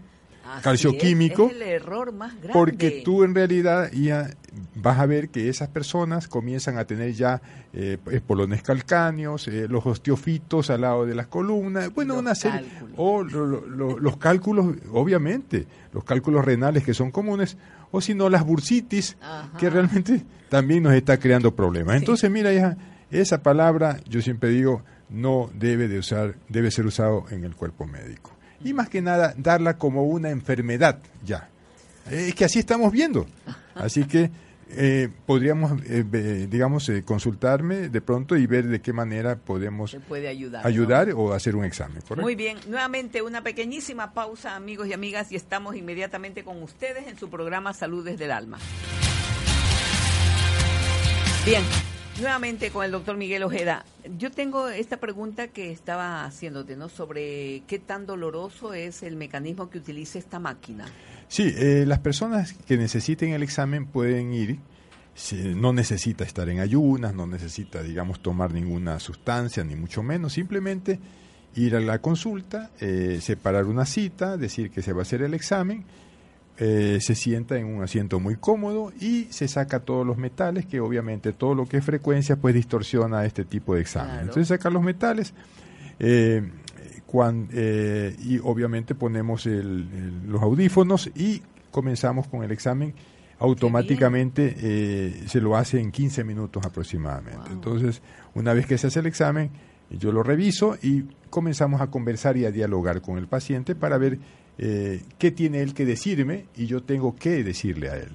calcio 0.62 0.98
químico. 0.98 1.48
Es 1.48 1.56
el 1.56 1.62
error 1.62 2.12
más 2.14 2.34
grande. 2.36 2.54
Porque 2.54 3.02
tú 3.04 3.24
en 3.24 3.36
realidad 3.36 3.92
ya 3.92 4.30
vas 4.76 5.00
a 5.00 5.06
ver 5.06 5.30
que 5.30 5.50
esas 5.50 5.70
personas 5.70 6.28
comienzan 6.28 6.78
a 6.78 6.86
tener 6.86 7.14
ya 7.14 7.42
eh, 7.74 7.98
polones 8.26 8.64
calcáneos, 8.64 9.48
eh, 9.48 9.68
los 9.68 9.86
osteofitos 9.86 10.70
al 10.70 10.82
lado 10.82 11.06
de 11.06 11.16
las 11.16 11.28
columnas, 11.28 11.94
bueno, 11.94 12.16
una 12.16 12.36
serie. 12.36 12.68
O 12.96 13.24
los 13.24 14.18
cálculos, 14.18 14.76
obviamente, 14.92 15.68
los 15.94 16.04
cálculos 16.04 16.46
renales 16.46 16.84
que 16.84 16.94
son 16.94 17.12
comunes, 17.12 17.58
o 17.92 18.02
si 18.02 18.14
no, 18.14 18.30
las 18.30 18.46
bursitis, 18.46 19.18
que 19.58 19.70
realmente 19.70 20.26
también 20.50 20.84
nos 20.84 20.94
está 20.94 21.18
creando 21.18 21.56
problemas. 21.56 21.98
Entonces, 21.98 22.30
mira, 22.30 22.54
hija, 22.54 22.78
esa 23.12 23.42
palabra, 23.42 24.00
yo 24.08 24.22
siempre 24.22 24.50
digo, 24.50 24.84
no 25.10 25.50
debe 25.54 25.88
de 25.88 26.00
usar, 26.00 26.36
debe 26.50 26.72
ser 26.72 26.86
usado 26.86 27.26
en 27.30 27.44
el 27.44 27.56
cuerpo 27.56 27.86
médico 27.86 28.37
y 28.64 28.74
más 28.74 28.90
que 28.90 29.02
nada 29.02 29.34
darla 29.38 29.78
como 29.78 30.04
una 30.04 30.30
enfermedad 30.30 31.00
ya. 31.26 31.50
Es 32.10 32.36
que 32.36 32.46
así 32.46 32.60
estamos 32.60 32.92
viendo. 32.92 33.28
Así 33.76 34.06
que 34.06 34.32
eh, 34.70 35.10
podríamos, 35.26 35.82
eh, 35.86 36.48
digamos, 36.50 36.90
eh, 36.90 37.04
consultarme 37.04 37.90
de 37.90 38.02
pronto 38.02 38.36
y 38.36 38.46
ver 38.48 38.68
de 38.68 38.82
qué 38.82 38.92
manera 38.92 39.38
podemos 39.38 39.96
puede 40.08 40.28
ayudar, 40.28 40.66
ayudar 40.68 41.12
o 41.16 41.34
hacer 41.34 41.56
un 41.56 41.64
examen. 41.64 42.02
Muy 42.18 42.36
bien, 42.36 42.58
nuevamente 42.68 43.22
una 43.22 43.44
pequeñísima 43.44 44.14
pausa, 44.14 44.56
amigos 44.56 44.88
y 44.88 44.94
amigas, 44.94 45.32
y 45.32 45.36
estamos 45.36 45.76
inmediatamente 45.76 46.44
con 46.44 46.62
ustedes 46.62 47.08
en 47.08 47.18
su 47.18 47.30
programa 47.30 47.74
Salud 47.74 48.04
desde 48.04 48.26
el 48.26 48.32
Alma. 48.32 48.58
Bien, 51.46 51.64
Nuevamente 52.20 52.72
con 52.72 52.84
el 52.84 52.92
doctor 52.92 53.16
Miguel 53.16 53.44
Ojeda. 53.44 53.86
Yo 54.18 54.32
tengo 54.32 54.70
esta 54.70 54.98
pregunta 54.98 55.50
que 55.50 55.72
estaba 55.72 56.26
haciéndote, 56.26 56.76
¿no? 56.76 56.90
Sobre 56.90 57.62
qué 57.68 57.78
tan 57.78 58.08
doloroso 58.08 58.74
es 58.74 59.04
el 59.04 59.16
mecanismo 59.16 59.70
que 59.70 59.78
utiliza 59.78 60.18
esta 60.18 60.40
máquina. 60.40 60.86
Sí, 61.28 61.54
eh, 61.56 61.84
las 61.86 62.00
personas 62.00 62.54
que 62.54 62.76
necesiten 62.76 63.34
el 63.34 63.44
examen 63.44 63.86
pueden 63.86 64.34
ir. 64.34 64.58
no 65.56 65.74
necesita 65.74 66.24
estar 66.24 66.48
en 66.50 66.60
ayunas, 66.60 67.14
no 67.14 67.28
necesita, 67.28 67.84
digamos, 67.84 68.20
tomar 68.22 68.52
ninguna 68.54 69.00
sustancia, 69.00 69.64
ni 69.64 69.76
mucho 69.76 70.02
menos. 70.02 70.34
Simplemente 70.34 71.00
ir 71.56 71.76
a 71.76 71.80
la 71.80 72.00
consulta, 72.00 72.72
eh, 72.80 73.20
separar 73.22 73.66
una 73.66 73.86
cita, 73.86 74.38
decir 74.38 74.72
que 74.72 74.82
se 74.82 74.94
va 74.94 75.00
a 75.00 75.02
hacer 75.04 75.22
el 75.22 75.34
examen 75.34 75.86
eh, 76.60 76.98
se 77.02 77.14
sienta 77.14 77.58
en 77.60 77.68
un 77.68 77.84
asiento 77.84 78.20
muy 78.20 78.36
cómodo 78.36 78.92
y 79.00 79.26
se 79.30 79.48
saca 79.48 79.80
todos 79.82 80.08
los 80.08 80.18
metales, 80.18 80.66
que 80.66 80.80
obviamente 80.80 81.32
todo 81.32 81.54
lo 81.54 81.68
que 81.68 81.78
es 81.78 81.86
frecuencia 81.86 82.36
pues 82.36 82.56
distorsiona 82.56 83.26
este 83.26 83.46
tipo 83.46 83.76
de 83.76 83.82
examen. 83.82 84.22
Entonces 84.22 84.48
sacar 84.48 84.74
los 84.74 84.82
metales 84.82 85.36
eh, 86.00 86.50
eh, 87.52 88.16
y 88.24 88.40
obviamente 88.40 88.96
ponemos 88.96 89.46
los 89.46 90.42
audífonos 90.42 91.12
y 91.16 91.44
comenzamos 91.70 92.28
con 92.28 92.44
el 92.44 92.52
examen. 92.52 92.96
Automáticamente 93.38 95.28
se 95.28 95.40
lo 95.42 95.56
hace 95.56 95.80
en 95.80 95.92
15 95.92 96.24
minutos 96.24 96.66
aproximadamente. 96.66 97.52
Entonces, 97.52 98.02
una 98.34 98.56
vez 98.56 98.66
que 98.66 98.80
se 98.80 98.88
hace 98.88 99.00
el 99.00 99.06
examen, 99.06 99.52
yo 99.92 100.12
lo 100.12 100.24
reviso 100.24 100.76
y 100.82 101.04
comenzamos 101.30 101.82
a 101.82 101.92
conversar 101.92 102.36
y 102.36 102.46
a 102.46 102.52
dialogar 102.52 103.02
con 103.02 103.20
el 103.20 103.28
paciente 103.28 103.76
para 103.76 104.00
ver 104.00 104.18
eh, 104.58 105.04
qué 105.18 105.32
tiene 105.32 105.62
él 105.62 105.74
que 105.74 105.86
decirme 105.86 106.46
y 106.56 106.66
yo 106.66 106.84
tengo 106.84 107.16
que 107.16 107.44
decirle 107.44 107.90
a 107.90 107.96
él. 107.98 108.12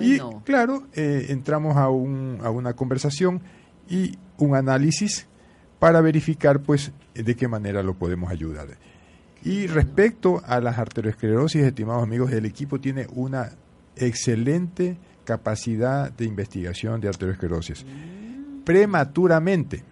Y 0.00 0.18
claro, 0.44 0.88
eh, 0.94 1.26
entramos 1.28 1.76
a, 1.76 1.88
un, 1.88 2.38
a 2.42 2.50
una 2.50 2.74
conversación 2.74 3.40
y 3.88 4.18
un 4.38 4.56
análisis 4.56 5.26
para 5.78 6.00
verificar 6.00 6.60
pues 6.60 6.92
de 7.14 7.36
qué 7.36 7.46
manera 7.46 7.82
lo 7.82 7.94
podemos 7.94 8.30
ayudar. 8.30 8.68
Y 9.44 9.68
respecto 9.68 10.42
a 10.44 10.60
las 10.60 10.78
arteriosclerosis, 10.78 11.62
estimados 11.62 12.02
amigos, 12.02 12.32
el 12.32 12.44
equipo 12.44 12.80
tiene 12.80 13.06
una 13.14 13.52
excelente 13.96 14.96
capacidad 15.24 16.10
de 16.10 16.24
investigación 16.24 17.00
de 17.00 17.08
arteriosclerosis. 17.08 17.84
Mm. 17.84 18.64
Prematuramente 18.64 19.84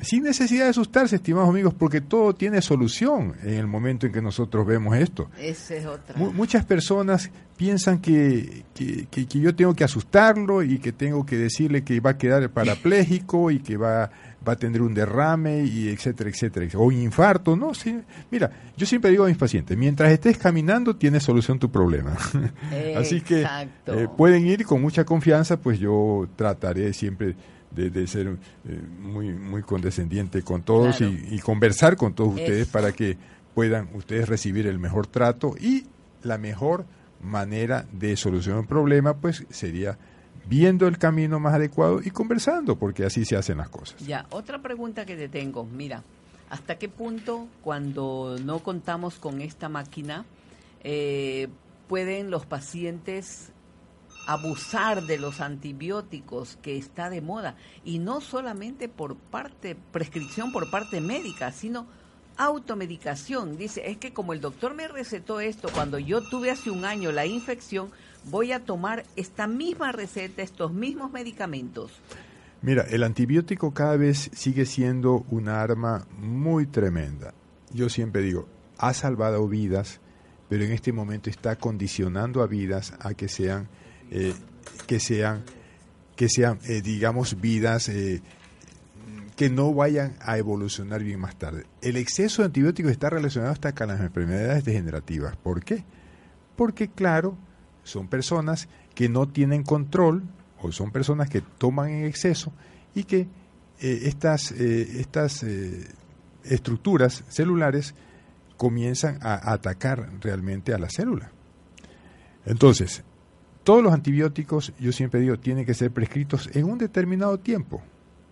sin 0.00 0.22
necesidad 0.22 0.64
de 0.64 0.70
asustarse, 0.70 1.16
estimados 1.16 1.48
amigos, 1.48 1.74
porque 1.74 2.00
todo 2.00 2.34
tiene 2.34 2.62
solución 2.62 3.34
en 3.42 3.54
el 3.54 3.66
momento 3.66 4.06
en 4.06 4.12
que 4.12 4.22
nosotros 4.22 4.66
vemos 4.66 4.96
esto. 4.96 5.30
Esa 5.38 5.74
es 5.74 5.86
otra. 5.86 6.16
muchas 6.16 6.64
personas 6.64 7.30
piensan 7.56 7.98
que, 7.98 8.64
que, 8.74 9.26
yo 9.26 9.54
tengo 9.54 9.74
que 9.74 9.82
asustarlo 9.82 10.62
y 10.62 10.78
que 10.78 10.92
tengo 10.92 11.26
que 11.26 11.36
decirle 11.36 11.82
que 11.82 11.98
va 11.98 12.10
a 12.10 12.18
quedar 12.18 12.48
parapléjico 12.52 13.50
y 13.50 13.58
que 13.58 13.76
va, 13.76 14.10
va 14.46 14.52
a 14.52 14.56
tener 14.56 14.80
un 14.80 14.94
derrame 14.94 15.64
y 15.64 15.88
etcétera, 15.88 16.30
etcétera, 16.30 16.68
o 16.76 16.84
un 16.84 16.94
infarto, 16.94 17.56
¿no? 17.56 17.74
Sí. 17.74 17.98
Mira, 18.30 18.50
yo 18.76 18.86
siempre 18.86 19.10
digo 19.10 19.24
a 19.24 19.28
mis 19.28 19.36
pacientes, 19.36 19.76
mientras 19.76 20.12
estés 20.12 20.38
caminando 20.38 20.94
tienes 20.94 21.24
solución 21.24 21.58
tu 21.58 21.70
problema. 21.70 22.16
Así 22.96 23.20
que 23.20 23.44
eh, 23.86 24.06
pueden 24.16 24.46
ir 24.46 24.64
con 24.64 24.80
mucha 24.80 25.04
confianza, 25.04 25.56
pues 25.60 25.80
yo 25.80 26.28
trataré 26.36 26.92
siempre 26.92 27.34
de, 27.70 28.06
ser 28.06 28.26
eh, 28.28 28.80
muy, 29.00 29.32
muy 29.32 29.62
condescendiente 29.62 30.42
con 30.42 30.62
todos 30.62 31.00
y, 31.00 31.38
conversar 31.40 31.96
con 31.96 32.14
todos 32.14 32.34
ustedes 32.34 32.66
para 32.66 32.92
que 32.92 33.16
puedan 33.54 33.88
ustedes 33.94 34.28
recibir 34.28 34.66
el 34.66 34.78
mejor 34.78 35.06
trato 35.06 35.54
y 35.58 35.86
la 36.22 36.38
mejor 36.38 36.86
manera 37.22 37.86
de 37.92 38.16
solucionar 38.16 38.60
un 38.60 38.66
problema 38.66 39.16
pues 39.16 39.44
sería 39.50 39.98
viendo 40.46 40.86
el 40.86 40.98
camino 40.98 41.38
más 41.40 41.54
adecuado 41.54 42.00
y 42.02 42.10
conversando, 42.10 42.76
porque 42.76 43.04
así 43.04 43.24
se 43.24 43.36
hacen 43.36 43.58
las 43.58 43.68
cosas. 43.68 44.00
Ya, 44.06 44.26
otra 44.30 44.62
pregunta 44.62 45.04
que 45.04 45.14
te 45.16 45.28
tengo, 45.28 45.64
mira, 45.64 46.02
¿hasta 46.48 46.78
qué 46.78 46.88
punto 46.88 47.48
cuando 47.62 48.36
no 48.42 48.60
contamos 48.60 49.18
con 49.18 49.42
esta 49.42 49.68
máquina 49.68 50.24
eh, 50.82 51.48
pueden 51.86 52.30
los 52.30 52.46
pacientes 52.46 53.52
abusar 54.28 55.04
de 55.04 55.16
los 55.16 55.40
antibióticos 55.40 56.58
que 56.60 56.76
está 56.76 57.08
de 57.08 57.22
moda 57.22 57.56
y 57.82 57.98
no 57.98 58.20
solamente 58.20 58.86
por 58.86 59.16
parte 59.16 59.74
prescripción 59.90 60.52
por 60.52 60.70
parte 60.70 61.00
médica, 61.00 61.50
sino 61.50 61.86
automedicación. 62.36 63.56
Dice, 63.56 63.88
es 63.88 63.96
que 63.96 64.12
como 64.12 64.34
el 64.34 64.42
doctor 64.42 64.74
me 64.74 64.86
recetó 64.86 65.40
esto 65.40 65.70
cuando 65.72 65.98
yo 65.98 66.20
tuve 66.20 66.50
hace 66.50 66.70
un 66.70 66.84
año 66.84 67.10
la 67.10 67.24
infección, 67.24 67.90
voy 68.24 68.52
a 68.52 68.60
tomar 68.60 69.04
esta 69.16 69.46
misma 69.46 69.92
receta, 69.92 70.42
estos 70.42 70.74
mismos 70.74 71.10
medicamentos. 71.10 71.90
Mira, 72.60 72.82
el 72.82 73.04
antibiótico 73.04 73.72
cada 73.72 73.96
vez 73.96 74.30
sigue 74.34 74.66
siendo 74.66 75.24
una 75.30 75.62
arma 75.62 76.06
muy 76.18 76.66
tremenda. 76.66 77.32
Yo 77.72 77.88
siempre 77.88 78.20
digo, 78.20 78.46
ha 78.76 78.92
salvado 78.92 79.48
vidas, 79.48 80.00
pero 80.50 80.64
en 80.64 80.72
este 80.72 80.92
momento 80.92 81.30
está 81.30 81.56
condicionando 81.56 82.42
a 82.42 82.46
vidas 82.46 82.92
a 83.00 83.14
que 83.14 83.28
sean 83.28 83.68
eh, 84.10 84.34
que 84.86 85.00
sean, 85.00 85.44
que 86.16 86.28
sean 86.28 86.58
eh, 86.66 86.80
digamos, 86.80 87.40
vidas 87.40 87.88
eh, 87.88 88.22
que 89.36 89.50
no 89.50 89.72
vayan 89.72 90.16
a 90.20 90.38
evolucionar 90.38 91.02
bien 91.02 91.20
más 91.20 91.36
tarde. 91.36 91.66
El 91.80 91.96
exceso 91.96 92.42
de 92.42 92.46
antibióticos 92.46 92.90
está 92.90 93.10
relacionado 93.10 93.52
hasta 93.52 93.74
con 93.74 93.88
las 93.88 94.00
enfermedades 94.00 94.64
degenerativas. 94.64 95.36
¿Por 95.36 95.62
qué? 95.62 95.84
Porque, 96.56 96.88
claro, 96.88 97.36
son 97.84 98.08
personas 98.08 98.68
que 98.94 99.08
no 99.08 99.28
tienen 99.28 99.62
control 99.62 100.24
o 100.60 100.72
son 100.72 100.90
personas 100.90 101.30
que 101.30 101.40
toman 101.40 101.90
en 101.90 102.04
exceso 102.04 102.52
y 102.94 103.04
que 103.04 103.28
estas, 103.78 104.50
estas 104.50 105.44
estructuras 106.42 107.22
celulares 107.28 107.94
comienzan 108.56 109.20
a 109.22 109.52
atacar 109.52 110.10
realmente 110.20 110.74
a 110.74 110.78
la 110.78 110.90
célula. 110.90 111.30
Entonces, 112.44 113.04
todos 113.68 113.82
los 113.82 113.92
antibióticos, 113.92 114.72
yo 114.80 114.92
siempre 114.92 115.20
digo, 115.20 115.38
tienen 115.38 115.66
que 115.66 115.74
ser 115.74 115.90
prescritos 115.90 116.48
en 116.54 116.64
un 116.64 116.78
determinado 116.78 117.38
tiempo, 117.38 117.82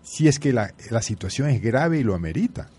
si 0.02 0.28
es 0.28 0.38
que 0.38 0.50
la, 0.50 0.72
situación 1.02 1.50
es 1.50 1.60
grave 1.60 1.98
y 1.98 2.04
lo 2.04 2.14
amerita. 2.14 2.70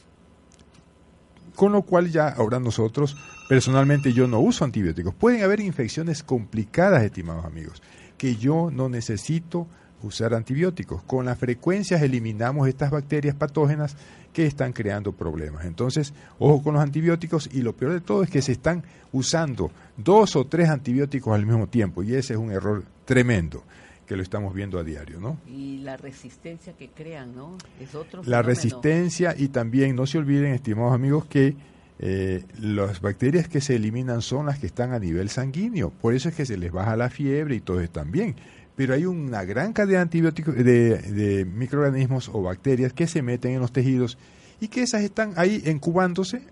Con 1.56 1.72
lo 1.72 1.84
cual 1.84 2.10
ya 2.10 2.30
ahora 2.30 2.60
nosotros, 2.60 3.16
personalmente 3.48 4.12
yo 4.12 4.28
no 4.28 4.40
uso 4.40 4.66
antibióticos. 4.66 5.14
Pueden 5.14 5.44
haber 5.44 5.60
infecciones 5.60 6.24
complicadas, 6.24 7.04
estimados 7.04 7.46
amigos, 7.46 7.84
que 8.18 8.38
yo 8.38 8.72
no 8.72 8.90
necesito 8.90 9.68
usar 10.04 10.34
antibióticos. 10.34 11.02
Con 11.04 11.26
las 11.26 11.38
frecuencias 11.38 12.02
eliminamos 12.02 12.68
estas 12.68 12.92
bacterias 12.92 13.36
patógenas 13.36 13.96
que 14.34 14.46
están 14.46 14.74
creando 14.74 15.14
problemas. 15.14 15.66
Entonces, 15.66 16.14
ojo 16.40 16.62
con 16.62 16.76
los 16.76 16.84
antibióticos 16.84 17.50
y 17.52 17.62
lo 17.62 17.74
peor 17.74 17.94
de 17.94 18.02
todo 18.02 18.24
es 18.24 18.30
que 18.30 18.42
se 18.42 18.52
están 18.52 18.84
usando 19.12 19.72
dos 19.98 20.36
o 20.36 20.46
tres 20.46 20.70
antibióticos 20.70 21.34
al 21.34 21.46
mismo 21.46 21.68
tiempo 21.68 22.04
y 22.04 22.14
ese 22.14 22.34
es 22.34 22.40
un 22.40 22.52
error 22.52 22.84
tremendo 23.06 23.64
que 24.06 24.16
lo 24.16 24.24
estamos 24.24 24.54
viendo 24.54 24.80
a 24.80 24.84
diario, 24.84 25.20
¿no? 25.20 25.38
Y 25.48 25.80
la 25.80 25.98
resistencia 25.98 26.74
que 26.74 26.90
crean, 26.90 27.36
¿no? 27.36 27.58
Es 27.80 27.94
otro 27.94 28.22
La 28.26 28.42
resistencia 28.42 29.36
y 29.38 29.50
también 29.50 29.96
no 29.96 30.06
se 30.06 30.18
olviden, 30.18 30.54
estimados 30.54 30.94
amigos, 30.94 31.26
que 31.26 31.56
eh, 32.00 32.46
las 32.60 33.02
bacterias 33.02 33.50
que 33.50 33.60
se 33.60 33.76
eliminan 33.76 34.22
son 34.22 34.46
las 34.46 34.60
que 34.60 34.68
están 34.68 34.94
a 34.94 35.00
nivel 35.00 35.30
sanguíneo, 35.30 35.90
por 35.90 36.14
eso 36.14 36.30
es 36.30 36.36
que 36.36 36.46
se 36.46 36.58
les 36.58 36.72
baja 36.72 36.96
la 36.96 37.10
fiebre 37.10 37.56
y 37.56 37.60
todo 37.60 37.82
están 37.82 38.12
bien 38.12 38.36
pero 38.78 38.94
hay 38.94 39.08
una 39.08 39.44
gran 39.44 39.74
cantidad 39.74 39.98
de 39.98 40.04
antibióticos, 40.04 40.56
de, 40.56 41.48
microorganismos 41.52 42.30
o 42.32 42.44
bacterias 42.44 42.94
que 42.94 43.08
se 43.08 43.24
meten 43.24 43.54
en 43.54 43.60
los 43.60 43.72
tejidos 43.72 44.20
y 44.62 44.68
que 44.68 44.84
esas 44.84 45.02
están 45.02 45.34
ahí 45.36 45.64
incubándose, 45.66 46.44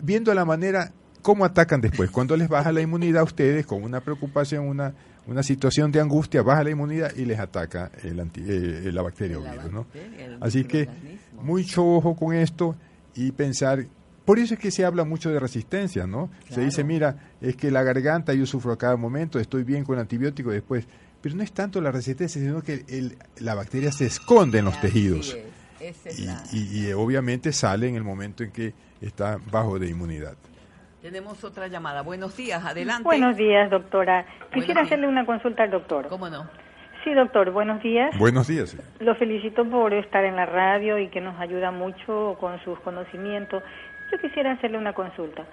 viendo 0.00 0.34
la 0.34 0.44
manera 0.44 0.90
cómo 1.22 1.44
atacan 1.44 1.80
después. 1.80 2.10
Cuando 2.10 2.36
les 2.36 2.48
baja 2.48 2.72
la 2.72 2.80
inmunidad 2.80 3.20
a 3.20 3.24
ustedes, 3.24 3.66
con 3.66 3.84
una 3.84 4.00
preocupación, 4.00 4.66
una, 4.66 4.94
una 5.28 5.44
situación 5.44 5.92
de 5.92 6.00
angustia, 6.00 6.42
baja 6.42 6.64
la 6.64 6.70
inmunidad 6.70 7.14
y 7.14 7.24
les 7.24 7.38
ataca 7.38 7.88
el 8.02 8.18
eh, 8.18 8.90
la 8.92 9.02
bacteria 9.02 9.38
o 9.38 9.42
virus. 9.42 9.72
¿no? 9.72 9.86
Así 10.40 10.64
que 10.64 10.88
mucho 11.40 11.86
ojo 11.86 12.16
con 12.16 12.34
esto 12.34 12.74
y 13.14 13.30
pensar 13.30 13.86
por 14.24 14.38
eso 14.38 14.54
es 14.54 14.60
que 14.60 14.70
se 14.70 14.84
habla 14.84 15.04
mucho 15.04 15.30
de 15.30 15.38
resistencia, 15.38 16.06
¿no? 16.06 16.30
Se 16.48 16.62
dice, 16.62 16.82
mira, 16.82 17.16
es 17.42 17.56
que 17.56 17.70
la 17.70 17.82
garganta 17.82 18.32
yo 18.32 18.46
sufro 18.46 18.72
a 18.72 18.78
cada 18.78 18.96
momento, 18.96 19.38
estoy 19.38 19.64
bien 19.64 19.84
con 19.84 19.98
antibiótico, 19.98 20.50
después 20.50 20.86
pero 21.24 21.36
no 21.36 21.42
es 21.42 21.54
tanto 21.54 21.80
la 21.80 21.90
resistencia, 21.90 22.38
sino 22.38 22.60
que 22.60 22.84
la 23.40 23.54
bacteria 23.54 23.90
se 23.92 24.04
esconde 24.04 24.58
en 24.58 24.66
los 24.66 24.78
tejidos. 24.78 25.34
y, 26.52 26.92
obviamente 26.92 27.50
sale 27.50 27.88
en 27.88 27.96
el 27.96 28.04
momento 28.04 28.44
en 28.44 28.52
que 28.52 28.74
está 29.00 29.38
bajo 29.50 29.78
de 29.78 29.88
inmunidad. 29.88 30.34
Tenemos 31.00 31.42
otra 31.42 31.68
llamada. 31.68 32.02
Buenos 32.02 32.36
días, 32.36 32.62
adelante. 32.62 33.04
Buenos 33.04 33.38
días, 33.38 33.70
doctora. 33.70 34.26
Quisiera 34.52 34.82
hacerle 34.82 35.08
una 35.08 35.24
consulta 35.24 35.62
al 35.62 35.70
doctor. 35.70 36.08
¿Cómo 36.08 36.28
no? 36.28 36.46
Sí, 37.04 37.14
doctor, 37.14 37.50
buenos 37.52 37.82
días. 37.82 38.14
Buenos 38.18 38.46
días. 38.48 38.76
Lo 39.00 39.14
felicito 39.14 39.64
por 39.64 39.94
estar 39.94 40.26
en 40.26 40.36
la 40.36 40.44
radio 40.44 40.98
y 40.98 41.08
que 41.08 41.22
nos 41.22 41.40
ayuda 41.40 41.70
mucho 41.70 42.36
con 42.38 42.62
sus 42.64 42.78
conocimientos. 42.80 43.62
Yo 44.12 44.18
quisiera 44.18 44.52
hacerle 44.52 44.76
una 44.76 44.92
consulta. 44.92 45.46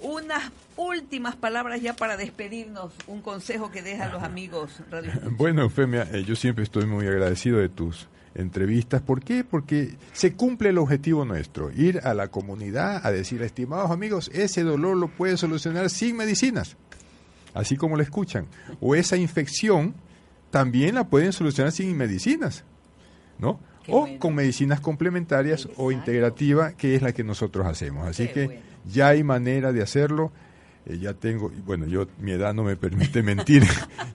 unas 0.02 0.52
últimas 0.76 1.36
palabras 1.36 1.82
ya 1.82 1.96
para 1.96 2.18
despedirnos, 2.18 2.92
un 3.08 3.22
consejo 3.22 3.72
que 3.72 3.82
dejan 3.82 4.12
los 4.12 4.24
amigos 4.24 4.82
Radio 4.90 5.12
Bueno, 5.32 5.62
Eufemia, 5.64 6.08
eh, 6.12 6.24
yo 6.24 6.36
siempre 6.36 6.64
estoy 6.64 6.86
muy 6.86 7.08
agradecido 7.08 7.60
de 7.60 7.70
tus 7.70 8.08
entrevistas. 8.36 9.02
¿Por 9.02 9.24
qué? 9.24 9.44
Porque 9.44 9.96
se 10.14 10.34
cumple 10.34 10.70
el 10.70 10.78
objetivo 10.78 11.26
nuestro, 11.26 11.72
ir 11.72 12.02
a 12.04 12.14
la 12.14 12.28
comunidad 12.28 13.06
a 13.06 13.12
decir, 13.12 13.42
estimados 13.42 13.92
amigos, 13.92 14.30
ese 14.34 14.64
dolor 14.64 14.98
lo 14.98 15.08
puede 15.08 15.38
solucionar 15.38 15.90
sin 15.90 16.18
medicinas, 16.18 16.78
así 17.54 17.78
como 17.78 17.96
lo 17.96 18.04
escuchan. 18.04 18.46
O 18.82 18.96
esa 18.96 19.18
infección 19.18 19.96
también 20.52 20.96
la 20.96 21.08
pueden 21.08 21.34
solucionar 21.34 21.72
sin 21.72 21.96
medicinas, 21.98 22.64
¿no? 23.40 23.60
o 23.88 24.08
con 24.20 24.36
medicinas 24.36 24.80
complementarias 24.80 25.70
o 25.78 25.92
integrativa, 25.92 26.74
que 26.74 26.96
es 26.96 27.02
la 27.02 27.14
que 27.14 27.24
nosotros 27.24 27.66
hacemos. 27.68 28.08
Así 28.08 28.28
que 28.28 28.62
ya 28.86 29.10
hay 29.10 29.24
manera 29.24 29.72
de 29.72 29.82
hacerlo. 29.82 30.32
Eh, 30.86 30.98
ya 31.00 31.14
tengo, 31.14 31.52
bueno, 31.66 31.88
yo 31.88 32.08
mi 32.20 32.32
edad 32.32 32.54
no 32.54 32.64
me 32.64 32.76
permite 32.76 33.24
mentir, 33.24 33.64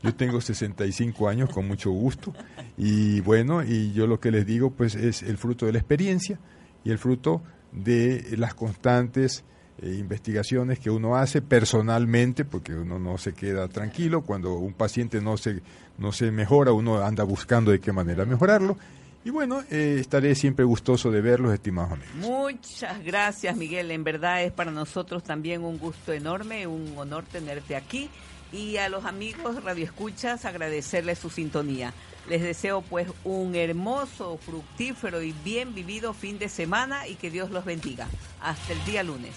yo 0.02 0.14
tengo 0.14 0.40
65 0.40 1.28
años 1.28 1.50
con 1.50 1.66
mucho 1.66 1.90
gusto. 1.90 2.32
Y 2.76 3.20
bueno, 3.20 3.62
y 3.62 3.92
yo 3.92 4.06
lo 4.06 4.20
que 4.20 4.30
les 4.30 4.46
digo 4.46 4.70
pues 4.70 4.94
es 4.94 5.22
el 5.22 5.36
fruto 5.38 5.66
de 5.66 5.72
la 5.72 5.78
experiencia 5.78 6.38
y 6.84 6.90
el 6.90 6.98
fruto 6.98 7.42
de 7.72 8.34
las 8.36 8.54
constantes 8.54 9.44
eh, 9.82 9.96
investigaciones 9.98 10.78
que 10.78 10.90
uno 10.90 11.16
hace 11.16 11.42
personalmente, 11.42 12.44
porque 12.44 12.74
uno 12.74 12.98
no 12.98 13.18
se 13.18 13.32
queda 13.32 13.68
tranquilo, 13.68 14.22
cuando 14.22 14.54
un 14.54 14.74
paciente 14.74 15.20
no 15.20 15.36
se, 15.36 15.62
no 15.98 16.12
se 16.12 16.30
mejora, 16.30 16.72
uno 16.72 17.04
anda 17.04 17.24
buscando 17.24 17.70
de 17.70 17.80
qué 17.80 17.92
manera 17.92 18.24
mejorarlo 18.24 18.76
y 19.24 19.30
bueno, 19.30 19.62
eh, 19.70 19.98
estaré 20.00 20.34
siempre 20.34 20.64
gustoso 20.64 21.10
de 21.10 21.20
verlos, 21.20 21.52
estimados 21.52 21.92
amigos. 21.92 22.14
Muchas 22.14 23.04
gracias, 23.04 23.56
Miguel. 23.56 23.90
En 23.90 24.02
verdad 24.02 24.42
es 24.42 24.52
para 24.52 24.70
nosotros 24.70 25.22
también 25.22 25.62
un 25.62 25.78
gusto 25.78 26.12
enorme, 26.12 26.66
un 26.66 26.96
honor 26.96 27.24
tenerte 27.24 27.76
aquí. 27.76 28.08
Y 28.52 28.78
a 28.78 28.88
los 28.88 29.04
amigos 29.04 29.62
radioescuchas 29.62 30.44
agradecerles 30.44 31.18
su 31.18 31.30
sintonía. 31.30 31.92
Les 32.28 32.42
deseo 32.42 32.82
pues 32.82 33.08
un 33.24 33.54
hermoso, 33.54 34.38
fructífero 34.38 35.22
y 35.22 35.32
bien 35.44 35.74
vivido 35.74 36.14
fin 36.14 36.38
de 36.38 36.48
semana 36.48 37.06
y 37.06 37.14
que 37.14 37.30
Dios 37.30 37.50
los 37.50 37.64
bendiga. 37.64 38.08
Hasta 38.40 38.72
el 38.72 38.84
día 38.84 39.02
lunes. 39.02 39.34